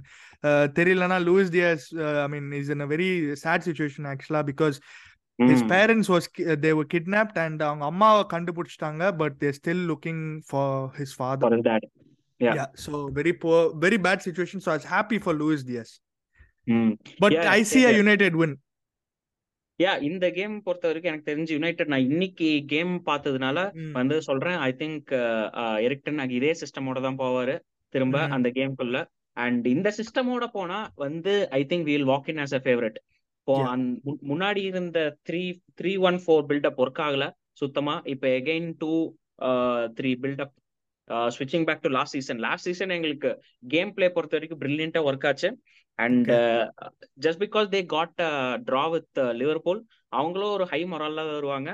தெரியலனா 0.75 1.17
Luis 1.25 1.51
Diaz 1.53 1.85
I 2.17 2.27
mean 2.33 2.47
is 2.59 2.69
in 2.69 2.83
a 2.83 2.89
very 2.91 3.09
sad 3.43 3.65
situation 3.67 4.07
ஆக்சுவலா 4.11 4.41
because 4.49 4.77
his 5.39 5.63
hmm. 5.63 5.69
Parents 5.71 6.09
was 6.13 6.27
they 6.63 6.71
were 6.75 6.89
kidnapped 6.93 7.39
and 7.45 7.61
அவங்க 7.63 7.85
அம்மாவை 7.87 8.23
கண்டுபிடிச்சிட்டாங்க 8.33 9.03
but 9.17 9.37
they 9.41 9.51
still 9.59 9.83
looking 9.89 10.21
for 10.49 10.75
his 10.99 11.15
For 11.15 11.23
father 11.23 11.55
his 11.55 11.65
dad. 11.65 11.85
Yeah. 12.41 12.55
Yeah 12.55 12.67
so 12.83 12.91
very 13.17 13.33
poor 13.41 13.59
very 13.83 13.99
bad 14.05 14.23
situation 14.25 14.63
so 14.65 14.71
I's 14.73 14.87
happy 14.91 15.19
for 15.23 15.37
Luis 15.41 15.65
Diaz 15.67 15.93
hmm. 16.67 16.93
But 17.19 17.35
Yeah, 17.35 17.51
I 17.51 17.61
see 17.63 17.73
same 17.73 17.83
a 17.83 17.89
here. 17.89 17.97
United 17.99 18.37
win 18.41 18.55
yeah 19.79 19.93
இந்த 20.07 20.25
game 20.37 20.53
பொறுத்த 20.65 20.85
வரைக்கும் 20.89 21.11
எனக்கு 21.11 21.29
தெரிஞ்சு 21.31 21.55
United 21.55 21.91
நான் 21.93 22.05
இன்னைக்கு 22.11 22.49
game 22.73 22.93
பார்த்ததுனால 23.09 23.57
வந்து 23.97 24.17
சொல்றேன். 24.27 24.57
ஐ 24.67 24.71
திங்க் 24.81 25.09
எரிக்டன் 25.87 26.21
இதே 26.37 26.51
சிஸ்டமோட 26.61 26.99
தான் 27.07 27.19
போவாரு 27.23 27.55
திரும்ப. 27.93 28.17
அந்த 28.35 28.49
கேம்குள்ள 28.57 28.97
அண்ட் 29.37 29.65
இந்த 29.75 29.89
சிஸ்டமோட 29.99 30.45
போனா 30.57 30.79
வந்து 31.05 31.33
I 31.59 31.61
think 31.71 31.87
we'll 31.89 32.07
walk 32.11 32.29
in 32.33 32.41
as 32.45 32.55
a 32.59 32.61
favourite 32.65 32.99
இப்போ 33.47 33.55
முன்னாடி 34.31 34.61
இருந்த 34.69 34.99
three 35.27 35.41
three 35.79 35.91
one 36.07 36.17
four 36.23 36.45
build up 36.51 36.79
work 36.83 37.01
ஆகல. 37.07 37.25
சுத்தமா 37.61 37.95
இப்போ 38.13 38.27
again 38.39 38.69
two 38.81 38.93
three 39.97 40.11
build up 40.23 40.55
ஸ்விட்சிங் 41.35 41.65
back 41.67 41.83
to 41.83 41.89
last 41.97 42.15
season 42.17 42.39
last 42.45 42.67
season 42.69 42.93
எங்களுக்கு 42.95 43.31
கேம் 43.73 43.91
பிளே 43.97 44.07
பொறுத்த 44.15 44.35
வரைக்கும் 44.37 44.61
பிரில்லியண்டா 44.63 45.01
ஒர்க் 45.09 45.27
ஆச்சு. 45.29 45.49
And 45.99 46.29
just 47.25 47.41
because 47.43 47.67
they 47.75 47.81
got 47.95 48.21
draw 48.67 48.85
with 48.93 49.19
Liverpool 49.41 49.81
அவங்களும் 50.19 50.53
ஒரு 50.55 50.65
ஹை 50.71 50.81
மொரல்ல 50.93 51.23
வருவாங்க. 51.31 51.69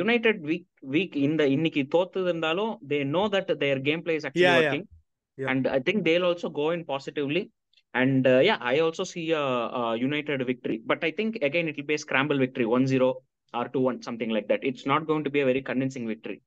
யுனைடெட் 0.00 0.40
வீக் 0.50 0.68
வீக் 0.94 1.16
இந்த 1.26 1.42
இன்னைக்கு 1.54 1.82
தோத்து 1.94 2.20
இருந்தாலும் 2.26 2.72
they 2.92 2.98
know 3.16 3.22
that 3.34 3.52
their 3.64 3.82
game 3.88 4.02
play 4.06 4.16
is 4.18 4.26
actually. 4.28 4.80
And 5.38 5.66
I 5.76 5.78
think 5.88 6.04
they'll 6.08 6.26
also 6.28 6.50
go 6.60 6.66
in 6.76 6.86
positively 6.92 7.42
and 7.94 8.28
yeah 8.48 8.56
I 8.72 8.74
also 8.86 9.04
see 9.12 9.22
United 10.04 10.44
victory 10.50 10.76
but 10.90 11.04
I 11.08 11.12
think 11.20 11.38
again 11.48 11.70
it 11.72 11.88
be 11.92 11.98
scramble 12.04 12.40
victory 12.44 12.66
one 12.76 12.86
zero 12.92 13.08
or 13.54 13.70
two 13.74 13.82
one 13.90 14.00
something 14.08 14.34
like 14.36 14.48
that 14.52 14.66
it's 14.70 14.86
not 14.92 15.06
going 15.10 15.26
to 15.28 15.32
be 15.38 15.44
very 15.50 15.62
convincing 15.70 16.08
victory 16.12 16.38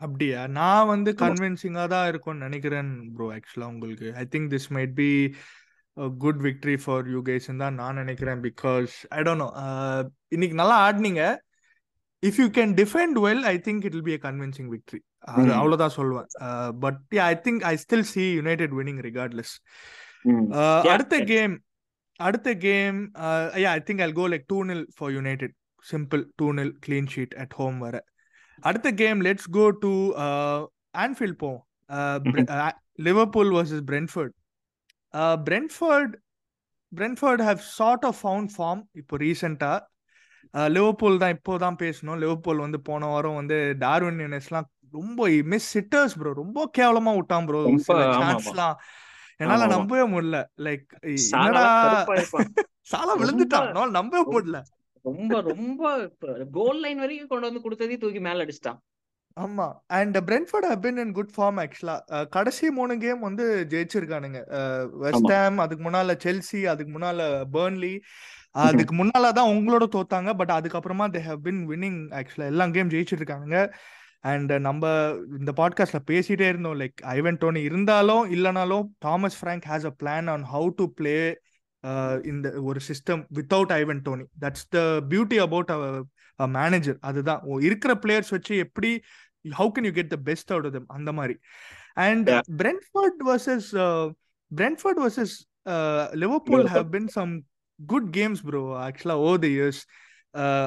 அப்படியா? 0.00 0.42
நான் 0.58 0.90
வந்து. 0.90 1.10
கன்வின்சிங்கா 1.22 1.82
தான் 1.94 2.06
இருக்கும்னு 2.10 2.44
நினைக்கிறேன் 2.46 2.90
bro 3.16 3.26
ஆக்சுவலா 3.34 3.66
உங்களுக்கு. 3.72 4.06
I 4.20 4.24
think 4.34 4.48
this 4.54 4.68
might 4.76 4.94
be 5.00 5.08
good 5.96 6.40
victory 6.46 6.76
for 6.84 7.06
you 7.12 7.20
guys 7.28 7.46
தான் 7.62 7.78
நான் 7.80 8.00
நினைக்கிறேன் 8.02 8.40
பிகாஸ் 8.48 8.92
ஐ 9.16 9.22
டோன்ட் 9.28 9.42
நோ 9.44 9.48
இன்னைக்கு 10.28 10.56
நல்லா 10.60 10.76
ஆடினீங்க. 10.86 11.22
If 12.22 12.38
you 12.42 12.46
can 12.58 12.72
defend 12.80 13.18
well 13.26 13.42
I 13.52 13.54
think 13.68 13.84
it 13.86 13.94
will 13.96 14.08
be 14.10 14.16
a 14.18 14.22
convincing 14.26 14.70
victory 14.74 15.00
அது 15.32 15.46
ம். 15.46 15.56
அவ்வளவுதான் 15.60 15.96
சொல்லுவேன். 15.96 16.28
But 16.84 17.00
I 17.30 17.32
think 17.46 17.64
I 17.70 17.74
still 17.84 18.06
see 18.12 18.24
United 18.40 18.74
winning 18.80 19.00
regardless 19.08 19.54
அடுத்த. 20.94 21.18
கேம் 21.32 21.54
அடுத்த 22.20 22.48
game 22.66 22.98
I 23.72 23.78
think 23.88 24.02
I 24.06 24.08
go 24.20 24.26
like 24.32 24.46
two 24.52 24.58
nil 24.70 24.84
for 24.96 25.12
United 25.18 25.54
simple 25.86 26.22
two 26.40 26.46
nil 26.58 26.72
clean 26.86 27.10
sheet 27.14 27.34
at 27.44 27.54
home 27.60 27.78
வர. 27.78 27.96
அடுத்த 28.62 28.88
game 29.02 29.20
let's 29.26 29.48
go 29.58 29.66
to 29.84 29.92
Anfield 31.04 31.38
for 31.44 31.50
Liverpool 33.06 33.50
versus 33.56 33.84
Brentford 33.90 34.34
Brentford 35.14 36.14
Brentford 36.96 37.44
have 37.44 37.58
sort 37.58 38.04
of 38.04 38.26
found 38.26 38.48
form 38.58 38.82
இப்போ 38.92 39.16
ரீசெண்டாக 39.16 39.88
Liverpool 40.68 41.18
தான் 41.18 41.30
இப்போ 41.30 41.56
தான் 41.58 41.76
பேசணும். 41.78 42.18
Liverpool 42.18 42.58
வந்து 42.58 42.80
போன 42.80 43.06
வாரம் 43.06 43.34
வந்து 43.34 43.74
டார்வின் 43.78 44.18
யூனிஸ்லாம் 44.18 44.64
ரொம்ப 44.90 45.28
மிஸ் 45.42 45.78
சிட்டர்ஸ் 45.78 46.18
ப்ரோ 46.18 46.32
ரொம்ப 46.32 46.70
கேவலமா 46.78 47.14
விட்டான் 47.14 47.46
ப்ரோ. 47.46 47.64
சான்ஸ்லாம் 47.92 48.74
என்னால. 49.36 49.66
நம்பவே 49.66 50.18
முடியல. 50.18 50.44
லைக் 50.56 50.86
சாலாலாம் 51.02 51.44
என்னடா? 51.44 52.04
கடுப்பா 52.04 52.16
இருப்பான். 52.16 52.52
சாலா 52.92 53.16
ரொம்ப- 53.16 53.24
விழுந்துட்டான். 53.24 53.90
நம்பவே 53.90 54.38
முடியல. 54.38 54.62
ரொம்ப 55.02 55.40
ரொம்ப 55.40 56.10
கோல் 56.52 56.80
லைன் 56.80 56.98
வரைக்கும் 56.98 57.28
கொண்டு 57.28 57.52
வந்து 57.52 57.70
கொடுத்ததையும் 57.70 57.98
தூக்கி 57.98 58.20
மேல 58.20 58.44
அடிச்சிட்டான். 58.44 58.78
ஆமா. 59.36 59.66
And 59.98 60.16
Brentford 60.28 60.68
have 60.70 60.80
been 60.80 60.96
in 60.96 61.12
good 61.12 61.34
form 61.36 61.58
ஆக்சுவலா 61.62 61.96
கடைசி 62.28 62.70
மூணு 62.70 62.94
கேம் 62.98 63.20
வந்து 63.20 63.44
ஜெயிச்சிருக்கானுங்க. 63.70 64.40
வெஸ்ட் 65.04 65.32
ஹாம் 65.34 65.58
அதுக்கு 65.58 65.84
முன்னால 65.88 66.16
செல்சி 66.24 66.60
அதுக்கு 66.64 66.92
முன்னால 66.98 67.28
பர்ன்லி 67.52 67.94
அதுக்கு 68.64 68.94
முன்னால 69.00 69.30
தான் 69.38 69.52
உங்களோட 69.56 69.84
தோத்தாங்க. 69.96 70.30
பட் 70.40 70.54
அதுக்கப்புறமா 70.58 71.06
தே 71.16 71.22
ஹவ் 71.28 71.42
பின் 71.42 71.62
வின்னிங் 71.68 72.00
ஆக்சுவலா 72.20 72.50
எல்லா 72.52 72.66
கேம் 72.76 72.92
ஜெயிச்சிருக்காங்க 72.94 73.56
அண்ட் 74.30 74.52
நம்ம 74.66 74.84
இந்த 75.38 75.52
பாட்காஸ்ட்ல 75.56 75.98
பேசிட்டே 76.10 76.48
இருந்தோம். 76.52 76.78
லைக் 76.80 76.98
ஐவன் 77.16 77.38
டோனி 77.42 77.62
இருந்தாலும் 77.62 78.24
இல்லைனாலும் 78.36 78.88
Thomas 78.98 79.38
Frank 79.40 79.68
has 79.70 79.86
a 79.90 79.94
plan 80.02 80.28
on 80.30 80.44
how 80.54 80.68
to 80.80 80.86
play 80.98 81.14
இந்த 82.30 82.46
ஒரு 82.68 82.80
system 82.88 83.22
without 83.38 83.72
Ivan 83.72 84.00
Toney 84.02 84.24
that's 84.40 84.66
the 84.68 84.78
beauty 85.10 85.38
about 85.46 85.70
manager 86.38 86.98
அதுதான். 87.00 87.42
இருக்கிற 87.60 87.92
பிளேயர்ஸ் 88.02 88.32
வச்சு 88.36 88.54
எப்படி 88.56 88.90
how 89.58 89.70
can 89.76 89.86
you 89.88 89.92
get 89.98 90.12
the 90.14 90.18
best 90.28 90.52
out 90.52 90.68
them 90.72 90.90
அந்த 90.98 91.12
மாதிரி. 91.12 91.36
And. 92.06 92.30
Brentford 92.62 93.20
versus 93.28 93.68
Brentford 94.50 95.00
versus 95.04 95.34
Liverpool. 96.22 96.66
Have 96.76 96.90
been 96.90 97.10
some 97.18 97.32
good 97.78 98.08
games 98.16 98.42
bro 98.48 98.62
ஆக்சுவலா 98.86 99.16
oh 99.28 99.30
the 99.44 99.46
years 99.46 99.82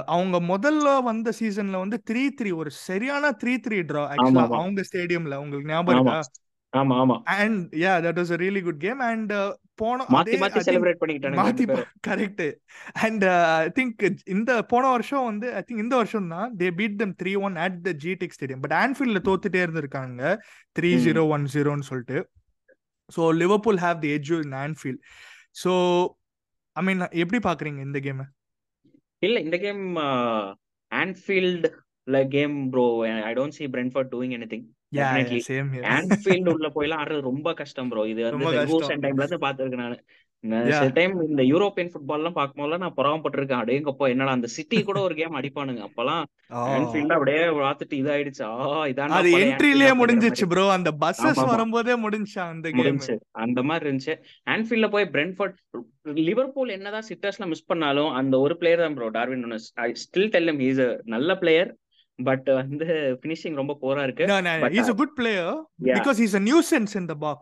அவங்க 0.06 0.38
முதல்ல 0.52 0.88
வந்த 1.04 1.32
சீசன்ல 1.40 1.78
வந்து 1.84 1.98
த்ரீ 2.10 2.24
த்ரீ 2.40 2.50
ஒரு 2.56 2.72
சரியான 2.88 3.30
த்ரீ 3.44 3.54
த்ரீ 3.66 3.78
ட்ரா 3.90 4.02
ஆக்சுவலா. 4.14 4.46
அவங்க 4.62 4.84
ஸ்டேடியம்ல 4.90 5.36
உங்களுக்கு 5.44 5.72
ஞாபகம். 5.74 6.00
இருக்கா? 6.00 6.18
ஆமா. 6.74 6.96
ஆமா 7.02 7.16
and 7.38 7.62
yeah 7.86 7.94
that 8.06 8.20
was 8.22 8.34
a 8.36 8.40
really 8.44 8.62
good 8.68 8.80
game 8.80 9.02
and 9.12 9.34
போன 9.82 10.06
மாத்தி 10.16 10.38
மாத்தி 10.42 10.62
செலிப்ரேட் 10.68 11.00
பண்ணிக்கிட்டானுங்க 11.02 11.42
மாத்தி 11.42 11.64
ரெண்டு 11.64 11.76
பேரும். 11.78 11.92
கரெக்ட் 12.08 12.44
அண்ட் 13.06 13.24
ஐ 13.66 13.70
திங்க் 13.78 14.04
இந்த 14.36 14.52
போன 14.74 14.84
வருஷம் 14.96 15.26
வந்து 15.30 15.48
ஐ 15.60 15.62
திங்க் 15.68 15.84
இந்த 15.86 15.96
வருஷம் 16.02 16.28
தான் 16.36 16.50
they 16.62 16.70
beat 16.80 16.98
them 17.02 17.14
three 17.22 17.34
one 17.48 17.56
at 17.66 17.80
the 17.88 17.94
ஜிடெக் 18.04 18.36
Stadium 18.38 18.64
but 18.66 18.76
ஆன்ஃபீல்ட்ல 18.84 19.22
தோத்துட்டே 19.30 19.62
இருந்திருக்காங்க. 19.66 20.22
த்ரீ. 20.76 20.92
ஜீரோ 21.06 21.24
ஒன் 21.36 21.46
ஜீரோன்னு 21.56 21.88
சொல்லிட்டு. 21.92 22.20
So 23.10 23.22
Liverpool 23.42 23.82
have 23.86 23.98
the 24.04 24.12
edge 24.18 24.32
in 24.40 24.58
Anfield 24.66 25.02
so 25.64 25.72
I 26.76 26.84
mean 26.90 27.02
எப்படி 27.24 27.42
பாக்குறீங்க 27.50 27.82
இந்த 27.88 28.00
கேம் 28.08 28.22
இல்ல 29.22 29.40
இந்த 29.48 29.58
game 29.66 29.84
Anfield 30.92 31.68
game 32.38 32.56
bro 32.72 32.86
I 33.30 33.34
don't 33.40 33.58
see 33.58 33.68
brentford 33.76 34.08
doing. 34.14 34.34
Same 34.54 34.66
Anfield 35.96 36.52
உள்ள 36.56 36.68
போயெல்லாம் 36.76 37.02
ஆடுறது 37.04 37.30
ரொம்ப 37.32 37.54
கஷ்டம் 37.62 37.90
ப்ரோ 37.92 38.04
இது 38.12 38.22
வந்து. 38.28 38.52
டைம்ல 39.06 39.24
இருந்து 39.24 39.46
பாத்துருக்கேன் 39.46 39.84
நானு. 39.86 39.98
சில 40.78 40.88
டைம் 40.98 41.14
இந்த 41.28 41.44
யூரோப்பியன் 41.52 41.92
ஃபுட்பால் 41.92 42.22
எல்லாம் 42.22 42.38
பார்க்கும்போது 42.38 42.80
நான் 42.84 42.96
பொறாமப்பட்டிருக்கேன். 42.98 43.62
அடேங்கப்பா 43.64 44.10
என்னடா 44.14 44.34
அந்த 44.38 44.48
சிட்டி 44.56 44.80
கூட 44.90 45.00
ஒரு 45.08 45.16
கேம் 45.20 45.38
அடிப்பானுங்க. 45.40 45.84
அப்பெல்லாம் 45.88 46.24
ஆன்ஃபீல்ட் 46.76 47.16
அப்படியே 47.18 47.44
பார்த்துட்டு 47.60 47.96
இதாயிடுச்சு. 48.02 48.44
ஆ 48.56 48.82
இதாண்டா 48.92 49.20
அது 49.20 49.32
என்ட்ரிலேயே 49.44 49.94
முடிஞ்சிச்சு 50.02 50.48
ப்ரோ 50.54 50.66
அந்த 50.78 50.92
பஸ்ஸஸ். 51.04 51.44
வரும்போதே 51.54 51.96
முடிஞ்சா 52.06 52.46
அந்த 52.56 52.70
கேம் 52.80 53.02
அந்த 53.46 53.62
மாதிரி 53.70 53.88
இருந்துச்சு. 53.88 54.16
ஆன்ஃபீல்ட்ல 54.56 54.90
போய் 54.96 55.08
பிரென்ஃபோர்ட் 55.16 55.58
லிவர்பூல் 56.28 56.74
என்னதான் 56.76 57.08
சிட்டர்ஸ்ல 57.10 57.46
மிஸ் 57.52 57.70
பண்ணாலும் 57.72 58.12
அந்த 58.20 58.36
ஒரு 58.46 58.56
பிளேயர் 58.62 58.84
தான் 58.86 58.96
bro 58.98 59.08
Darwin 59.18 59.44
Nunez 59.46 59.68
I 59.86 59.88
still 60.04 60.32
tell 60.34 60.50
him 60.52 60.60
he 60.64 60.70
is 60.74 60.80
a 60.88 60.92
நல்ல 61.06 61.36
பிளேயர் 61.36 61.72
பட் 62.20 62.48
வந்து 62.60 62.88
ஃபினிஷிங் 63.22 63.56
ரொம்ப 63.56 63.74
போரா 63.82 64.02
இருக்கு. 64.04 64.26
பட் 64.64 64.76
He's 64.78 64.90
a 64.90 64.98
good 65.02 65.14
player 65.20 65.48
yeah 65.88 65.96
because 65.98 66.18
he's 66.24 66.36
a 66.36 66.44
nuisance 66.50 66.94
in 67.00 67.08
the 67.12 67.18
box. 67.26 67.40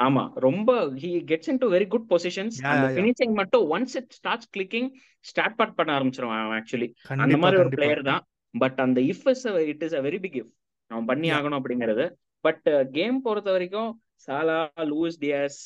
ஆமா. 0.00 0.22
ரொம்ப 0.46 0.70
he 1.02 1.10
gets 1.30 1.50
in 1.52 1.60
to 1.62 1.68
very 1.74 1.86
good 1.94 2.06
positions 2.12 2.56
Yeah, 2.58 2.70
அந்த 2.70 2.80
yeah, 2.80 2.88
yeah. 2.88 2.96
Finishing 2.98 3.34
மட்டும் 3.40 3.64
once 3.74 3.94
it 4.00 4.10
starts 4.18 4.50
clicking 4.56 4.88
start 5.24 5.56
pot 5.58 5.76
பண்ண 5.78 5.90
ஆரம்பிச்சிருவான் 5.98 6.42
அவன் 6.44 6.58
ஆக்சுவலி 6.60 6.88
அந்த 7.24 7.38
மாதிரி 7.42 7.60
ஒரு 7.64 7.72
பிளேயர் 7.76 8.02
தான். 8.10 8.22
பட் 8.54 8.78
அந்த 8.86 9.00
if 9.12 9.26
is 9.32 9.44
it 9.72 9.84
is 9.88 9.96
a 10.00 10.02
very 10.08 10.20
big 10.24 10.38
if 10.42 10.50
அவன் 10.90 11.08
பண்ணி 11.12 11.28
Yeah. 11.28 11.38
ஆகணும் 11.38 11.60
அப்படிங்கிறது. 11.60 12.06
பட் 12.44 12.64
கேம் 12.96 13.18
பொறுத்த 13.26 13.50
வரைக்கும் 13.56 13.90
சாலா 14.28 14.58
லூயிஸ் 14.90 15.18
டியாஸ் 15.22 15.60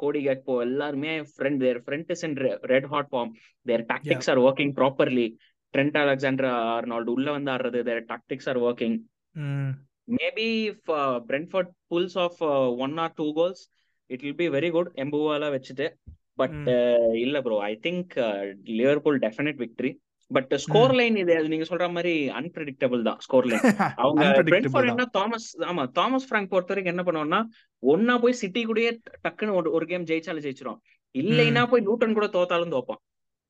கோடி 0.00 0.20
கட்போ 0.26 0.54
எல்லாருமே 0.66 1.12
front 1.34 1.60
their 1.64 1.80
front 1.84 2.10
is 2.14 2.24
in 2.28 2.36
red 2.72 2.88
hot 2.92 3.10
form 3.12 3.30
their 3.66 3.82
Yeah. 3.82 3.90
Tactics 3.92 4.30
are 4.32 4.40
working 4.46 4.72
properly 4.80 5.26
Trent 5.74 5.98
Alexander 6.02 6.48
Arnold 6.74 7.14
உள்ள 7.16 7.28
வந்து 7.36 7.52
ஆடுறது 7.54 7.80
their 7.88 8.02
tactics 8.12 8.48
are 8.52 8.60
working. 8.68 8.96
Maybe 10.18 10.48
if 10.70 10.88
Brentford 11.28 11.68
pulls 11.90 12.14
off 12.22 12.36
uh, 12.42 12.68
one 12.84 12.94
or 13.04 13.10
two 13.18 13.30
goals 13.32 13.60
it 14.10 14.22
will 14.24 14.38
be 14.40 14.48
very 14.56 14.70
good. 14.76 14.88
எம்புவால 15.04 15.50
வச்சுட்டு 15.56 15.86
but 16.40 16.54
Mm. 16.68 17.16
இல்ல 17.24 17.36
bro 17.46 17.56
I 17.68 17.74
think 17.86 18.12
Liverpool 18.78 19.18
definite 19.24 19.58
victory 19.62 19.90
but 20.30 20.52
score. 20.64 20.92
Line 20.98 21.16
இது 21.22 21.34
நீங்க 21.52 21.66
சொல்ற 21.70 21.86
மாதிரி 21.94 22.12
அன்பிரடிக்டபிள் 22.38 23.00
தான் 23.08 23.18
score 23.24 23.46
line 23.50 23.64
அவங்க 24.04 25.06
Thomas 25.18 25.48
ஆமா 25.70 25.84
தாமஸ் 25.98 26.26
ஃப்ராங்க் 26.28 26.52
பொறுத்த 26.52 26.72
வரைக்கும் 26.72 26.94
என்ன 26.94 27.04
பண்ணுவோம்னா 27.08 27.40
ஒன்னா 27.82 28.14
போய் 28.24 28.40
சிட்டி 28.42 28.62
கூடயே 28.68 28.90
டக்குன்னு 29.26 29.72
ஒரு 29.76 29.86
கேம் 29.92 30.08
ஜெயிச்சாலும் 30.10 30.44
ஜெயிச்சிரும். 30.46 30.78
இல்லைன்னா 31.14 31.62
போய் 31.70 31.86
லூட்டன் 31.88 32.16
கூட 32.18 32.28
தோத்தாலும் 32.36 32.74
தோப்பான். 32.76 33.00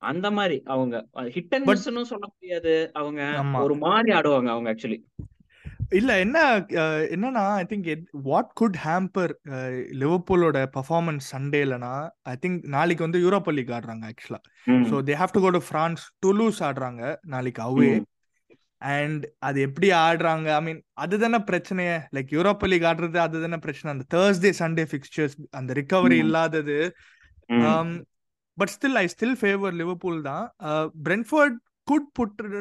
அந்த 0.03 0.27
மாதிரி 0.31 0.57
அவங்க. 0.75 0.97
ஹிட் 1.37 1.55
அண்ட் 1.57 1.67
பட் 1.69 1.79
மிஸ்னும் 1.79 2.11
சொல்ல 2.13 2.27
முடியாது. 2.35 2.75
அவங்க 2.93 3.21
ஒரு 3.67 3.77
மாதிரி 3.85 4.13
ஆடுவாங்க 4.19 4.51
அவங்க 4.55 4.71
ஆக்சுவலி 4.75 5.01
இல்ல 5.99 6.11
என்ன 6.25 6.39
என்னன்னா 7.15 7.43
I 7.61 7.65
think 7.71 7.87
what 8.29 8.51
good 8.61 8.77
hamper 8.85 9.33
லிவர்பூலோட 10.03 10.59
பர்ஃபார்மன்ஸ் 10.77 11.25
சண்டேலனா 11.35 11.95
ஐ 12.33 12.35
திங்க் 12.43 12.61
நாளைக்கு 12.75 13.07
வந்து 13.07 13.23
யூரோப்பா 13.25 13.53
லீக் 13.57 13.73
ஆடுறாங்க 13.79 14.05
ஆக்சுவலா 14.11 14.41
so 14.91 14.99
they 15.09 15.17
have 15.23 15.35
to 15.37 15.43
go 15.47 15.51
to 15.57 15.63
France 15.69 16.05
Toulouse 16.27 16.61
ஆடுறாங்க 16.69 17.03
நாளைக்கு 17.35 17.63
அவே. 17.69 17.91
அண்ட் 18.93 19.25
அது 19.39 19.59
எப்படி 19.67 19.89
ஆடுறாங்க 20.05 20.49
ஐ 20.59 20.61
மீன் 20.67 20.81
அதுதானே 21.05 21.41
பிரச்சனையே. 21.51 21.97
லைக் 22.17 22.31
யூரோப்பா 22.37 22.69
லீக் 22.73 22.87
ஆடுறது 22.91 23.19
அதுதானே 23.25 23.59
பிரச்சனை. 23.67 23.95
அந்த 23.95 24.07
தேர்ஸ்டே 24.15 24.53
சண்டே 24.61 24.85
ஃபிக்ஸ்சர்ஸ் 24.93 25.37
அந்த 25.61 25.73
ரிகவரி 25.81 26.19
இல்லாதது. 26.27 26.79
But 28.61 28.73
still 28.77 28.99
I 29.03 29.07
still 29.07 29.37
favour 29.41 29.75
Liverpool 29.83 30.21
தான் 30.23 30.47
Brentford 31.09 31.59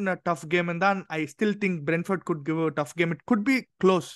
a 0.07 0.15
tough 0.25 0.43
game 0.49 0.69
and 0.69 0.81
then 0.81 1.05
I 1.09 1.25
still 1.25 1.53
think 1.61 1.85
Brentford 1.87 2.21
could 2.25 2.43
give 2.43 2.59
a 2.59 2.71
tough 2.71 2.93
game. 2.95 3.11
It 3.11 3.21
could 3.25 3.43
be 3.43 3.57
close. 3.79 4.09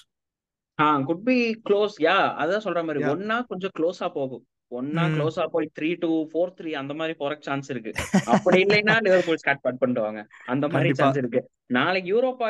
Uh 0.80 0.86
could 1.02 1.24
be 1.24 1.36
close 1.67 1.96
yeah 2.04 2.15
அதான் 2.41 2.63
சொல்ற 2.65 2.80
மாதிரி. 2.86 3.02
ஒன்னா 3.13 3.36
கொஞ்சம் 3.50 3.74
க்ளோஸா 3.80 4.08
போகும் 4.13 4.43
ஒன்னா. 4.71 5.04
க்ளோஸா 5.13 5.43
போய் 5.52 5.67
த்ரீ 5.78 5.89
டூ 5.99 6.10
ஃபோர் 6.30 6.54
த்ரீ 6.58 6.71
அந்த 6.73 6.93
மாதிரி 6.93 7.13
போறக்கு 7.19 7.47
சான்ஸ் 7.47 7.69
இருக்கு. 7.69 7.91
அப்படி 8.36 8.60
இல்லைன்னா 8.63 8.95
லிவர்பூல் 9.06 9.39
ஸ்டார்ட் 9.41 9.65
பட் 9.65 9.80
பண்ணுவாங்க 9.82 10.21
அந்த 10.47 10.65
மாதிரி. 10.67 10.91
சான்ஸ் 10.93 11.19
இருக்கு. 11.21 11.41
நாளைக்கு 11.69 12.10
யூரோப்பா 12.12 12.47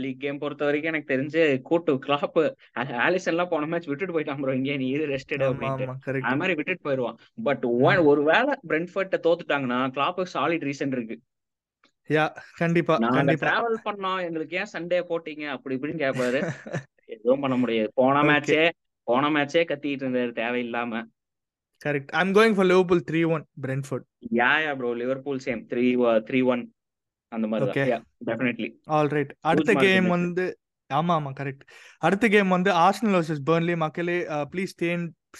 லீக் 0.00 0.22
கேம் 0.22 0.40
பொறுத்த 0.40 0.64
வரைக்கும் 0.64 0.92
எனக்கு 0.92 1.12
தெரிஞ்சு 1.12 1.42
கூட்டு 1.62 1.92
கிளாப் 1.98 2.38
ஆலிசன் 3.04 3.32
எல்லாம் 3.32 3.52
போன 3.52 3.66
மேட்ச் 3.66 3.90
விட்டுட்டு 3.90 4.16
போயிட்டான் 4.16 4.40
ப்ரோ 4.40 4.54
இங்கே 4.54 4.76
நீ 4.76 4.88
இது 4.90 5.04
ரெஸ்டட் 5.12 5.44
அப்படின்ட்டு. 5.48 5.86
கரெக்ட் 6.06 6.28
அது 6.28 6.40
மாதிரி 6.40 6.56
விட்டுட்டு 6.60 6.86
போயிடுவான் 6.88 7.18
பட் 7.42 7.64
Mm. 7.66 8.08
ஒரு 8.10 8.22
வேளை 8.24 8.54
பிரெண்ட்ஃபர்ட்ட 8.68 9.18
தோத்துட்டாங்கன்னா 9.26 9.80
கிளாப்புக்கு 9.96 10.34
சாலிட் 10.34 10.66
ரீசன் 10.68 10.94
இருக்கு. 10.96 11.16
யா 12.10 12.24
கண்டிப்பா 12.58 12.94
நாங்க 13.02 13.34
டிராவல் 13.42 13.78
பண்ணோம் 13.86 14.22
எங்களுக்கு 14.24 14.56
ஏன் 14.56 14.72
சண்டே 14.72 14.98
போட்டீங்க? 15.10 15.44
அப்படி 15.54 15.76
இப்படின்னு 15.76 16.02
கேட்பாரு 16.02 16.40
எதுவும் 17.14 17.42
பண்ண 17.44 17.56
முடியாது. 17.56 17.90
போன. 17.94 18.22
மேட்சே 18.28 18.64
போன 19.08 19.30
மேட்சே 19.30 19.62
கத்திட்டு 19.70 20.04
இருந்தாரு 20.04 20.32
தேவையில்லாம. 20.42 21.02
Correct 21.82 22.12
I 22.16 22.20
am 22.20 22.34
going 22.34 22.54
for 22.56 22.68
Liverpool 22.70 23.02
three 23.10 23.20
one 23.36 23.44
Brentford 23.64 24.06
yeah 24.40 24.52
yeah 24.64 24.72
bro 24.80 24.90
Liverpool 25.02 25.40
same 25.46 25.62
three 25.72 25.86
three 26.28 26.40
one 26.52 26.62
அந்த 27.32 27.46
மாதிரி. 27.46 27.84
தான் 27.90 28.04
டெஃபினெட்லி 28.28 28.68
ஆல் 28.96 29.12
ரைட் 29.16 29.32
அடுத்த 29.50 29.74
கேம். 29.86 30.08
வந்து 30.08 30.44
ஆமா 30.90 31.12
ஆமா 31.18 31.30
கரெக்ட் 31.38 31.64
அடுத்த 32.02 32.28
கேம் 32.28 32.56
வந்து 32.56 32.70
ஆர்சனல் 32.84 33.16
வர்சஸ் 33.16 33.44
பர்ன்லி 33.46 33.74
மக்களே 33.82 34.16
please 34.52 34.72
stay 34.74 34.88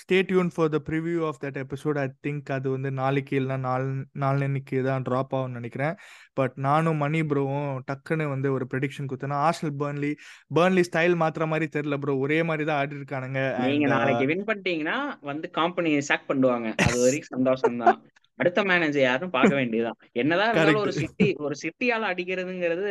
stay 0.00 0.16
tune 0.28 0.50
for 0.54 0.70
the 0.72 0.78
preview 0.86 1.18
of 1.28 1.38
that 1.42 1.58
episode 1.62 1.98
I 2.02 2.06
think 2.24 2.48
அது 2.50 2.68
வந்து 2.70 2.90
நாளைக்கு 2.92 3.34
இல்லைனா 3.40 3.58
நாள் 3.66 3.84
நாளன்னைக்கு 4.22 4.78
தான் 4.88 5.04
ட்ராப் 5.08 5.34
ஆகும்னு 5.38 5.58
நினைக்கிறேன். 5.58 5.94
பட் 6.34 6.54
நானும் 6.66 7.00
மணி 7.04 7.20
ப்ரோவும் 7.30 7.68
டக்குன்னு 7.90 8.26
வந்து 8.32 8.50
ஒரு 8.56 8.66
ப்ரெடிக்ஷன் 8.72 9.08
கொடுத்தேன்னா 9.10 9.38
ஆர்சனல் 9.48 9.76
பர்ன்லி 9.82 10.10
பர்ன்லி 10.50 10.84
ஸ்டைல் 10.88 11.16
மாத்திர 11.22 11.46
மாதிரி 11.52 11.68
தெரியல 11.76 11.98
ப்ரோ 12.04 12.16
ஒரே 12.24 12.38
மாதிரி 12.50 12.66
தான் 12.70 12.80
ஆடி 12.80 13.00
இருக்கானுங்க. 13.00 13.42
நீங்க 13.66 13.88
நாளைக்கு 13.94 14.28
வின் 14.32 14.46
பண்ணிட்டீங்கன்னா 14.50 14.98
வந்து 15.30 15.48
கம்பெனி 15.60 15.92
சாக் 16.10 16.28
பண்ணுவாங்க. 16.32 16.68
அது 16.86 16.98
வரைக்கும் 17.04 17.34
சந்தோஷம் 17.36 17.80
தான். 17.84 17.98
அடுத்த 18.38 18.60
மேனேஜர் 18.68 19.08
யாரும் 19.08 19.34
பார்க்க 19.36 19.58
வேண்டியதுதான். 19.60 19.98
என்னதான் 20.22 20.54
ஒரு. 20.84 20.92
சிட்டி 21.00 21.28
ஒரு 21.46 21.54
சிட்டியால 21.64 22.08
அடிக்கிறதுங்கிறது 22.12 22.88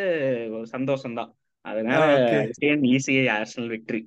ஒரு 0.57 0.67
சந்தோஷம் 0.75 1.17
தான். 1.19 1.31
அதனால. 1.65 2.07
ஈஸியா 2.93 3.33
ஆர்சனல் 3.35 3.69
விக்டரி 3.73 4.01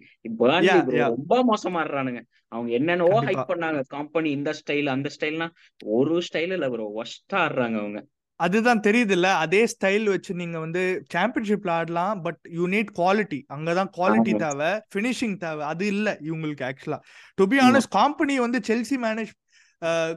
yeah. 0.62 1.08
ரொம்ப 1.10 1.36
மோசமா 1.50 1.78
ஆடுறானுங்க 1.82 2.20
அவங்க 2.52 2.70
என்னென்னவோ. 2.72 3.16
ஹைப் 3.20 3.48
பண்ணாங்க. 3.50 3.80
கம்பெனி 3.88 4.30
இந்த 4.30 4.50
ஸ்டைல் 4.58 4.88
அந்த 4.88 5.08
ஸ்டைல்னா 5.14 5.46
ஒரு 5.94 6.16
ஸ்டைல் 6.28 6.52
இல்ல 6.52 6.68
ப்ரோ 6.68 6.86
ஒஸ்டா 7.02 7.38
ஆடுறாங்க 7.44 7.78
அவங்க. 7.82 8.00
அதுதான் 8.40 8.80
தெரியுது 8.80 9.10
இல்ல 9.10 9.28
அதே 9.34 9.60
ஸ்டைல் 9.64 10.04
வச்சு 10.04 10.32
நீங்க 10.34 10.58
வந்து 10.58 10.80
சாம்பியன்ஷிப்ல 11.14 11.70
ஆடலாம் 11.70 12.18
பட் 12.22 12.40
யூ 12.50 12.64
நீட் 12.68 12.90
குவாலிட்டி 12.98 13.38
அங்கதான் 13.54 13.90
குவாலிட்டி. 13.96 14.32
தேவை 14.38 14.70
ஃபினிஷிங் 14.92 15.36
தேவை. 15.36 15.64
அது 15.64 15.86
இல்ல 15.86 16.08
இவங்களுக்கு 16.22 16.64
ஆக்சுவலா 16.68 16.98
டு 17.38 17.46
பி. 17.46 17.58
ஆனஸ்ட் 17.66 17.92
கம்பெனி 17.94 18.38
வந்து 18.38 18.60
செல்சி 18.68 18.98
மேனேஜ் 19.06 19.32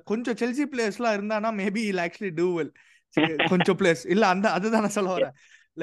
கொஞ்சம் 0.04 0.36
செல்சி 0.36 0.66
பிளேயர்ஸ்லாம் 0.72 1.16
இருந்தானா 1.18 1.50
maybe 1.60 1.84
he'll 1.92 2.02
actually 2.06 2.34
do 2.34 2.48
well 2.60 2.72
கொஞ்சம் 3.50 3.78
பிளேயர்ஸ் 3.80 4.06
இல்ல 4.08 4.28
அந்த 4.28 4.48
அதுதான் 4.52 4.82
நான் 4.82 4.98
சொல்ல 4.98 5.12
வரேன். 5.18 5.34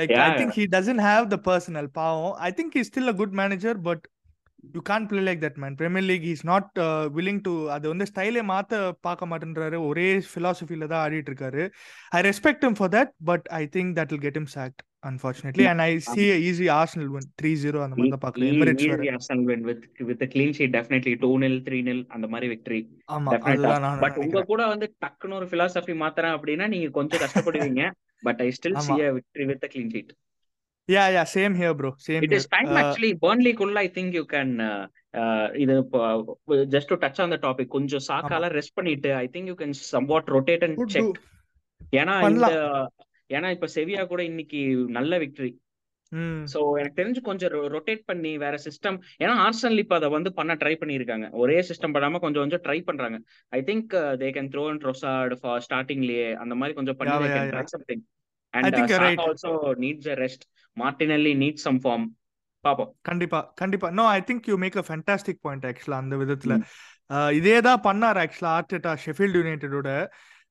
I 0.03 0.07
Yeah. 0.11 0.37
Think 0.41 0.57
he 0.59 0.67
doesn't 0.77 1.03
have 1.09 1.25
the 1.35 1.39
personnel 1.49 1.89
பாவம் 2.01 2.35
I 2.49 2.51
think 2.59 2.77
he 2.79 2.85
still 2.91 3.13
a 3.13 3.17
good 3.23 3.37
manager 3.41 3.79
but 3.89 4.05
you 4.75 4.81
can't 4.91 5.07
play 5.11 5.21
like 5.27 5.41
that 5.45 5.59
man 5.63 5.75
Premier 5.81 6.07
League 6.11 6.25
is 6.33 6.45
not 6.51 6.71
willing 7.17 7.41
to 7.49 7.53
அது 7.75 7.87
வந்து 7.93 8.07
ஸ்டைலே 8.11 8.43
மாத்த 8.53 8.81
பார்க்க 9.07 9.31
மாட்டேன்றாரு. 9.31 9.79
ஒரே 9.89 10.09
பிலாசபில 10.35 10.89
தான் 10.93 11.03
ஆடிட்டு 11.05 11.31
இருக்காரு. 11.33 11.65
I 12.19 12.21
respect 12.31 12.67
him 12.67 12.75
for 12.81 12.93
that 12.97 13.13
but 13.31 13.47
I 13.61 13.63
think 13.77 13.93
that 13.99 14.13
will 14.15 14.25
get 14.27 14.39
him 14.41 14.49
sacked 14.57 14.83
unfortunately. 15.11 15.65
Yeah. 15.65 15.73
and 15.73 15.83
i 15.89 15.93
see 16.13 16.25
a 16.37 16.39
easy 16.47 16.67
arsenal 16.79 17.09
win 17.15 17.27
3-0 17.43 17.83
அந்த 17.85 17.95
மாதிரி 17.97 18.13
தான் 18.15 18.23
பார்க்கல 18.25 18.49
எமிரேட்ஸ் 18.53 18.87
வேற. 18.93 19.05
Arsenal 19.19 19.45
win 19.51 19.65
with 19.69 19.85
with 20.09 20.25
clean 20.33 20.55
sheet 20.59 20.75
definitely 20.77 21.15
two 21.25 21.31
nil 21.45 21.59
three 21.67 21.79
nil 21.89 22.03
அந்த 22.17 22.27
மாதிரி 22.33 22.49
victory 22.55 22.81
ஆமா 23.17 23.37
அதுதான் 23.53 24.03
but 24.05 24.19
உங்க 24.25 24.45
கூட 24.51 24.65
வந்து 24.73 24.89
டக்குன்னு 25.05 25.39
ஒரு 25.41 25.49
பிலாசபி 25.53 25.97
மாத்துறேன் 26.05 26.35
அப்படின்னா 26.39 26.69
நீங்க 26.75 26.91
கொஞ்சம் 26.99 27.23
கஷ்டப்படுவீங்க. 27.25 27.85
But 28.23 28.41
I 28.43 28.49
still. 28.57 28.79
See 28.87 28.95
a 29.03 29.11
victory 29.17 29.47
with 29.51 29.67
clean 29.73 29.93
sheet 29.93 30.13
yeah 30.89 31.05
yeah 31.15 31.23
same 31.33 31.55
here 31.61 31.77
bro 31.79 31.91
same 32.05 32.25
it 32.25 32.35
is 32.35 32.49
time 32.51 32.69
actually 32.81 33.13
பர்ன்லிக்குள்ள 33.23 33.79
I 33.81 33.89
think 33.97 34.15
you 34.15 34.25
can 34.35 34.53
இது 35.57 35.75
just 36.75 36.91
to 36.93 36.99
touch 37.05 37.21
on 37.23 37.33
the 37.35 37.39
topic 37.43 37.73
கொஞ்சம் 37.77 38.05
சாக்கால 38.09 38.51
ரெஸ்ட் 38.53 38.77
பண்ணிட்டு 38.77 39.11
I 39.17 39.27
think 39.35 39.49
you 39.49 39.57
can 39.57 39.75
somewhat 40.07 40.31
rotate 40.37 40.65
and 40.67 40.79
check. 40.97 41.19
ஏன்னா 41.93 42.15
இந்த. 42.31 42.51
ஏன்னா 43.31 43.49
இப்ப 43.53 43.69
செவியா 43.75 44.03
கூட 44.07 44.21
இன்னைக்கு 44.25 44.61
நல்ல 44.97 45.19
விக்டரி 45.19 45.51
சோ 46.53 46.61
எனக்கு 46.79 46.99
தெரிஞ்சு 47.03 47.21
கொஞ்சம் 47.29 47.53
ரொட்டேட் 47.75 48.03
பண்ணி 48.07 48.33
வேற 48.45 48.57
சிஸ்டம் 48.64 48.99
ஏன்னா 49.23 49.35
ஆர்சனல் 49.45 49.83
இப்ப 49.83 49.95
அதை 49.95 50.09
வந்து 50.09 50.31
பண்ண 50.33 50.55
ட்ரை 50.55 50.75
பண்ணிருக்காங்க. 50.83 51.29
ஒரே 51.42 51.59
சிஸ்டம் 51.71 51.95
பண்ணாம 51.97 52.21
கொஞ்சம் 52.25 52.42
கொஞ்சம் 52.45 52.64
ட்ரை 52.66 52.79
பண்றாங்க. 52.81 53.19
I 53.53 53.61
think 53.62 53.95
they 54.23 54.29
can 54.37 54.51
throw 54.55 54.64
and 54.69 54.85
Trossard 54.90 55.35
for 55.40 55.64
ஸ்டார்டிங்லயே 55.69 56.29
அந்த 56.45 56.55
மாதிரி 56.55 56.77
கொஞ்சம் 56.81 56.99
பண்ணி 57.01 57.16
they 57.25 57.31
can 57.37 57.51
try. 57.55 57.64
Something 57.75 58.05
I 58.55 58.61
and. 58.61 59.21
Also 59.25 59.51
needs 59.85 60.11
a 60.12 60.16
rest 60.25 60.45
Martinelli 60.77 61.33
need 61.42 61.61
some 61.64 61.81
form 61.85 62.07
பாப்போம். 62.64 62.90
கண்டிப்பா 63.03 63.40
கண்டிப்பா. 63.61 63.88
No 63.90 64.05
I 64.09 64.21
think 64.29 64.47
you 64.51 64.57
make 64.62 64.77
a 64.77 64.85
fantastic 64.88 65.40
point 65.40 65.66
ஆக்சுவலா 65.71 65.99
அந்த 66.05 66.16
விதத்துல. 66.16 66.55
இதே 67.38 67.57
தான் 67.61 67.83
பண்ணார் 67.85 68.21
ஆக்சுவலா 68.23 68.53
ஆர்டெட்டா 68.59 68.92
ஷெஃபீல்டு 69.05 69.40
யுனைடெடோட 69.42 69.90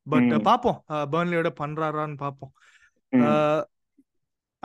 பட். 0.07 0.33
பாப்போம் 0.49 0.77
பர்ன்லியோட 1.13 1.49
பண்றாரான்னு 1.61 2.17
பாப்போம். 2.25 2.53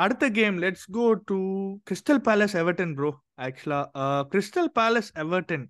அடுத்த 0.02 0.24
game 0.38 0.56
let's 0.64 0.88
go 0.98 1.06
to 1.30 1.38
Crystal 1.88 2.22
Palace 2.26 2.54
Everton 2.62 2.92
bro 2.98 3.10
actually 3.46 3.80
Crystal 4.32 4.70
Palace 4.78 5.10
Everton 5.24 5.64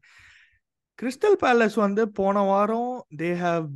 Crystal 0.99 1.39
Palace 1.45 1.77
வந்து 1.85 2.03
போன 2.19 2.43
வாரம் 2.51 2.93
they 3.21 3.31
have 3.45 3.67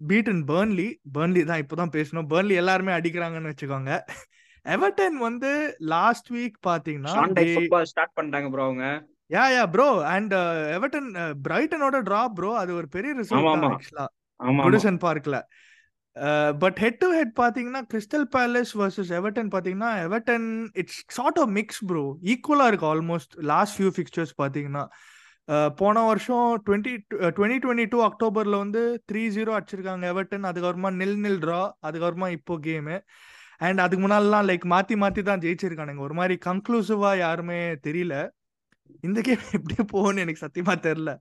beaten 0.00 0.42
Burnley 0.50 0.88
Burnley 1.14 1.42
தான் 1.44 1.60
இப்போதான் 1.62 1.94
பேசணும். 1.96 2.26
பர்ன்லி 2.32 2.54
எல்லாருமே 2.62 2.92
அடிக்கிறாங்கன்னு 2.96 3.52
வச்சுக்கோங்க. 3.52 3.92
எவர்டன் 4.66 5.16
வந்து 5.26 5.50
லாஸ்ட் 5.94 6.28
வீக் 6.34 6.58
பாத்தீங்கன்னா 6.66 7.14
ஸ்டார்ட் 7.92 8.14
பண்ணிட்டாங்க 8.18 8.48
ப்ரோ 8.52 8.64
அவங்க. 8.68 8.86
Yeah 9.34 9.44
yeah 9.54 9.64
bro 9.74 9.88
and 10.12 10.34
Everton 10.76 11.08
பிரைட்டனோட 11.46 11.96
drop 12.08 12.36
bro 12.38 12.52
அது 12.60 12.70
ஒரு 12.80 12.88
பெரிய 12.94 13.12
ரிசல்ட் 13.20 13.66
ஆக்சுவலா 13.70 14.06
குடிசன் 14.66 15.00
பார்க்ல 15.06 15.38
பட் 16.62 16.78
ஹெட் 16.84 17.00
டு 17.02 17.08
ஹெட் 17.16 17.34
பாத்தீங்கன்னா 17.40 17.82
கிறிஸ்டல் 17.92 18.26
பேலஸ் 18.36 18.72
வர்சஸ் 18.80 19.10
எவர்டன் 19.18 19.50
பாத்தீங்கன்னா 19.54 19.90
Everton 20.06 20.48
it's 20.82 21.00
sort 21.16 21.38
of 21.42 21.52
mix 21.58 21.82
bro 21.90 22.02
equally 22.32 22.66
இருக்கு 22.70 22.88
ஆல்மோஸ்ட் 22.92 23.34
லாஸ்ட் 23.52 23.76
ஃபியூ 23.78 23.90
ஃபிக்சர்ஸ் 23.96 24.34
பாத்தீங்கன்னா. 24.42 24.84
போன 25.80 26.00
வருஷம் 26.08 26.48
டுவெண்ட்டி 26.66 26.94
டுவெண்ட்டி 27.36 27.58
டுவெண்ட்டி 27.64 27.86
டூ 27.92 27.98
அக்டோபர்ல 28.08 28.56
வந்து 28.64 28.82
த்ரீ 29.10 29.22
ஜீரோ 29.36 29.52
அடிச்சிருக்காங்க 29.58 30.04
எவர்டன் 30.12 30.48
அதுக்கப்புறமா 30.50 30.90
நில் 31.00 31.18
நில் 31.24 31.40
ட்ரா 31.44 31.60
அதுக்கப்புறமா 31.88 32.28
இப்போ 32.38 32.56
கேமு 32.66 32.96
அண்ட் 33.66 33.80
அதுக்கு 33.84 34.02
முன்னாடிலாம் 34.04 34.48
லைக் 34.50 34.64
மாத்தி 34.72 34.96
மாத்தி 35.02 35.22
தான் 35.28 35.42
ஜெயிச்சிருக்கானுங்க. 35.44 36.02
ஒரு 36.08 36.14
மாதிரி 36.18 36.34
கன்க்ளூசிவா 36.48 37.12
யாருமே 37.24 37.60
தெரியல. 37.86 38.16
இந்த 39.00 39.20
கேம் 39.20 39.44
எப்படி 39.52 39.74
போகும்னு 39.92 40.22
எனக்கு 40.24 40.44
சத்தியமா 40.44 40.74
தெரியல. 40.86 41.12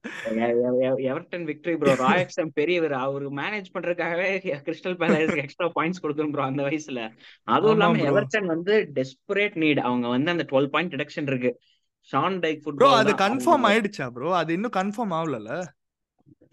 எவர்டன் 1.09 1.45
விக்டரி 1.49 1.75
ப்ரோ 1.77 1.93
ராயக்ஸம் 2.03 2.51
பெரியவர் 2.53 2.95
அவரு 3.01 3.27
மேனேஜ் 3.31 3.69
பண்றதுக்காகவே 3.73 4.27
கிறிஸ்டல் 4.67 4.97
பேலஸ்க்கு 5.01 5.43
எக்ஸ்ட்ரா 5.45 5.69
பாயிண்ட்ஸ் 5.75 6.03
கொடுக்கணும் 6.03 6.33
ப்ரோ 6.35 6.43
அந்த 6.43 6.63
வயசுல. 6.63 7.01
அதுவும் 7.47 7.75
இல்லாம. 7.75 8.03
எவர்டன் 8.11 8.47
வந்து 8.55 8.75
டெஸ்பரேட் 8.99 9.57
நீட் 9.63 9.81
அவங்க 9.89 10.07
வந்து 10.07 10.31
அந்த 10.31 10.45
டுவெல் 10.51 10.71
பாயிண்ட் 10.75 10.93
டிடக்ஷன் 10.95 11.29
இருக்கு. 11.31 11.51
ஷான் 12.11 12.37
டைக் 12.39 12.61
ப்ரோ 12.63 12.73
ஃபுட்பால் 12.73 12.99
அது 13.01 13.13
கன்ஃபார்ம் 13.23 13.67
ஆயிடுச்சா 13.71 14.07
ப்ரோ 14.17 14.31
அது 14.41 14.51
இன்னும் 14.53 14.77
கன்ஃபார்ம் 14.77 15.15
ஆகலல 15.19 15.51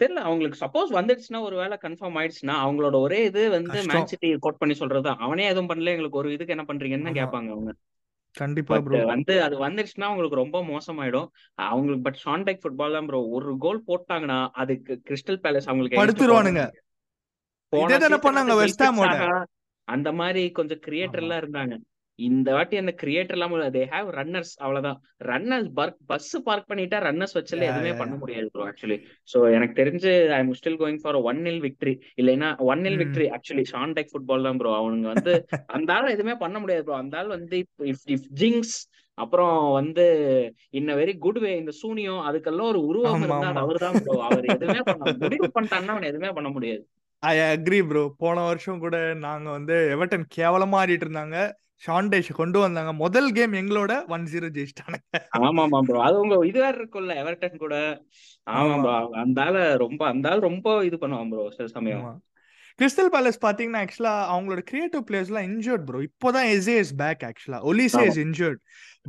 தெரியல. 0.01 0.21
அவங்களுக்கு 0.29 0.59
சப்போஸ் 0.63 0.93
வந்துடுச்சுன்னா 0.97 1.41
ஒரு 1.41 1.57
வேளை 1.57 1.77
கன்ஃபார்ம் 1.83 2.17
ஆயிடுச்சுன்னா 2.21 2.55
அவங்களோட 2.65 2.97
ஒரே 3.07 3.19
இது 3.25 3.43
வந்து. 3.51 3.79
மேன் 3.91 4.09
சிட்டி 4.13 4.29
கோட் 4.45 4.59
பண்ணி 4.59 4.75
சொல்றதுதான். 4.79 5.21
அவனே 5.27 5.45
எதுவும் 5.47 5.69
பண்ணல 5.69 5.93
எங்களுக்கு 5.95 6.21
ஒரு 6.23 6.31
இதுக்கு 6.33 6.55
என்ன 6.57 6.65
பண்றீங்கன்னு. 6.71 7.19
கேட்பாங்க 7.21 7.51
அவங்க? 7.55 7.73
கண்டிப்பா 8.35 8.77
ப்ரோ 8.81 9.01
வந்து 9.05 9.43
அது 9.43 9.55
வந்துடுச்சுன்னா 9.67 10.07
அவங்களுக்கு 10.09 10.37
ரொம்ப 10.37 10.59
மோசமாயிடும். 10.65 11.29
அவங்களுக்கு 11.55 12.03
பட் 12.03 12.21
ஷான் 12.25 12.43
டைக் 12.43 12.63
ஃபுட்பால் 12.63 12.93
தான் 12.93 13.07
ப்ரோ 13.07 13.21
ஒரு 13.29 13.57
கோல் 13.59 13.83
போட்டாங்கன்னா 13.87 14.39
அதுக்கு 14.53 14.95
கிறிஸ்டல் 15.09 15.41
பேலஸ் 15.43 15.69
அவங்களுக்கு 15.73 16.01
படுத்துருவானுங்க. 16.01 16.65
அந்த 19.89 20.13
மாதிரி 20.13 20.51
கொஞ்சம் 20.51 20.83
கிரியேட்டர். 20.87 21.23
எல்லாம் 21.23 21.41
இருந்தாங்க. 21.43 21.75
இந்த 22.19 22.49
வாட்டி 22.55 22.77
அந்த 22.77 22.93
கிரியேட்டர் 23.01 23.37
இல்லாம 23.37 23.61
தே 23.75 23.83
ஹேவ் 23.93 24.09
ரன்னர்ஸ் 24.17 24.53
அவ்வளவுதான். 24.61 24.99
ரன்னர்ஸ் 25.29 25.69
பஸ் 26.11 26.29
பார்க் 26.47 26.69
பண்ணிட்டா 26.71 26.99
ரன்னர்ஸ் 27.07 27.37
வச்சுல 27.39 27.61
Yeah, 27.61 27.71
எதுவுமே 27.73 27.93
பண்ண. 28.01 28.15
முடியாது 28.17 28.49
ப்ரோ 28.53 28.65
ஆக்சுவலி 28.67 28.99
சோ 29.29 29.39
எனக்கு 29.57 29.75
தெரிஞ்சு 29.75 30.13
I 30.31 30.39
am 30.39 30.53
still 30.59 30.79
going 30.81 31.01
for 31.03 31.19
one 31.25 31.41
nil 31.47 31.61
victory 31.65 31.95
இல்லைன்னா 32.21 32.51
one 32.69 32.83
nil. 32.87 32.99
Victory 33.03 33.27
actually 33.37 33.65
Sean 33.73 33.95
Dyche 33.97 34.13
football 34.13 34.47
தான் 34.49 34.61
ப்ரோ 34.61 34.73
அவனுங்க 34.79 35.09
வந்து 35.15 35.33
அந்த 35.77 35.91
ஆள் 35.97 36.13
எதுவுமே 36.15 36.37
பண்ண 36.41 36.57
முடியாது 36.59 36.85
ப்ரோ 36.87 36.97
அந்த 36.99 37.17
ஆள் 37.21 37.31
வந்து 37.35 37.59
இஃப் 37.87 38.07
இஃப் 38.15 38.29
ஜிங்ஸ் 38.41 38.77
அப்புறம் 39.19 39.57
வந்து 39.73 40.05
இன்ன 40.75 40.95
வெரி 41.01 41.15
குட் 41.19 41.41
வே 41.43 41.51
இந்த 41.59 41.73
சூனியம் 41.81 42.23
அதுக்கெல்லாம் 42.29 42.71
ஒரு 42.73 42.81
உருவம் 42.89 43.13
ஆமா, 43.13 43.27
இருந்தா 43.27 43.41
அது 43.43 43.53
ஆமா. 43.53 43.65
அவர் 43.65 43.85
தான் 43.85 43.99
ப்ரோ 44.01 44.17
அவர் 44.29 44.47
எதுவுமே 44.51 44.81
பண்ண 44.87 45.03
முடிவு 45.25 45.49
பண்ணிட்டான்னா 45.57 45.95
அவன் 45.95 46.11
எதுவுமே 46.11 46.31
பண்ண 46.39 46.49
முடியாது. 46.51 46.83
ஐ 47.23 47.35
அக்ரி 47.49 47.79
ப்ரோ 47.87 48.05
போன 48.19 48.39
வருஷம் 48.47 48.81
கூட 48.81 48.97
நாங்க 49.21 49.49
வந்து 49.53 49.77
எவர்டன் 49.93 50.27
கேவலமா 50.35 50.81
ஆடிட்டு 50.81 51.07
இருந்தாங்க. 51.07 51.37
ஷான் 51.83 52.11
டேஷ் 52.13 52.31
கொண்டு 52.41 52.59
வந்தாங்க. 52.65 52.93
முதல் 53.05 53.31
கேம் 53.39 53.55
எங்களோட 53.61 53.93
ஒன் 54.15 54.27
ஜீரோ 54.33 54.49
ஜெயிச்சிட்டானுங்க. 54.57 55.21
ஆமாமா 55.47 55.81
ப்ரோ 55.89 55.99
அது 56.07 56.17
உங்க 56.25 56.37
இது 56.51 56.59
வேற 56.65 56.75
இருக்கும்ல 56.81 57.15
எவர்டன் 57.23 57.63
கூட. 57.65 57.75
ஆமா. 58.47 58.77
ப்ரோ 58.85 58.93
அந்த 59.25 59.41
ஆள 59.47 59.65
ரொம்ப 59.85 60.03
அந்த 60.13 60.37
ரொம்ப 60.49 60.77
இது 60.89 60.99
பண்ணுவான் 61.03 61.33
ப்ரோ 61.33 61.45
சில 61.57 61.69
சமயம். 61.77 62.07
கிறிஸ்டல் 62.79 63.11
பேலஸ் 63.15 63.45
பாத்தீங்கன்னா 63.45 63.81
ஆக்சுவலா 63.85 64.15
அவங்களோட 64.33 64.63
கிரியேட்டிவ் 64.71 65.03
பிளேயர்ஸ்லாம் 65.09 65.49
இன்ஜர்ட் 65.51 65.85
ப்ரோ 65.89 65.99
இப்போதான் 66.07 66.49
எஸ்ஏ 66.55 66.77
இஸ் 66.85 66.95
பேக் 67.03 67.23
ஆக்சுவலா 67.29 67.61
Olise. 67.71 68.03
Is 68.11 68.21
injured 68.25 68.61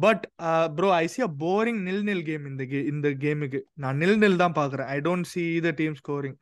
but 0.05 0.23
bro 0.77 0.89
I 0.97 1.05
see 1.13 1.21
a 1.27 1.29
boring 1.45 1.79
nil 1.87 2.05
nil 2.09 2.25
game 2.29 2.45
இந்த 2.51 2.63
கே 2.73 2.81
இந்த 2.93 3.09
கேமுக்கு 3.23 3.61
நான் 3.83 3.99
நில் 4.03 4.19
நில் 4.23 4.41
தான் 4.43 4.57
பாக்குறேன். 4.59 4.89
I 4.95 4.97
don't 5.07 5.29
see 5.33 5.45
the 5.67 5.71
team 5.81 5.95
scoring 6.01 6.37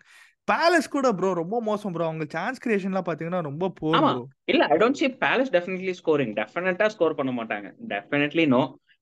Palace 0.48 0.94
கூட 0.94 1.08
ப்ரோ 1.18 1.30
ரொம்ப 1.42 1.58
மோசம் 1.68 1.94
ப்ரோ 1.96 2.06
அவங்க 2.08 2.26
சான்ஸ் 2.36 2.62
கிரியேஷன்லாம் 2.64 3.08
பாத்தீங்கன்னா 3.10 3.42
ரொம்ப 3.50 3.68
போர் 3.80 4.08
இல்ல 4.52 4.64
I 4.74 4.78
don't 4.82 5.02
see 5.02 5.08
Palace 5.26 5.52
definitely 5.56 5.94
scoring 6.00 6.34
டெஃபினட்டா 6.40 6.88
ஸ்கோர் 6.96 7.20
பண்ண 7.20 7.32
மாட்டாங்க. 7.38 7.68
டெஃபினெட்லி 7.94 8.46
நோ 8.56 8.62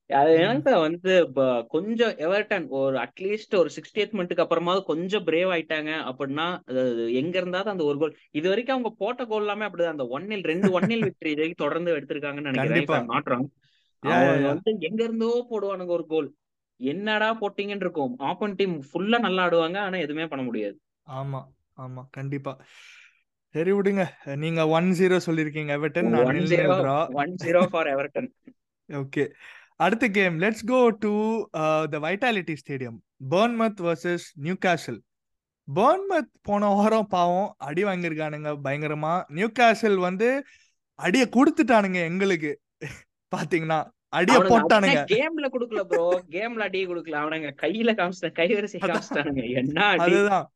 அது. 0.09 0.31
எனக்கு 0.43 0.71
வந்து 0.85 1.11
கொஞ்சம் 1.75 2.13
எவர்டன் 2.25 2.65
ஒரு 2.79 2.95
அட்லீஸ்ட் 3.03 3.53
ஒரு 3.59 3.69
சிக்ஸ்டி 3.75 4.05
மினிட்டுக்கு 4.17 4.43
அப்புறமாவது 4.45 4.81
கொஞ்சம் 4.89 5.25
பிரேவ் 5.27 5.51
ஆயிட்டாங்க 5.55 5.91
அப்படின்னா 6.09 6.47
எங்க 7.21 7.35
இருந்தாலும் 7.41 7.73
அந்த 7.73 7.85
ஒரு 7.89 7.97
கோல் 8.01 8.17
இது 8.39 8.47
வரைக்கும் 8.51 8.75
அவங்க 8.75 8.91
போட்ட 9.03 9.25
கோல் 9.31 9.45
எல்லாமே 9.45 9.67
அப்படிதான். 9.67 9.95
அந்த 9.97 10.07
ஒன் 10.17 10.27
நில் 10.31 10.45
ரெண்டு 10.51 10.71
ஒன் 10.77 10.89
நில் 10.91 11.07
விக்டரி 11.07 11.31
இது 11.33 11.41
வரைக்கும் 11.43 11.63
தொடர்ந்து 11.65 11.95
எடுத்திருக்காங்கன்னு 11.97 12.51
நினைக்கிறேன். 12.51 13.09
மாற்றம் 13.13 13.47
வந்து 14.51 14.71
எங்க 14.89 15.01
இருந்தோ 15.07 15.31
போடுவானுங்க 15.51 15.93
ஒரு 15.99 16.07
கோல் 16.13 16.29
என்னடா 16.79 17.31
போட்டீங்கன்னு 17.41 17.85
இருக்கும். 17.87 18.13
ஆப்பன் 18.29 18.55
டீம் 18.61 18.77
ஃபுல்லா 18.89 19.19
நல்லா 19.27 19.43
ஆடுவாங்க 19.47 19.79
ஆனா 19.87 19.97
எதுவுமே 20.05 20.27
பண்ண 20.31 20.43
முடியாது. 20.45 20.77
ஆமா 21.07 21.41
ஆமா. 21.77 22.01
கண்டிப்பா. 22.11 22.53
சரி 23.55 23.71
விடுங்க. 23.71 24.03
நீங்க 24.35 24.67
ஒன் 24.67 24.89
ஜீரோ 24.91 25.17
சொல்லிருக்கீங்க 25.25 25.71
Everton 25.77 26.09
one 27.15 27.33
zero 27.41 27.61
for 27.69 27.87
Everton 27.87 28.29
okay 28.89 29.23
அடுத்த 29.75 30.05
game 30.09 30.35
let's 30.39 30.65
go 30.65 30.79
to 30.99 31.11
the 31.87 31.99
Vitality 31.99 32.55
Stadium 32.55 32.97
Bournemouth 33.29 33.79
versus 33.79 34.25
Newcastle 34.65 34.99
Bournemouth 35.67 36.31
போன 36.41 36.69
வாரம் 36.73 37.07
பாவம் 37.07 37.49
அடி 37.57 37.83
வாங்கியிருக்கானுங்க 37.83 38.49
பயங்கரமா. 38.63 39.13
நியூ 39.29 39.49
கேசல் 39.59 39.97
வந்து 39.97 40.29
அடிய 40.99 41.23
கொடுத்துட்டானுங்க 41.29 41.99
எங்களுக்கு. 42.03 42.51
பாத்தீங்கன்னா 43.31 43.79
அடிய 44.13 44.37
போட்டானுங்க. 44.43 45.01
கேம்ல 45.11 45.45
குடுக்கல 45.47 45.83
ப்ரோ 45.83 46.05
கேம்ல 46.29 46.59
அடி 46.59 46.79
குடுக்கல. 46.87 47.19
அவனுங்க 47.23 47.51
கையில 47.63 47.91
காமிச்சிட்ட 47.93 48.31
கைவரிசை. 48.39 48.79
காமிச்சிட்டானுங்க. 48.81 49.43
என்ன 49.53 49.77
அதுதான். 49.97 50.47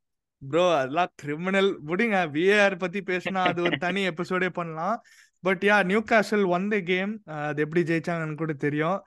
ப்ரோ 0.51 0.65
அதெல்லாம் 0.79 1.11
கிரிமினல் 1.21 1.69
விடுங்க 1.89 2.17
விஏஆர் 2.35 2.75
பத்தி 2.83 2.99
பேசினா 3.11 3.41
அது 3.51 3.61
ஒரு 3.67 3.77
தனி 3.85 4.01
எபிசோடே 4.11 4.49
பண்ணலாம். 4.59 4.97
But 5.43 5.63
yeah 5.69 5.77
Newcastle 6.11 6.45
won 6.57 6.67
the 6.73 6.77
game 6.91 7.13
அது 7.47 7.63
எப்படி 7.65 7.83
ஜெயிச்சாங்கன்னு 7.91 8.41
கூட 8.43 8.53
தெரியும். 8.65 8.99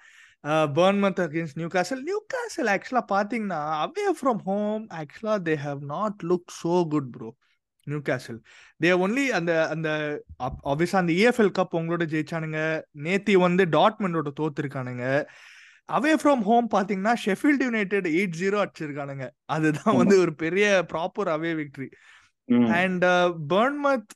Bournemouth 0.78 1.20
against 1.24 1.58
Newcastle 1.76 2.02
Newcastle 2.34 2.70
actually 2.74 3.04
பாத்தீங்கன்னா 3.14 3.60
away 3.84 4.06
from 4.20 4.42
home 4.50 4.84
actually 5.00 5.36
they 5.48 5.54
have 5.66 5.82
not 5.94 6.20
look 6.30 6.50
so 6.62 6.74
good 6.94 7.10
bro 7.16 7.30
Newcastle 8.08 8.38
they 8.82 8.90
only 9.04 9.24
அந்த 9.38 9.52
அந்த 9.74 9.88
ஆப்வியஸா 10.70 10.96
அந்த 11.02 11.12
இஎஃப்எல் 11.20 11.52
கப் 11.58 11.76
உங்களோட 11.78 12.04
ஜெயிச்சானுங்க. 12.14 12.60
நேத்தி 13.06 13.34
வந்து 13.46 13.64
டாட்மெண்டோட 13.76 14.30
தோத்துருக்கானுங்க. 14.40 15.04
அவே 15.92 16.12
ஃப்ரம் 16.22 16.44
ஹோம் 16.48 16.68
பாத்தீங்கன்னா 16.74 17.12
ஷெஃபீல்ட் 17.24 17.64
யுனைடெட் 17.66 18.06
எயிட் 18.08 18.38
ஜீரோ 18.40 18.56
அடிச்சிருக்கானுங்க. 18.64 19.26
அதுதான். 19.54 19.96
வந்து 19.96 20.16
ஒரு 20.20 20.32
பெரிய 20.44 20.66
proper 20.92 21.30
away 21.36 21.52
victory. 21.60 21.88
And 22.78 23.04
Bournemouth 23.54 24.10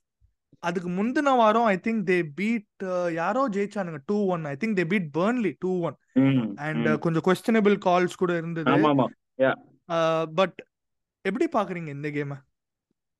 அதுக்கு 0.62 0.90
முந்தின 0.90 1.30
வாரம் 1.40 1.68
ஐ 1.70 1.76
திங்க் 1.86 2.02
தே 2.10 2.18
பீட் 2.34 2.84
யாரோ 3.14 3.42
ஜெயிச்சானுங்க 3.48 4.00
two 4.06 4.18
one 4.34 4.44
I 4.44 4.54
think 4.60 4.76
they 4.80 4.84
beat 4.92 5.08
Burnley 5.18 5.52
two 5.58 5.72
one 5.88 5.96
and. 6.66 6.88
கொஞ்சம் 7.04 7.26
கொஸ்டினபிள் 7.28 7.76
கால்ஸ் 7.88 8.20
கூட 8.22 8.32
இருந்தது. 8.36 8.94
பட் 10.40 10.58
எப்படி 11.24 11.46
பாக்குறீங்க 11.56 11.90
இந்த 11.96 12.10
கேம 12.16 12.38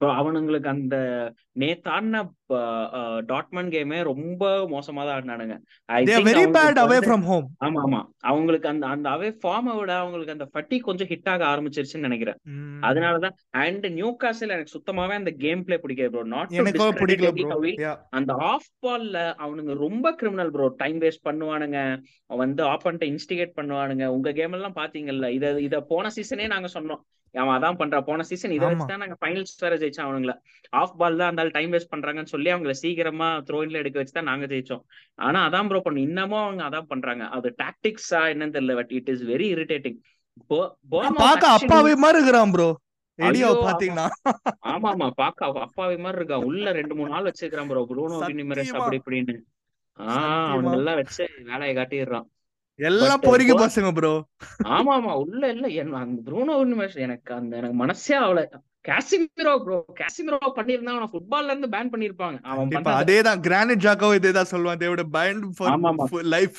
அவனுங்களுக்கு 0.00 0.68
அந்த 0.76 0.96
நேத்தாடின 1.60 2.20
டாட்மன் 3.26 3.70
கேமே 3.74 3.98
ரொம்ப 4.08 4.42
மோசமா 4.72 5.02
தான் 5.02 5.14
ஆடினானுங்க 5.16 5.56
very 6.22 6.44
bad 6.56 6.80
away 6.82 6.98
from 7.04 7.24
home 7.28 7.46
ஆமா 7.66 7.80
ஆமா. 7.84 8.00
அவங்களுக்கு 8.30 8.68
அந்த 8.72 8.84
அந்த 8.86 9.06
அவே 9.10 9.28
ஃபார்மை 9.40 9.74
விட 9.78 9.92
அவங்களுக்கு 9.96 10.34
அந்த 10.36 10.46
ஃபட்டி 10.52 10.78
கொஞ்சம் 10.86 11.10
ஹிட் 11.12 11.30
ஆக 11.32 11.44
ஆரம்பிச்சிருச்சுன்னு 11.50 12.08
நினைக்கிறேன். 12.08 12.38
அதனாலதான் 12.82 13.34
அண்ட் 13.62 13.86
நியூ 13.96 14.10
காசில் 14.16 14.54
எனக்கு 14.56 14.74
சுத்தமாவே 14.76 15.16
அந்த 15.20 15.32
கேம் 15.44 15.64
பிளே 15.66 15.78
பிடிக்காது 15.84 16.12
ப்ரோ 16.14 16.24
நாட் 16.34 16.52
பிடிக்கல 17.02 17.92
அந்த 18.12 18.32
ஆஃப் 18.50 18.70
பால்ல 18.84 19.16
அவனுங்க 19.44 19.74
ரொம்ப 19.84 20.14
கிரிமினல் 20.20 20.52
ப்ரோ 20.56 20.68
டைம் 20.82 21.00
வேஸ்ட் 21.02 21.26
பண்ணுவானுங்க. 21.28 21.78
வந்து 22.42 22.62
ஆப்பன்ட்ட 22.72 23.06
இன்ஸ்டிகேட் 23.12 23.56
பண்ணுவானுங்க. 23.56 24.04
உங்க 24.16 24.28
கேம் 24.32 24.54
எல்லாம் 24.58 24.78
பாத்தீங்கல்ல 24.78 25.28
இத 25.36 25.46
இத 25.66 25.76
போன 25.90 26.10
சீசனே 26.16 26.46
நாங்க 26.52 26.68
சொன்னோம். 26.74 27.02
அவன் 27.34 27.54
அதான் 27.56 27.78
பண்றா. 27.80 27.98
போன 28.08 28.24
சீசன் 28.30 28.54
இதை 28.54 28.64
ஆமா. 28.64 28.72
வச்சு 28.72 28.90
தான் 28.90 29.02
நாங்க 29.02 29.16
ஃபைனல்ஸ் 29.20 29.62
வேற 29.62 29.74
ஜெயிச்சோம் 29.82 30.06
அவனுங்கள. 30.06 30.32
ஆஃப் 30.72 30.96
பால் 31.00 31.18
தான் 31.20 31.30
அந்த 31.32 31.44
டைம் 31.54 31.72
வேஸ்ட் 31.74 31.92
பண்றாங்கன்னு 31.92 32.32
சொல்லி 32.32 32.41
அவங்கள 32.50 32.70
சீக்கிரமா 32.74 33.28
த்ரோயின்ல 33.40 33.72
எடுக்க 33.72 33.98
வச்சு 33.98 34.12
தான் 34.12 34.24
நாங்க 34.24 34.46
ஜெயிச்சோம். 34.46 34.83
ஆனா 35.18 35.48
அதான் 35.48 35.66
ப்ரோ 35.66 35.81
பண்ணு 35.81 36.00
இன்னமும் 36.00 36.42
அவங்க 36.42 36.62
அதான் 36.64 36.87
பண்றாங்க. 36.87 37.24
அது 37.28 37.55
டாக்டிக்ஸா 37.59 38.20
என்னன்னு 38.33 38.55
தெரியல 38.57 38.74
but 38.74 38.90
it 38.90 39.09
is 39.09 39.24
very 39.24 39.46
irritating 39.55 39.98
பாக்க 41.16 41.44
அப்பாவே 41.48 41.94
மாதிரி 41.96 42.18
இருக்கிறான் 42.18 42.50
ப்ரோ 42.50 42.68
ஆமா 44.64 44.88
ஆமா 44.92 45.11
பாக்க 45.12 45.46
அப்பாவி 45.61 45.96
மாதிரி 45.96 46.35
உள்ள 46.42 46.72
ரெண்டு 46.72 46.94
மூணு 46.94 47.11
நாள் 47.11 47.24
வச்சிருக்கான் 47.24 47.66
ப்ரோ 47.66 47.83
ப்ரூனோ 47.88 48.18
அப்படி 48.72 48.96
இப்படின்னு. 48.96 49.35
ஆஹ் 49.98 50.50
அவனுங்க 50.52 50.72
எல்லாம் 50.72 50.94
வச்சு 50.94 51.24
வேலையை 51.44 51.74
காட்டிடுறான். 51.76 52.26
எல்லாம் 52.78 53.20
பட் 53.20 53.28
பொறுக்கி 53.28 53.55
பசங்க 53.57 53.92
ப்ரோ 53.92 54.12
ஆமா 54.68 54.92
ஆமா 54.92 55.12
உள்ள 55.16 55.48
இல்ல. 55.48 55.66
ப்ரூனோ 56.26 56.55
எனக்கு 56.98 57.35
அந்த 57.35 57.57
எனக்கு 57.57 57.76
மனசே 57.76 58.14
அவள 58.16 58.38
காசிமிரோ 58.85 59.53
ப்ரோ 59.64 59.77
காசிமிரோ 59.99 60.38
பண்ணியிருந்தா 60.57 60.92
அவனை 60.95 61.09
ஃபுட்பால்ல 61.12 61.53
இருந்து 61.53 61.68
பேன் 61.75 61.90
பண்ணிருப்பாங்க 61.92 62.38
அவன் 62.53 62.88
அதேதான். 63.01 63.42
கிரானைட் 63.47 63.85
ஜாக்கோ 63.85 64.09
இதேதான் 64.18 64.51
சொல்லுவான். 64.53 64.81
தேவோட 64.83 65.05
ஆமா 65.75 65.90
ஃபார் 66.11 66.27
லைஃப் 66.35 66.59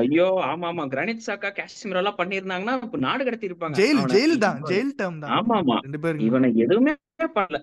ஐயோ 0.00 0.26
ஆமா 0.50 0.66
ஆமா 0.72 0.84
கிரானிட் 0.94 1.26
சாக்கா 1.28 1.50
காஷ்மீர் 1.58 2.00
எல்லாம் 2.00 2.18
பண்ணிருந்தாங்கன்னா 2.18 2.74
இப்ப 2.86 3.00
நாடு 3.06 3.22
கடத்தி 3.24 3.48
இருப்பாங்க 3.50 3.78
ஜெயில் 3.80 4.02
ஜெயில் 4.14 4.36
தான். 4.44 4.60
ஜெயில் 4.70 4.92
டேர்ம் 5.00 5.20
தான். 5.22 5.32
ஆமா 5.38 5.56
ஆமா 5.62 5.76
ரெண்டு 5.86 6.00
பேருக்குமே. 6.04 6.28
இவனை 6.30 6.50
எதுவுமே 6.66 6.94
பண்ணல. 7.38 7.60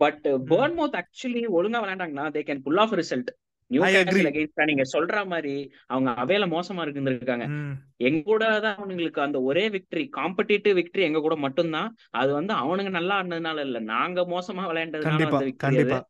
பட் 0.00 0.22
பேர்ன் 0.50 0.76
மவுத் 0.78 0.98
ஆக்சுவலி 1.00 1.42
ஒழுங்கா 1.58 1.80
விளையாண்டாங்கன்னா 1.82 2.26
they 2.36 2.42
can 2.48 2.62
pull 2.66 2.80
off 2.84 2.94
result 3.00 3.30
Newcastle 3.86 4.28
அகைன்ஸ்டா 4.30 4.64
நீங்க 4.64 4.84
சொல்ற 4.92 5.26
மாதிரி 5.26 5.54
அவங்க 5.86 6.10
அவையில 6.22 6.46
மோசமா 6.50 6.82
இருந்திருக்காங்க. 6.84 7.46
ம். 7.54 7.74
எங்க 8.00 8.22
கூட 8.22 8.60
தான் 8.60 8.76
அவனுங்களுக்கு 8.76 9.20
அந்த 9.20 9.40
ஒரே 9.42 9.64
விக்டரி 9.68 10.04
காம்படிட்டிவ் 10.16 10.76
விக்டரி 10.76 11.02
எங்க 11.02 11.20
கூட 11.20 11.36
மட்டும்தான். 11.36 11.88
அது 12.12 12.32
வந்து 12.32 12.54
அவனுங்க 12.54 12.90
நல்லா 12.90 13.16
ஆடினதுனால 13.18 13.60
இல்ல. 13.60 13.80
நாங்க 13.90 14.20
மோசமா 14.26 14.64
விளையாண்டதுனால 14.66 16.02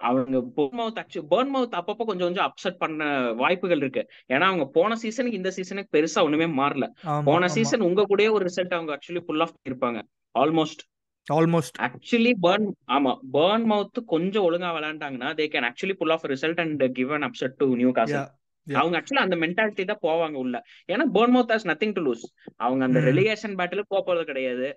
அவங்க 0.00 0.38
பேர்ன் 0.56 0.74
மவுத் 0.78 0.98
ஆக்சுவலி 0.98 1.28
பேர்ன் 1.28 1.52
மவுத் 1.52 1.76
அப்பப்போ 1.76 2.04
கொஞ்சம் 2.04 2.28
கொஞ்சம் 2.28 2.46
அப்செட் 2.46 2.76
பண்ண 2.76 3.04
வாய்ப்புகள் 3.34 3.76
இருக்கு. 3.76 4.02
ஏன்னா 4.30 4.46
அவங்க 4.46 4.66
போன 4.74 4.96
சீசனுக்கு 4.96 5.36
இந்த 5.36 5.50
சீசனுக்கு 5.50 5.94
பெருசா 5.96 6.22
ஒண்ணுமே 6.22 6.48
மாறல. 6.58 6.86
போன 7.24 7.48
சீசன் 7.48 7.80
உங்க 7.80 8.04
கூடயே 8.08 8.30
ஒரு 8.30 8.44
ரிசல்ட் 8.44 8.74
அவங்க 8.74 8.92
ஆக்சுவலி 8.96 9.22
புல் 9.28 9.40
ஆஃப் 9.40 9.54
இருப்பாங்க 9.66 10.00
ஆல்மோஸ்ட் 10.34 10.82
ஆல்மோஸ்ட் 11.26 11.78
ஆக்சுவலி 11.80 12.32
பேர்ன் 12.42 12.66
ஆமா 12.86 13.12
பேர்ன் 13.32 13.64
மவுத் 13.64 14.00
கொஞ்சம் 14.06 14.44
ஒழுங்கா 14.44 14.70
விளையாண்டாங்கன்னா 14.76 15.30
they 15.34 15.46
can 15.48 15.66
actually 15.70 15.92
pull 15.92 16.10
off 16.10 16.26
result 16.26 16.60
and 16.60 16.84
give 16.92 17.12
an 17.12 17.26
upset 17.28 17.56
to 17.56 17.68
Newcastle 17.92 18.26
அவங்க 18.66 18.96
ஆக்சுவலி 19.00 19.22
அந்த 19.22 19.36
மென்டாலிட்டி 19.36 19.84
தான் 19.84 20.02
போவாங்க 20.02 20.34
உள்ள. 20.34 20.56
ஏன்னா 20.88 21.04
Bournemouth 21.34 21.52
has 21.54 21.66
nothing 21.66 21.92
to 21.92 22.02
lose 22.02 22.24
அவங்க 22.56 22.82
அந்த 22.84 23.00
ரெலிகேஷன் 23.00 23.56
பேட்டில் 23.60 23.88
போக 23.88 24.00
போறது 24.02 24.24
கிடையாது. 24.24 24.68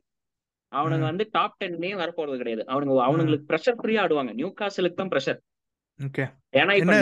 அவனுங்க 0.72 1.06
ம் 1.06 1.12
வந்து 1.12 1.26
டாப் 1.32 1.56
டென்லயும் 1.64 1.96
வர 1.96 2.10
போறது 2.18 2.38
கிடையாது. 2.38 2.64
அவனுங்க 2.66 2.98
அவனுங்களுக்கு 3.06 3.48
ப்ரெஷர் 3.50 3.80
ஃப்ரீயா 3.80 4.02
ஆடுவாங்க. 4.04 4.34
நியூ 4.34 4.50
காசலுக்கு 4.54 5.00
தான் 5.02 5.12
ப்ரெஷர் 5.14 5.40
ஏன்னா 6.54 6.74
இப்ப 6.74 6.94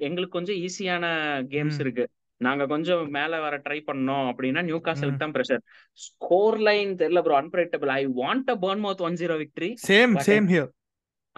எங்களுக்கு 0.00 0.36
கொஞ்சம் 0.36 0.58
ஈஸியான 0.66 1.04
கேம்ஸ் 1.50 1.78
இருக்கு. 1.80 2.04
நாங்க 2.40 2.64
கொஞ்சம் 2.66 3.02
மேல 3.14 3.40
வர 3.40 3.54
ட்ரை 3.64 3.78
பண்ணோம் 3.84 4.26
அப்படின்னா 4.30 4.62
நியூ 4.64 4.78
காசலுக்கு 4.82 5.22
தான் 5.22 5.34
ப்ரெஷர் 5.36 5.62
ஸ்கோர் 5.98 6.58
லைன் 6.62 6.92
தெரியல 7.00 7.22
bro 7.22 7.36
unpredictable 7.40 7.92
I 7.94 8.02
want 8.18 8.50
a 8.50 8.58
Bournemouth 8.84 9.02
one 9.02 9.18
zero 9.20 9.36
victory 9.42 9.70
same 9.84 10.14
same 10.26 10.48
here 10.50 10.70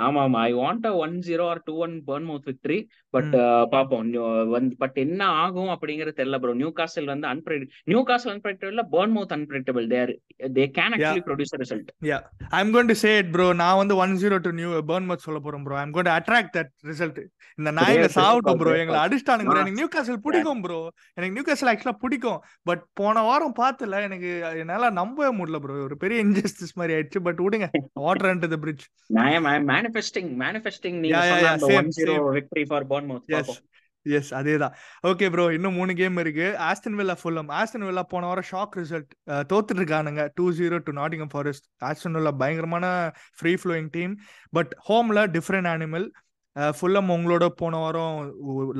ஆமா 0.01 0.21
ஆமா 0.23 0.41
I 0.43 0.53
want 0.57 0.87
a 0.87 0.95
one 1.01 1.15
zero 1.27 1.45
or 1.49 1.61
two 1.65 1.75
one 1.81 1.95
Bournemouth 2.27 2.49
victory 2.51 2.79
but 3.15 3.33
பாப்போம். 3.73 4.09
பட் 4.81 4.97
என்ன 5.05 5.21
ஆகும் 5.41 5.71
அப்படிங்கறது 5.75 6.19
தெரியல 6.19 6.39
ப்ரோ 6.43 6.55
நியூ 6.59 6.71
காசல் 6.77 7.11
வந்து 7.13 7.27
unpredictable 7.31 7.73
Newcastle 8.05 8.33
unpredictable 8.35 8.85
Bournemouth 9.15 9.35
unpredictable 9.37 9.87
there 9.93 10.13
they 10.55 10.67
can 10.77 10.95
actually 10.97 11.25
produce 11.27 11.55
result 11.63 11.91
yeah 12.09 12.19
I'm 12.59 12.73
going 12.75 12.91
to 12.91 12.99
say 13.03 13.13
it 13.19 13.33
bro 13.35 13.49
நான் 13.61 13.81
வந்து 13.81 13.97
one 14.03 14.15
zero 14.23 14.39
to 14.45 14.53
new 14.59 14.71
Bournemouth 14.91 15.27
சொல்ல 15.27 15.41
போறேன் 15.47 15.65
bro 15.67 15.79
I'm 15.81 15.95
going 15.97 16.09
to 16.09 16.17
attract 16.17 16.55
that 16.57 16.73
result 16.91 17.21
இந்த 17.59 17.71
நாய்ங்க 17.79 18.09
சாவட்டும் 18.17 18.61
bro 18.61 18.75
எங்களை 18.77 18.99
bro 19.47 19.55
ஆ. 19.55 19.63
எனக்கு 19.63 19.79
நியூ 19.79 19.89
காசல். 19.91 20.21
பிடிக்கும் 20.25 20.63
ப்ரோ 20.65 20.79
எனக்கு 21.17 21.35
நியூ 21.35 21.45
காசல் 21.45 21.71
ஆக்சுவலா 21.71 21.97
பிடிக்கும். 22.03 22.39
பட் 22.67 22.83
போன 22.95 23.23
வாரம் 23.23 23.57
பார்த்தல 23.59 24.01
எனக்கு 24.07 24.31
என்னால 24.63 24.91
நம்பவே 24.99 25.31
முடியல 25.39 25.61
ப்ரோ 25.63 25.75
ஒரு 25.87 25.97
பெரிய 26.03 26.19
இன்ஜஸ்டிஸ் 26.25 26.75
மாதிரி 26.79 26.95
ஆயிடுச்சு. 26.97 27.21
பட் 27.27 27.41
விடுங்க 27.45 27.67
வாட்டர் 28.01 28.31
அண்ட் 28.31 28.47
த 28.47 28.59
பிரிட்ஜ் 28.63 28.85
நான் 29.11 29.29
ஐ 29.29 29.41
மேனிஃபெஸ்டிங் 29.91 30.31
மேனிஃபெஸ்டிங் 30.45 30.99
நீங்க 31.03 31.21
சொன்ன 31.33 31.51
அந்த 31.57 31.67
victory 32.39 32.65
for 32.71 32.87
burn 32.93 33.09
mouth 33.11 33.35
yes 33.35 33.51
பாப்போம் 33.51 33.67
எஸ் 34.07 34.31
அதேதான். 34.39 34.75
ஓகே 35.09 35.27
ப்ரோ 35.33 35.45
இன்னும் 35.55 35.75
மூணு 35.79 35.93
கேம் 35.99 36.21
இருக்கு. 36.23 36.47
Aston 36.69 36.97
Villa 36.99 37.15
Fulham 37.23 37.49
Aston 37.59 37.85
Villa 37.89 38.03
போன 38.13 38.27
வாரம் 38.31 38.47
ஷாக் 38.51 38.77
ரிசல்ட் 38.81 39.11
தோத்துட்டு 39.51 39.81
இருக்கானுங்க 39.83 40.23
two 40.39 40.45
zero 40.59 40.77
to 40.87 40.93
Nottingham 41.01 41.33
Forest 41.35 41.67
Aston 41.89 42.17
Villa 42.19 42.33
பயங்கரமான 42.43 42.87
ஃப்ரீ 43.39 43.53
ஃப்ளோயிங் 43.63 43.91
டீம் 43.97 44.15
பட் 44.59 44.73
ஹோம்ல 44.89 45.23
டிஃப்ரெண்ட் 45.37 45.71
அனிமல் 45.75 46.07
ஃபுல்லம் 46.79 47.11
உங்களோட 47.17 47.45
போன 47.61 47.81
வாரம் 47.83 48.17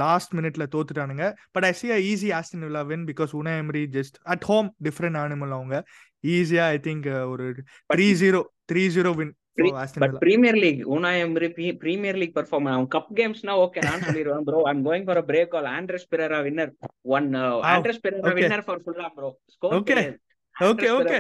லாஸ்ட் 0.03 0.33
மினிட்ல 0.39 0.65
தோத்துட்டானுங்க. 0.73 1.27
But 1.55 1.67
I 1.69 1.73
see 1.81 1.89
easy 2.13 2.31
Aston 2.39 2.65
Villa 2.67 2.83
win 2.93 3.05
because 3.11 3.35
Unai 3.41 3.53
Emery 3.65 3.85
just 3.99 4.17
at 4.35 4.47
home 4.51 4.71
different 4.87 5.21
animal 5.25 5.55
அவங்க. 5.59 5.77
ஈஸியா 6.37 6.65
ஐ 6.77 6.81
திங்க் 6.89 7.07
ஒரு 7.33 7.45
three 7.95 8.09
zero 8.23 8.41
three 8.73 8.83
zero 8.97 9.13
win 9.21 9.33
but 10.03 10.15
Premier 10.21 10.59
League 10.59 10.81
Unai 10.87 11.11
Emery 11.23 11.49
Premier 11.81 12.19
League 12.19 12.37
perform 12.37 12.69
அவன் 12.73 12.89
cup 12.89 13.13
கேம்ஸ்னா 13.19 13.55
okay 13.65 13.83
நான் 13.87 14.05
சொல்லிடுவேன் 14.07 14.47
bro 14.49 14.61
I'm 14.71 14.83
going 14.87 15.07
for 15.09 15.23
brave 15.25 15.53
call 15.53 15.69
Andreas 15.75 16.09
Pereira 16.13 16.41
winner 16.47 16.73
one 17.11 17.29
Andreas 17.71 18.03
Pereira 18.05 18.33
winner 18.39 18.67
for 18.69 18.83
Fulham 18.85 19.15
bro 19.17 19.31
score 19.55 19.77
okay 19.77 19.97
okay 20.57 20.89
okay 20.95 21.19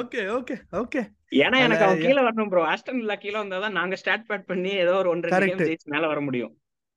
okay 0.00 0.22
okay 0.34 0.56
okay 0.80 1.00
ஏன்னா 1.38 1.58
எனக்கு 1.66 1.86
அவன் 1.86 2.02
கீழே 2.04 2.20
வரணும் 2.22 2.50
bro 2.50 2.64
Aston 2.72 3.00
கீழே 3.22 3.38
வந்தாதான் 3.38 3.78
நாங்க 3.78 3.96
ஸ்டார்ட் 3.96 4.28
பேட் 4.28 4.46
பண்ணி 4.46 4.72
ஏதோ 4.84 4.94
ஒரு 4.98 5.10
ஒன்று 5.10 5.28
ரெண்டு 5.28 5.40
கேம் 5.42 5.54
கரெக்ட் 5.54 5.70
ஜெயிச்சு 5.70 5.94
மேல 5.94 6.06
வர 6.06 6.20
முடியும். 6.20 6.52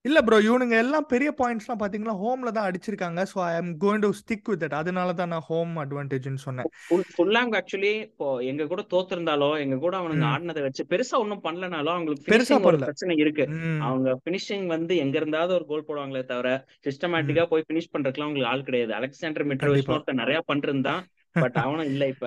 இல்ல 0.08 0.20
ப்ரோ 0.26 0.38
இவனுங்க 0.48 0.76
எல்லாம் 0.84 1.08
பெரிய 1.12 1.30
பாயிண்ட்ஸ்லாம் 1.40 1.80
பாத்தீங்கன்னா 1.82 2.16
ஹோம்ல 2.22 2.50
தான் 2.58 2.68
அடிச்சிருக்காங்க. 2.70 3.22
So 3.32 3.38
I 3.48 3.52
am 3.62 3.72
going 3.84 4.04
to 4.06 4.10
stick 4.20 4.50
with 4.52 4.62
that 4.64 4.76
அதனால 4.80 5.14
தான் 5.20 5.32
நான் 5.34 5.46
ஹோம் 5.50 5.74
அட்வான்டேஜ்னு 5.84 6.42
சொன்னேன். 6.46 6.68
ஃபுல்லாங் 7.16 7.54
ஆக்சுவலி 7.60 7.94
இப்போ 8.06 8.28
எங்க 8.52 8.68
கூட 8.72 8.84
தோத்திருந்தாலோ 8.94 9.50
எங்க 9.64 9.78
கூட 9.86 9.94
அவனுங்க 10.02 10.26
ஆடினதை 10.34 10.64
வச்சு 10.68 10.86
பெருசா 10.92 11.16
ஒன்றும் 11.24 11.44
பண்ணலனாலும் 11.48 11.96
அவங்களுக்கு 11.96 12.32
பெருசா 12.34 12.58
ஒரு 12.70 12.82
பிரச்சனை 12.86 13.16
இருக்கு. 13.24 13.46
அவங்க 13.88 14.18
ஃபினிஷிங் 14.22 14.68
வந்து 14.76 14.96
எங்க 15.06 15.18
இருந்தாவது 15.22 15.54
ஒரு 15.60 15.68
கோல் 15.72 15.88
போடுவாங்களே 15.88 16.26
தவிர 16.34 16.50
சிஸ்டமேட்டிக்கா 16.88 17.46
போய் 17.54 17.68
ஃபினிஷ் 17.68 17.94
பண்றதுக்குலாம் 17.96 18.30
அவங்களுக்கு 18.30 18.52
ஆள் 18.54 18.68
கிடையாது. 18.70 18.94
அலெக்சாண்டர் 19.00 19.50
மிட்ரோவிச் 19.52 19.94
ஒருத்தன் 19.96 20.22
நிறைய 20.24 20.42
பண்ணிருந்தான் 20.52 21.02
பட் 21.36 21.58
அவனும் 21.64 21.90
இல்ல 21.94 22.04
இப்ப. 22.14 22.26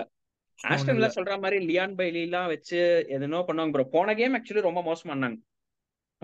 அவனு 0.58 0.72
ஆஸ்டன் 0.72 0.88
இல்ல. 0.88 0.96
வில்லா 0.98 1.16
சொல்ற 1.18 1.34
மாதிரி 1.42 1.58
லியான் 1.68 1.94
பைலி 1.98 2.22
எல்லாம் 2.28 2.50
வச்சு 2.54 2.80
எதுனோ 3.16 3.38
பண்ணுவாங்க 3.48 3.74
ப்ரோ 3.76 3.86
போன 3.94 4.14
கேம் 4.18 4.36
ஆக்சுவலி 4.38 4.68
ரொம்ப 4.68 4.82
மோசம் 4.88 5.10
பண்ணாங்க 5.12 5.38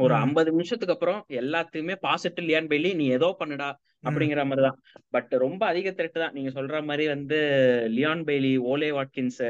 ஒரு 0.04 0.14
ஐம்பது 0.24 0.48
நிமிஷத்துக்கு 0.54 0.94
அப்புறம் 0.94 1.20
எல்லாத்தையுமே 1.40 1.94
பாசிட்டு 2.06 2.40
லியான் 2.48 2.70
பெய்லி 2.72 2.90
நீ 3.00 3.04
ஏதோ 3.18 3.28
பண்ணுடா 3.40 3.68
அப்படிங்கிற 4.08 4.40
மாதிரி 4.48 4.62
தான். 4.66 4.76
பட் 5.14 5.30
ரொம்ப 5.44 5.62
அதிக 5.72 5.92
த்ரெட் 5.98 6.18
தான். 6.22 6.34
நீங்க 6.36 6.50
சொல்ற 6.56 6.80
மாதிரி 6.88 7.04
வந்து 7.12 7.38
லியான் 7.94 8.24
பெய்லி 8.28 8.52
ஓலே 8.72 8.90
வாட்கின்ஸ் 8.98 9.40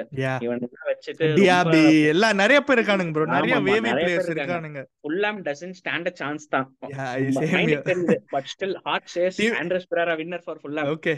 இவன் 0.45 0.63
வச்சுட்டு 0.91 1.27
எல்லாம் 2.13 2.41
நிறைய 2.43 2.61
பேர் 2.69 2.81
இருக்கானுங்க 2.81 3.15
ப்ரோ 3.17 3.27
நிறைய 3.35 3.59
வேவி 3.69 3.91
பிளேயர்ஸ் 3.99 4.31
இருக்கானுங்க. 4.33 4.83
Fulham 5.03 5.41
doesn't 5.49 5.77
stand 5.81 6.11
a 6.13 6.15
chance 6.23 6.47
தான். 6.55 6.69
But 8.37 8.49
still 8.55 8.77
hard 8.87 9.11
team 9.41 9.59
Andreas 9.63 9.91
Pereira 9.93 10.17
winner 10.23 10.47
for 10.47 10.63
Fulham 10.63 10.91
okay 10.95 11.17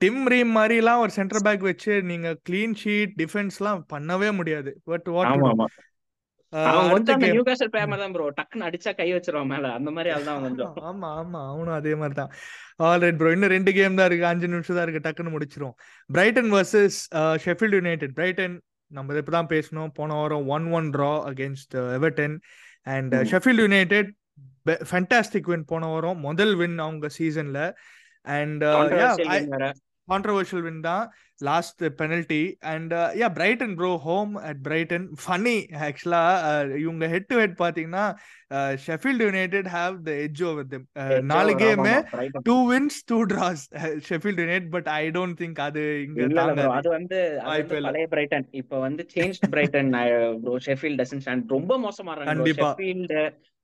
Tim 0.00 0.22
Ream 0.32 0.52
மாதிரிலாம் 0.58 1.02
ஒரு 1.02 1.12
சென்டர் 1.16 1.44
பேக் 1.46 1.68
வச்சு 1.70 1.92
நீங்க 2.12 2.28
க்ளீன் 2.48 2.76
ஷீட் 2.82 3.12
டிஃபென்ஸ்லாம் 3.22 3.82
பண்ணவே 3.94 4.30
முடியாது. 4.38 4.70
பட் 4.92 5.08
வாட் 5.16 5.34
ரெண்டு 13.54 13.72
கேம். 13.72 13.94
தான் 13.94 14.06
இருக்கு. 14.06 14.26
அஞ்சு 14.26 14.48
நிமிஷம் 14.48 14.76
தான் 14.76 14.86
இருக்கு. 14.86 15.04
டக்குன்னு 15.06 15.34
முடிச்சிரும் 15.36 15.74
Brighton 16.10 16.52
versus 16.52 16.98
Sheffield 17.44 17.78
United 17.80 18.14
Brighton 18.14 18.60
நம்ம 18.90 19.14
இப்போ 19.14 19.32
தான் 19.32 19.46
பேசணும் 19.46 19.90
போன 19.94 20.14
வாரம் 20.14 20.46
one 20.46 20.66
one 20.72 20.90
draw 20.90 21.12
against 21.30 21.76
Everton 21.98 22.36
and. 22.82 23.14
Sheffield 23.14 23.64
United 23.66 24.10
fantastic 24.90 25.50
win 25.52 25.64
போன 25.64 25.86
வாரம். 25.86 26.20
முதல் 26.20 26.54
வின் 26.56 26.78
அவங்க 26.78 27.08
சீசன்ல 27.18 27.72
அண்ட் 28.22 28.64
கான்ட்ரவர்ஷியல் 30.08 30.64
வின் 30.66 30.82
தான். 30.86 31.04
Last 31.40 31.82
penalty 31.98 32.40
and 32.72 32.92
yeah 33.20 33.28
Brighton 33.36 33.74
bro 33.78 33.90
home 34.04 34.32
at 34.48 34.60
Brighton 34.62 35.06
funny 35.22 35.54
ஆக்சுவலா 35.86 36.20
இவங்க 36.82 37.04
ஹெட் 37.14 37.28
டு 37.30 37.36
ஹெட் 37.40 37.56
பாத்தீங்கன்னா 37.60 38.04
Sheffield 38.84 39.26
United 39.28 39.68
have 39.74 39.94
the 40.08 40.12
edge 40.24 40.42
over 40.42 40.68
them 40.72 40.84
Edge 41.06 41.24
நாலு 41.24 41.54
over, 41.54 41.60
game. 41.62 42.42
Two 42.48 42.56
wins 42.70 42.98
two 43.06 43.18
draws 43.32 43.64
Sheffield 44.08 44.42
United 44.44 44.70
but 44.70 44.90
I 44.94 45.02
don't 45.10 45.38
think 45.40 45.60
அது 45.60 45.84
இங்க 46.04 46.44
அது 46.78 46.90
வந்து 46.90 47.18
பழைய 47.86 48.06
Brighton 48.06 48.46
இப்ப 48.62 48.78
வந்து 48.78 49.04
change 49.14 49.40
Brighton 49.50 49.90
bro 50.44 50.54
Sheffield 50.68 51.00
doesn't 51.02 51.24
stand 51.24 51.50
ரொம்ப 51.50 51.80
ப்ரோ 51.80 52.30
கண்டிப்பா. 52.32 52.70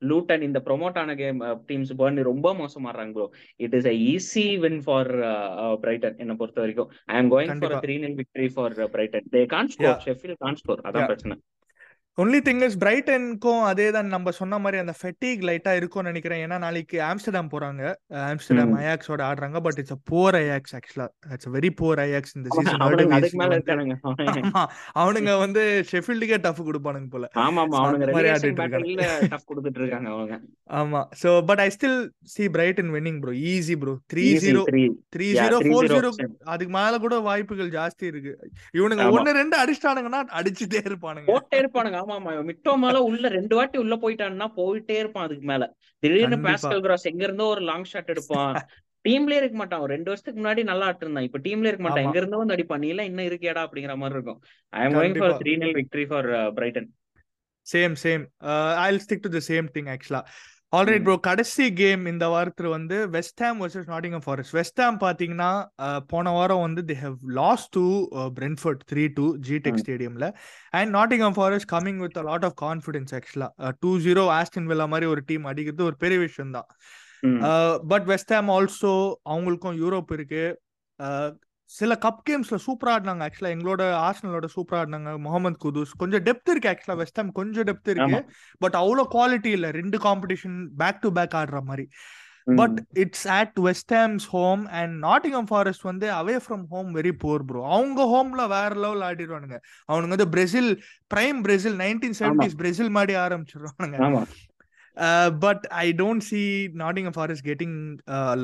லூட்டன் 0.02 0.42
இந்த 0.42 0.58
ப்ரொமோட் 0.66 0.98
ஆன 0.98 1.14
கேம் 1.14 1.40
டீம்ஸ் 1.68 1.92
பர்ன் 1.96 2.20
ரொம்ப 2.24 2.54
மோசமாறாங்க 2.54 3.12
bro 3.12 3.26
it 3.60 3.74
is 3.74 3.88
a 3.88 3.94
easy 4.08 4.46
win 4.58 4.80
for 4.86 5.10
Brighton 5.82 6.18
என்ன 6.18 6.34
பொறுத்த 6.36 6.60
வரைக்கும் 6.60 6.90
I 7.08 7.16
am 7.16 7.30
going 7.34 7.54
for 7.62 7.76
three 7.84 7.96
nil 8.04 8.18
victory 8.20 8.48
for 8.56 8.76
Brighton 8.94 9.28
they 9.34 9.42
can't 9.54 9.70
score 9.74 9.98
Sheffield 10.06 10.40
can't 10.40 10.58
score 10.62 10.80
yeah 10.80 10.88
அதான் 10.90 11.10
பிரச்சனை. 11.10 11.36
ஒன்லி 12.18 12.38
திங் 12.46 12.62
இஸ் 12.66 12.76
பிரைட்டனுக்கும் 12.82 13.60
அதே 13.68 13.84
தான் 13.94 14.08
நம்ம 14.14 14.30
சொன்ன 14.38 14.54
மாதிரி 14.62 14.78
அந்த 14.82 14.94
ஃபெட்டிக் 15.00 15.42
லைட்டா 15.48 15.72
இருக்கும்னு 15.78 16.10
நினைக்கிறேன். 16.10 16.40
ஏன்னா 16.46 16.56
நாளைக்கு 16.64 16.96
ஆம்ஸ்டர்டாம் 17.08 17.50
போறாங்க. 17.52 17.82
ஆம்ஸ்டர்டாம். 18.30 18.72
அயாக்ஸோட 18.80 19.20
ஆடுறாங்க. 19.28 19.58
பட் 19.66 19.78
இட்ஸ் 19.82 19.96
போர் 20.10 20.36
அயாக்ஸ் 20.40 20.74
ஆக்சுவலா 20.78 21.06
இட்ஸ் 21.34 21.50
வெரி 21.56 21.70
போர் 21.80 22.00
அயாக்ஸ் 22.04 22.34
இந்த 22.38 22.48
சீசன் 22.56 22.82
அவனுங்க 25.02 25.36
வந்து 25.44 25.62
ஷெஃபீல்டுக்கே 25.92 26.38
டஃப் 26.46 26.60
கொடுப்பானுங்க 26.68 27.08
போல. 27.14 27.28
ஆமா. 30.82 31.02
So 31.22 31.32
but 31.50 31.62
I 31.66 31.68
still 31.76 31.98
see 32.34 32.50
Brighton 32.58 32.92
winning 32.96 33.22
bro 33.24 33.34
easy 33.54 33.78
bro 33.84 33.96
three 34.14 34.26
zero 34.44 34.64
three 35.16 35.28
zero 35.40 35.62
four 35.68 35.90
zero 35.94 36.12
அதுக்கு 36.52 36.74
மேல 36.78 36.92
கூட 37.06 37.14
வாய்ப்புகள் 37.30 37.72
ஜாஸ்தி 37.78 38.04
இருக்கு. 38.12 38.34
இவனுங்க 38.78 39.08
ஒன்னு 39.16 39.38
ரெண்டு 39.40 39.58
அடிச்சிட்டானுங்கன்னா 39.62 40.22
அடிச்சுட்டே 40.40 40.84
இருப்பானுங்க. 40.90 41.28
போட்டே 41.32 41.58
இருப்பானுங்க. 41.64 41.99
ஆமா 42.00 42.14
ஆமா 42.16 42.32
மிட்டோ 42.48 42.72
மேல 42.76 42.98
உள்ள 43.02 43.28
ரெண்டு 43.36 43.54
வாட்டி 43.56 43.78
உள்ள 43.78 43.94
போயிட்டான்னா 43.96 44.46
போயிட்டே 44.56 44.96
இருப்பான் 44.98 45.26
அதுக்கு 45.26 45.46
மேல. 45.46 45.64
திடீர்னு 46.02 46.38
பாஸ்கல் 46.46 46.82
கிராஸ் 46.82 47.10
எங்க 47.10 47.22
இருந்தோ 47.24 47.46
ஒரு 47.46 47.62
லாங் 47.62 47.88
ஷாட் 47.92 48.12
எடுப்பான். 48.14 48.54
டீம்லயே 49.04 49.40
இருக்க 49.40 49.56
மாட்டான். 49.56 49.80
ஒரு 49.80 49.92
ரெண்டு 49.92 50.10
வருஷத்துக்கு 50.10 50.40
முன்னாடி 50.40 50.62
நல்லா 50.64 50.86
ஆட்டு 50.86 51.04
இருந்தான் 51.06 51.26
இப்ப 51.28 51.38
டீம்ல 51.38 51.70
இருக்க 51.70 51.84
மாட்டான். 51.86 52.06
எங்க 52.06 52.18
இருந்தோ 52.18 52.40
வந்து 52.42 52.56
அடிப்பான். 52.56 52.82
நீ 52.84 52.88
எல்லாம் 52.88 53.08
இன்னும் 53.10 53.28
இருக்கியாடா? 53.30 53.62
அப்படிங்கிற 53.66 53.96
மாதிரி 53.96 54.18
இருக்கும். 54.18 54.40
I 54.72 54.82
am 54.84 54.96
going 54.98 55.18
for 55.20 55.36
three 55.42 55.54
nil 55.56 55.76
victory 55.80 56.06
for 56.10 56.28
Brighton 56.58 56.88
same 57.66 57.94
same 58.04 58.22
I 58.78 58.88
stick 59.04 59.24
to 59.26 59.30
the 59.30 59.40
same 59.48 59.66
thing 59.74 59.90
actually 59.94 60.22
alright 60.72 61.02
bro 61.02 61.14
கடைசி 61.20 61.64
கேம் 61.72 62.02
இந்த 62.06 62.24
வாரத்துல 62.26 62.68
வந்து 62.68 62.96
West 63.14 63.42
Ham 63.44 63.60
versus 63.62 63.88
Nottingham 63.92 64.22
Forest 64.26 64.54
West 64.58 64.80
Ham 64.80 64.98
பாத்தீங்கன்னா 65.00 65.48
போன 66.06 66.32
வாரம் 66.32 66.60
வந்து 66.60 66.82
they 66.90 66.96
have 66.96 67.16
lost 67.30 67.64
to 67.68 67.82
Brentford 68.36 68.82
three 68.92 69.04
two 69.08 69.36
G 69.38 69.56
tech 69.58 69.80
ஸ்டேடியம்ல 69.84 70.26
and 70.70 70.90
Nottingham 70.96 71.36
Forest 71.38 71.70
coming 71.72 71.96
with 71.96 72.18
lot 72.22 72.44
of 72.44 72.56
confidence 72.62 73.14
actually 73.18 73.48
two 73.80 73.92
zero 73.98 74.24
Aston 74.38 74.66
Villa 74.66 74.86
மாதிரி 74.86 75.06
ஒரு 75.06 75.24
டீம் 75.26 75.44
அடிக்கிறது 75.44 75.84
ஒரு 75.84 75.96
பெரிய 75.96 76.18
விஷயம் 76.18 76.50
தான் 76.50 76.68
பட் 77.84 78.04
வெஸ்ட் 78.04 78.32
ஹாம் 78.32 78.48
ஆல்சோ 78.48 78.92
அவங்களுக்கும் 79.30 79.78
யூரோப் 79.82 80.12
இருக்கு. 80.12 80.44
சில 81.70 81.94
கப் 82.04 82.22
கேம்ஸ்ல 82.28 82.56
சூப்பரா 82.64 82.92
ஆடினாங்க. 82.94 83.24
ஆக்சுவலா 83.26 83.52
எங்களோட 83.54 83.82
ஆர்சனலோட 84.06 84.46
சூப்பரா 84.54 84.78
ஆடினாங்க. 84.82 85.10
முகமது 85.18 85.58
குதூஸ். 85.64 85.92
கொஞ்சம் 85.96 86.24
டெப்த் 86.28 86.50
இருக்கு 86.52 86.70
ஆக்சுவலா 86.70 86.96
வெஸ்ட் 86.96 87.20
ஹாம் 87.20 87.32
கொஞ்சம் 87.32 87.66
டெப்த் 87.68 87.90
இருக்கு. 87.94 88.18
பட் 88.60 88.76
அவ்வளோ 88.80 89.04
குவாலிட்டி 89.12 89.52
இல்ல. 89.58 89.70
ரெண்டு 89.72 89.98
காம்படிஷன் 90.06 90.56
பேக் 90.82 91.00
டு 91.00 91.10
பேக் 91.18 91.36
ஆடுற 91.40 91.60
மாதிரி. 91.62 91.86
But 92.52 92.78
it's 93.02 93.26
at 93.36 93.58
West 93.60 93.92
Ham's 93.96 94.26
home 94.28 94.62
and 94.78 94.94
Nottingham 95.04 95.48
Forest 95.50 95.84
வந்து 95.88 96.06
away 96.12 96.36
from 96.44 96.64
home 96.70 96.88
very 96.96 97.12
poor 97.18 97.44
bro 97.48 97.60
அவங்க 97.70 98.00
ஹோம்ல 98.12 98.44
வேற 98.54 98.70
லெவல் 98.84 99.04
ஆடிடுவானுங்க. 99.08 99.58
அவனுங்க 99.88 100.14
வந்து 100.16 100.28
Brazil 100.28 100.70
prime 101.10 101.40
Brazil 101.42 101.76
nineteen 101.82 102.16
seventies 102.20 102.56
Brazil 102.56 102.90
மாதிரி 102.90 103.14
ஆரம்பிச்சிடுவானுங்க 103.24 103.98
ஆமா. 104.06 104.22
But 105.44 105.64
I 105.82 105.86
don't 106.00 106.26
see 106.30 106.40
Nottingham 106.82 107.16
Forest 107.18 107.46
getting 107.46 107.76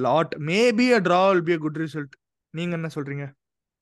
lot 0.07 0.35
maybe 0.51 0.87
a 0.93 1.01
draw 1.09 1.23
will 1.29 1.43
be 1.43 1.55
a 1.55 1.63
good 1.67 1.81
result 1.85 2.15
நீங்க 2.59 2.75
என்ன 2.79 2.89
சொல்றீங்க? 2.95 3.27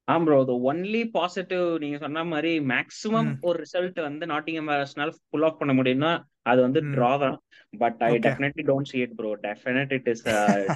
ஆம் 0.09 0.25
ப்ரோ 0.27 0.39
த 0.51 0.55
ஒன்லி 0.71 1.01
பாசிட்டிவ் 1.17 1.67
நீங்க 1.83 1.99
சொன்ன 2.03 2.25
மாதிரி 2.33 2.53
மேக்ஸிமம் 2.73 3.31
ஒரு 3.49 3.57
ரிசல்ட் 3.65 3.99
வந்து 4.07 4.25
நாட்டிங்ஹாம் 4.33 4.69
ஃபாரஸ்ட்னால 4.71 5.13
புல் 5.33 5.47
ஆஃப் 5.49 5.59
பண்ண 5.61 5.75
முடியும்னா 5.79 6.13
அது 6.51 6.61
வந்து 6.67 6.81
டிரா 6.95 7.13
தான். 7.25 7.37
But 7.75 8.01
I 8.09 8.13
definitely 8.27 8.65
don't 8.71 8.91
see 8.93 9.03
it 9.07 9.13
bro 9.21 9.31
definite 9.47 9.93
it 9.99 10.09
is 10.13 10.25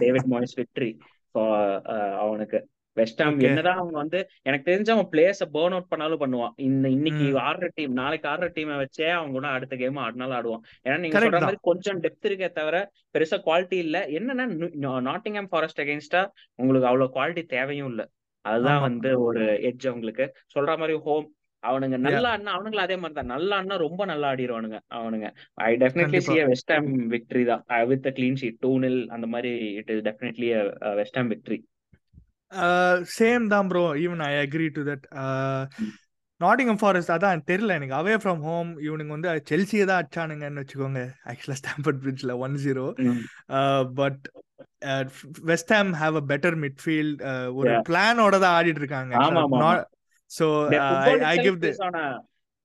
David 0.03 0.28
Moyes 0.34 0.55
victory 0.61 0.90
அவனுக்கு. 2.24 2.61
வெஸ்ட் 3.01 3.22
ஹாம் 3.22 3.38
ஓகே 3.38 3.49
என்னதான் 3.51 3.80
அவங்க 3.80 3.96
வந்து 4.03 4.18
எனக்கு 4.49 4.68
தெரிஞ்சு 4.70 4.92
அவன் 4.94 5.09
பிளேயர்ஸ 5.12 5.46
பேர்ன் 5.57 5.76
அவுட் 5.76 5.90
பண்ணாலும் 5.92 6.22
பண்ணுவான். 6.22 6.55
இந்த 6.68 6.86
இன்னைக்கு 6.96 7.26
ஆடுற 7.46 7.68
டீம் 7.78 7.94
நாளைக்கு 8.01 8.28
ஆடுற 8.32 8.49
டீமை 8.57 8.76
வச்சே 8.82 9.09
அவங்க 9.16 9.34
கூட 9.38 9.49
அடுத்த 9.57 9.76
கேம் 9.82 10.03
ஆடினாலும் 10.07 10.36
ஆடுவான். 10.38 10.62
ஏன்னா 10.86 10.99
நீங்க 11.05 11.24
சொல்ற 11.24 11.40
மாதிரி 11.46 11.61
கொஞ்சம் 11.70 12.03
டெப்த் 12.05 12.28
இருக்கே 12.30 12.51
தவிர 12.61 12.76
பெருசா 13.16 13.38
குவாலிட்டி 13.49 13.78
இல்ல. 13.86 13.99
என்னன்னா 14.18 14.46
நாட்டிங்ஹாம் 15.09 15.51
ஃபாரஸ்ட் 15.55 15.82
அகேன்ஸ்டா 15.84 16.22
உங்களுக்கு 16.62 16.90
அவ்வளவு 16.90 17.14
குவாலிட்டி 17.16 17.44
தேவையும் 17.57 17.90
இல்ல. 17.94 18.05
அதுதான் 18.44 18.84
வந்து 18.88 19.11
ஒரு 19.26 19.42
எட்ஜ் 19.70 19.88
அவங்களுக்கு. 19.90 20.26
சொல்ற 20.55 20.72
மாதிரி 20.82 20.96
ஹோம் 21.09 21.26
அவனுங்க 21.62 21.96
நல்லா 22.03 22.28
ஆடினா 22.32 22.53
அவனுங்களும் 22.57 22.84
அதே 22.84 22.96
மாதிரி 23.03 23.16
தான். 23.16 23.32
நல்லா 23.32 23.55
ஆடினா 23.57 23.76
ரொம்ப 23.84 24.03
நல்லா 24.11 24.26
ஆடிடுவானுங்க 24.32 24.78
அவனுங்க. 24.99 25.28
I 25.68 25.70
definitely 25.82 26.20
see 26.26 26.36
West 26.51 26.72
Ham 26.74 26.92
victory 27.14 27.42
தான். 27.51 27.62
With 27.92 28.07
clean 28.18 28.38
sheet 28.42 28.61
two 28.64 28.70
nil 28.84 29.01
அந்த 29.16 29.26
மாதிரி 29.32 29.51
it 29.80 29.90
is 29.94 30.05
definitely 30.09 30.49
West 31.01 31.18
Ham 31.20 31.32
victory 31.34 31.59
same 33.18 33.46
தான் 33.55 33.68
bro 33.70 33.82
even 34.05 34.22
I 34.30 34.32
agree 34.44 34.68
to 34.76 34.82
that 34.90 35.07
Nottingham 36.40 36.80
Forest 36.82 37.12
அதான் 37.14 37.40
தெரியல 37.51 37.76
எனக்கு. 37.78 37.94
அவே 38.01 38.14
ஃப்ரம் 38.22 38.42
ஹோம் 38.49 38.68
இவனுங்க 38.86 39.12
வந்து 39.14 39.30
செல்சியை 39.51 39.84
தான் 39.90 40.01
அடிச்சானுங்கன்னு 40.01 40.62
வச்சுக்கோங்க. 40.62 41.01
Actually 41.30 41.57
Stamford 41.61 42.01
பிரிட்ஜ்ல 42.05 42.34
one 42.44 42.55
zero 42.64 42.84
but 44.01 44.20
West 45.51 45.72
Ham 45.76 45.90
have 46.03 46.16
a 46.20 46.24
better 46.32 46.59
midfield 46.64 47.24
ஒரு 47.59 47.72
பிளானோட 47.88 48.38
தான் 48.44 48.57
ஆடிட்டு 48.59 48.82
இருக்காங்க. 48.84 49.12
So 50.30 50.46
I 51.32 51.34
give 51.46 51.59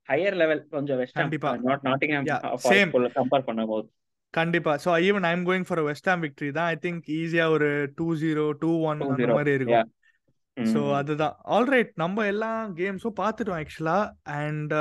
higher 0.10 0.38
level 0.44 0.62
கொஞ்சம் 0.76 0.98
வெஸ்ட் 1.02 1.18
ஹாம் 1.18 1.24
கண்டிப்பா. 1.26 1.52
நாட்டிங்ஹாம் 1.90 2.26
சேம் 2.72 2.90
கம்பேர் 3.20 3.48
பண்ணும்போது. 3.50 3.88
கண்டிப்பா. 4.34 4.74
So 4.84 4.90
even 5.08 5.26
I 5.30 5.32
am 5.38 5.46
going 5.50 5.68
for 5.70 5.82
West 5.90 6.10
Ham 6.10 6.24
victory 6.26 6.50
தான் 6.58 6.70
ஐ 6.74 6.78
திங்க் 6.86 7.12
ஈஸியா 7.20 7.46
ஒரு 7.56 7.70
டூ 8.00 8.08
ஜீரோ 8.24 8.46
டூ 8.64 8.72
ஒன் 8.90 9.02
அந்த 9.08 9.28
மாதிரி 9.38 9.54
இருக்கும். 9.60 9.90
ஸோ 10.58 10.82
அதுதான். 10.98 11.36
ஆல்ரைட் 11.56 11.92
நம்ம 12.02 12.26
எல்லா 12.32 12.52
கேம்ஸும் 12.80 13.20
பார்த்துட்டோம் 13.22 13.60
actually 13.62 14.00
and 14.42 14.74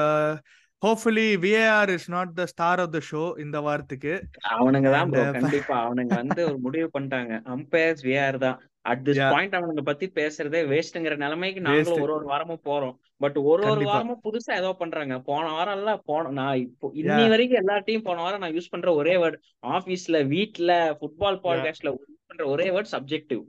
hopefully 0.82 1.28
VAR 1.44 1.90
is 1.96 2.08
not 2.14 2.32
the 2.38 2.44
star 2.52 2.80
of 2.84 2.94
the 2.96 3.00
show 3.10 3.22
இந்த 3.44 3.58
வாரத்துக்கு. 3.66 4.14
அவனுங்க 4.56 4.88
தான் 4.94 5.10
ப்ரோ 5.12 5.24
கண்டிப்பா. 5.36 5.76
அவனுங்க 5.86 6.14
வந்து 6.22 6.40
ஒரு 6.50 6.58
முடிவு 6.66 6.88
பண்ணிட்டாங்க. 6.96 7.34
அம்பையர்ஸ் 7.56 8.04
விஆர் 8.08 8.38
தான். 8.46 8.58
அட் 8.84 9.02
திஸ் 9.06 9.20
பாயிண்ட் 9.32 9.56
அவனுங்க 9.58 9.82
பத்தி 9.88 10.06
பேசுறதே 10.16 10.60
வேஸ்ட்ங்கிற 10.70 11.16
நிலைமைக்கு 11.16 11.60
நாங்களும் 11.66 12.04
ஒரு 12.06 12.14
ஒரு 12.16 12.26
வாரமும் 12.30 12.62
போறோம். 12.68 12.94
பட் 13.20 13.38
ஒரு 13.50 13.62
ஒரு 13.72 13.82
வாரமும் 13.90 14.22
புதுசா 14.24 14.52
ஏதோ 14.60 14.70
பண்றாங்க. 14.80 15.16
போன 15.28 15.44
வாரம் 15.56 15.78
எல்லாம் 15.78 16.02
போன 16.10 16.32
நான் 16.40 16.62
இப்போ 16.66 16.88
இன்னி 17.02 17.24
வரைக்கும் 17.34 17.60
எல்லா 17.62 17.76
டீம் 17.88 18.06
போன 18.08 18.22
வாரம் 18.26 18.42
நான் 18.44 18.56
யூஸ் 18.56 18.72
பண்ற 18.74 18.94
ஒரே 19.00 19.14
வேர்ட் 19.22 19.38
ஆபீஸ்ல 19.76 20.24
வீட்ல 20.34 20.70
ஃபுட்பால் 21.00 21.40
பாட்காஸ்ட்ல 21.46 21.92
யூஸ் 21.94 22.28
பண்ற 22.30 22.46
ஒரே 22.54 22.68
வேர்ட் 22.76 22.92
சப்ஜெக்டிவ் 22.96 23.42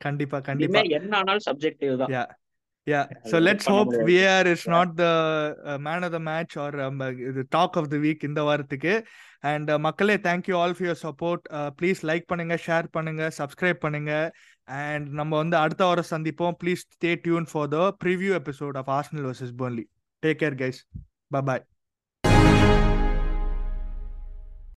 கண்டிப்பா 0.00 0.38
கண்டிப்பா. 0.46 0.82
என்ன 0.98 1.16
ஆனாலும் 1.18 1.46
சப்ஜெக்டிவ் 1.48 1.96
தான். 2.02 2.12
யா 2.14 2.22
யா 2.86 3.00
அது 3.04 3.30
ஸோ 3.30 3.34
ஒண்ணும் 3.34 3.46
லெட்ஸ் 3.46 3.66
பண்ண 3.66 3.78
ஹோப் 3.78 3.88
முடியாது. 3.88 4.06
VAR 4.10 4.48
is 4.52 4.62
Yeah. 4.62 4.74
Not 4.74 4.92
the 5.00 5.06
man 5.86 6.04
of 6.06 6.14
the 6.14 6.20
match 6.28 6.54
or 6.62 6.76
இது 7.30 7.42
டாக் 7.56 7.76
ஆஃப் 7.80 7.90
த 7.92 7.98
வீக் 8.04 8.22
இந்த 8.28 8.42
வாரத்துக்கு. 8.48 8.94
அண்ட் 9.50 9.70
மக்களே 9.86 10.16
thank you 10.26 10.54
all 10.60 10.74
for 10.76 10.86
your 10.86 11.02
support 11.04 11.44
please 11.78 12.00
like 12.10 12.26
பண்ணுங்க 12.30 12.56
ஷேர் 12.64 12.88
பண்ணுங்க 12.96 13.22
சப்ஸ்கிரைப் 13.38 13.82
பண்ணுங்க. 13.84 14.12
அண்ட் 14.70 15.08
நம்ம 15.08 15.36
வந்து 15.36 15.56
அடுத்த 15.56 15.84
வாரம் 15.84 16.04
சந்திப்போம். 16.10 16.56
Please 16.64 16.82
stay 16.96 17.16
tuned 17.22 17.46
for 17.52 17.68
the 17.68 17.96
preview 18.04 18.40
episode 18.40 18.82
of 18.82 18.90
Arsenal 18.90 19.30
versus 19.30 19.52
Burnley 19.58 19.84
take 20.26 20.40
care 20.42 20.56
guys 20.62 21.00
bye 21.28 21.66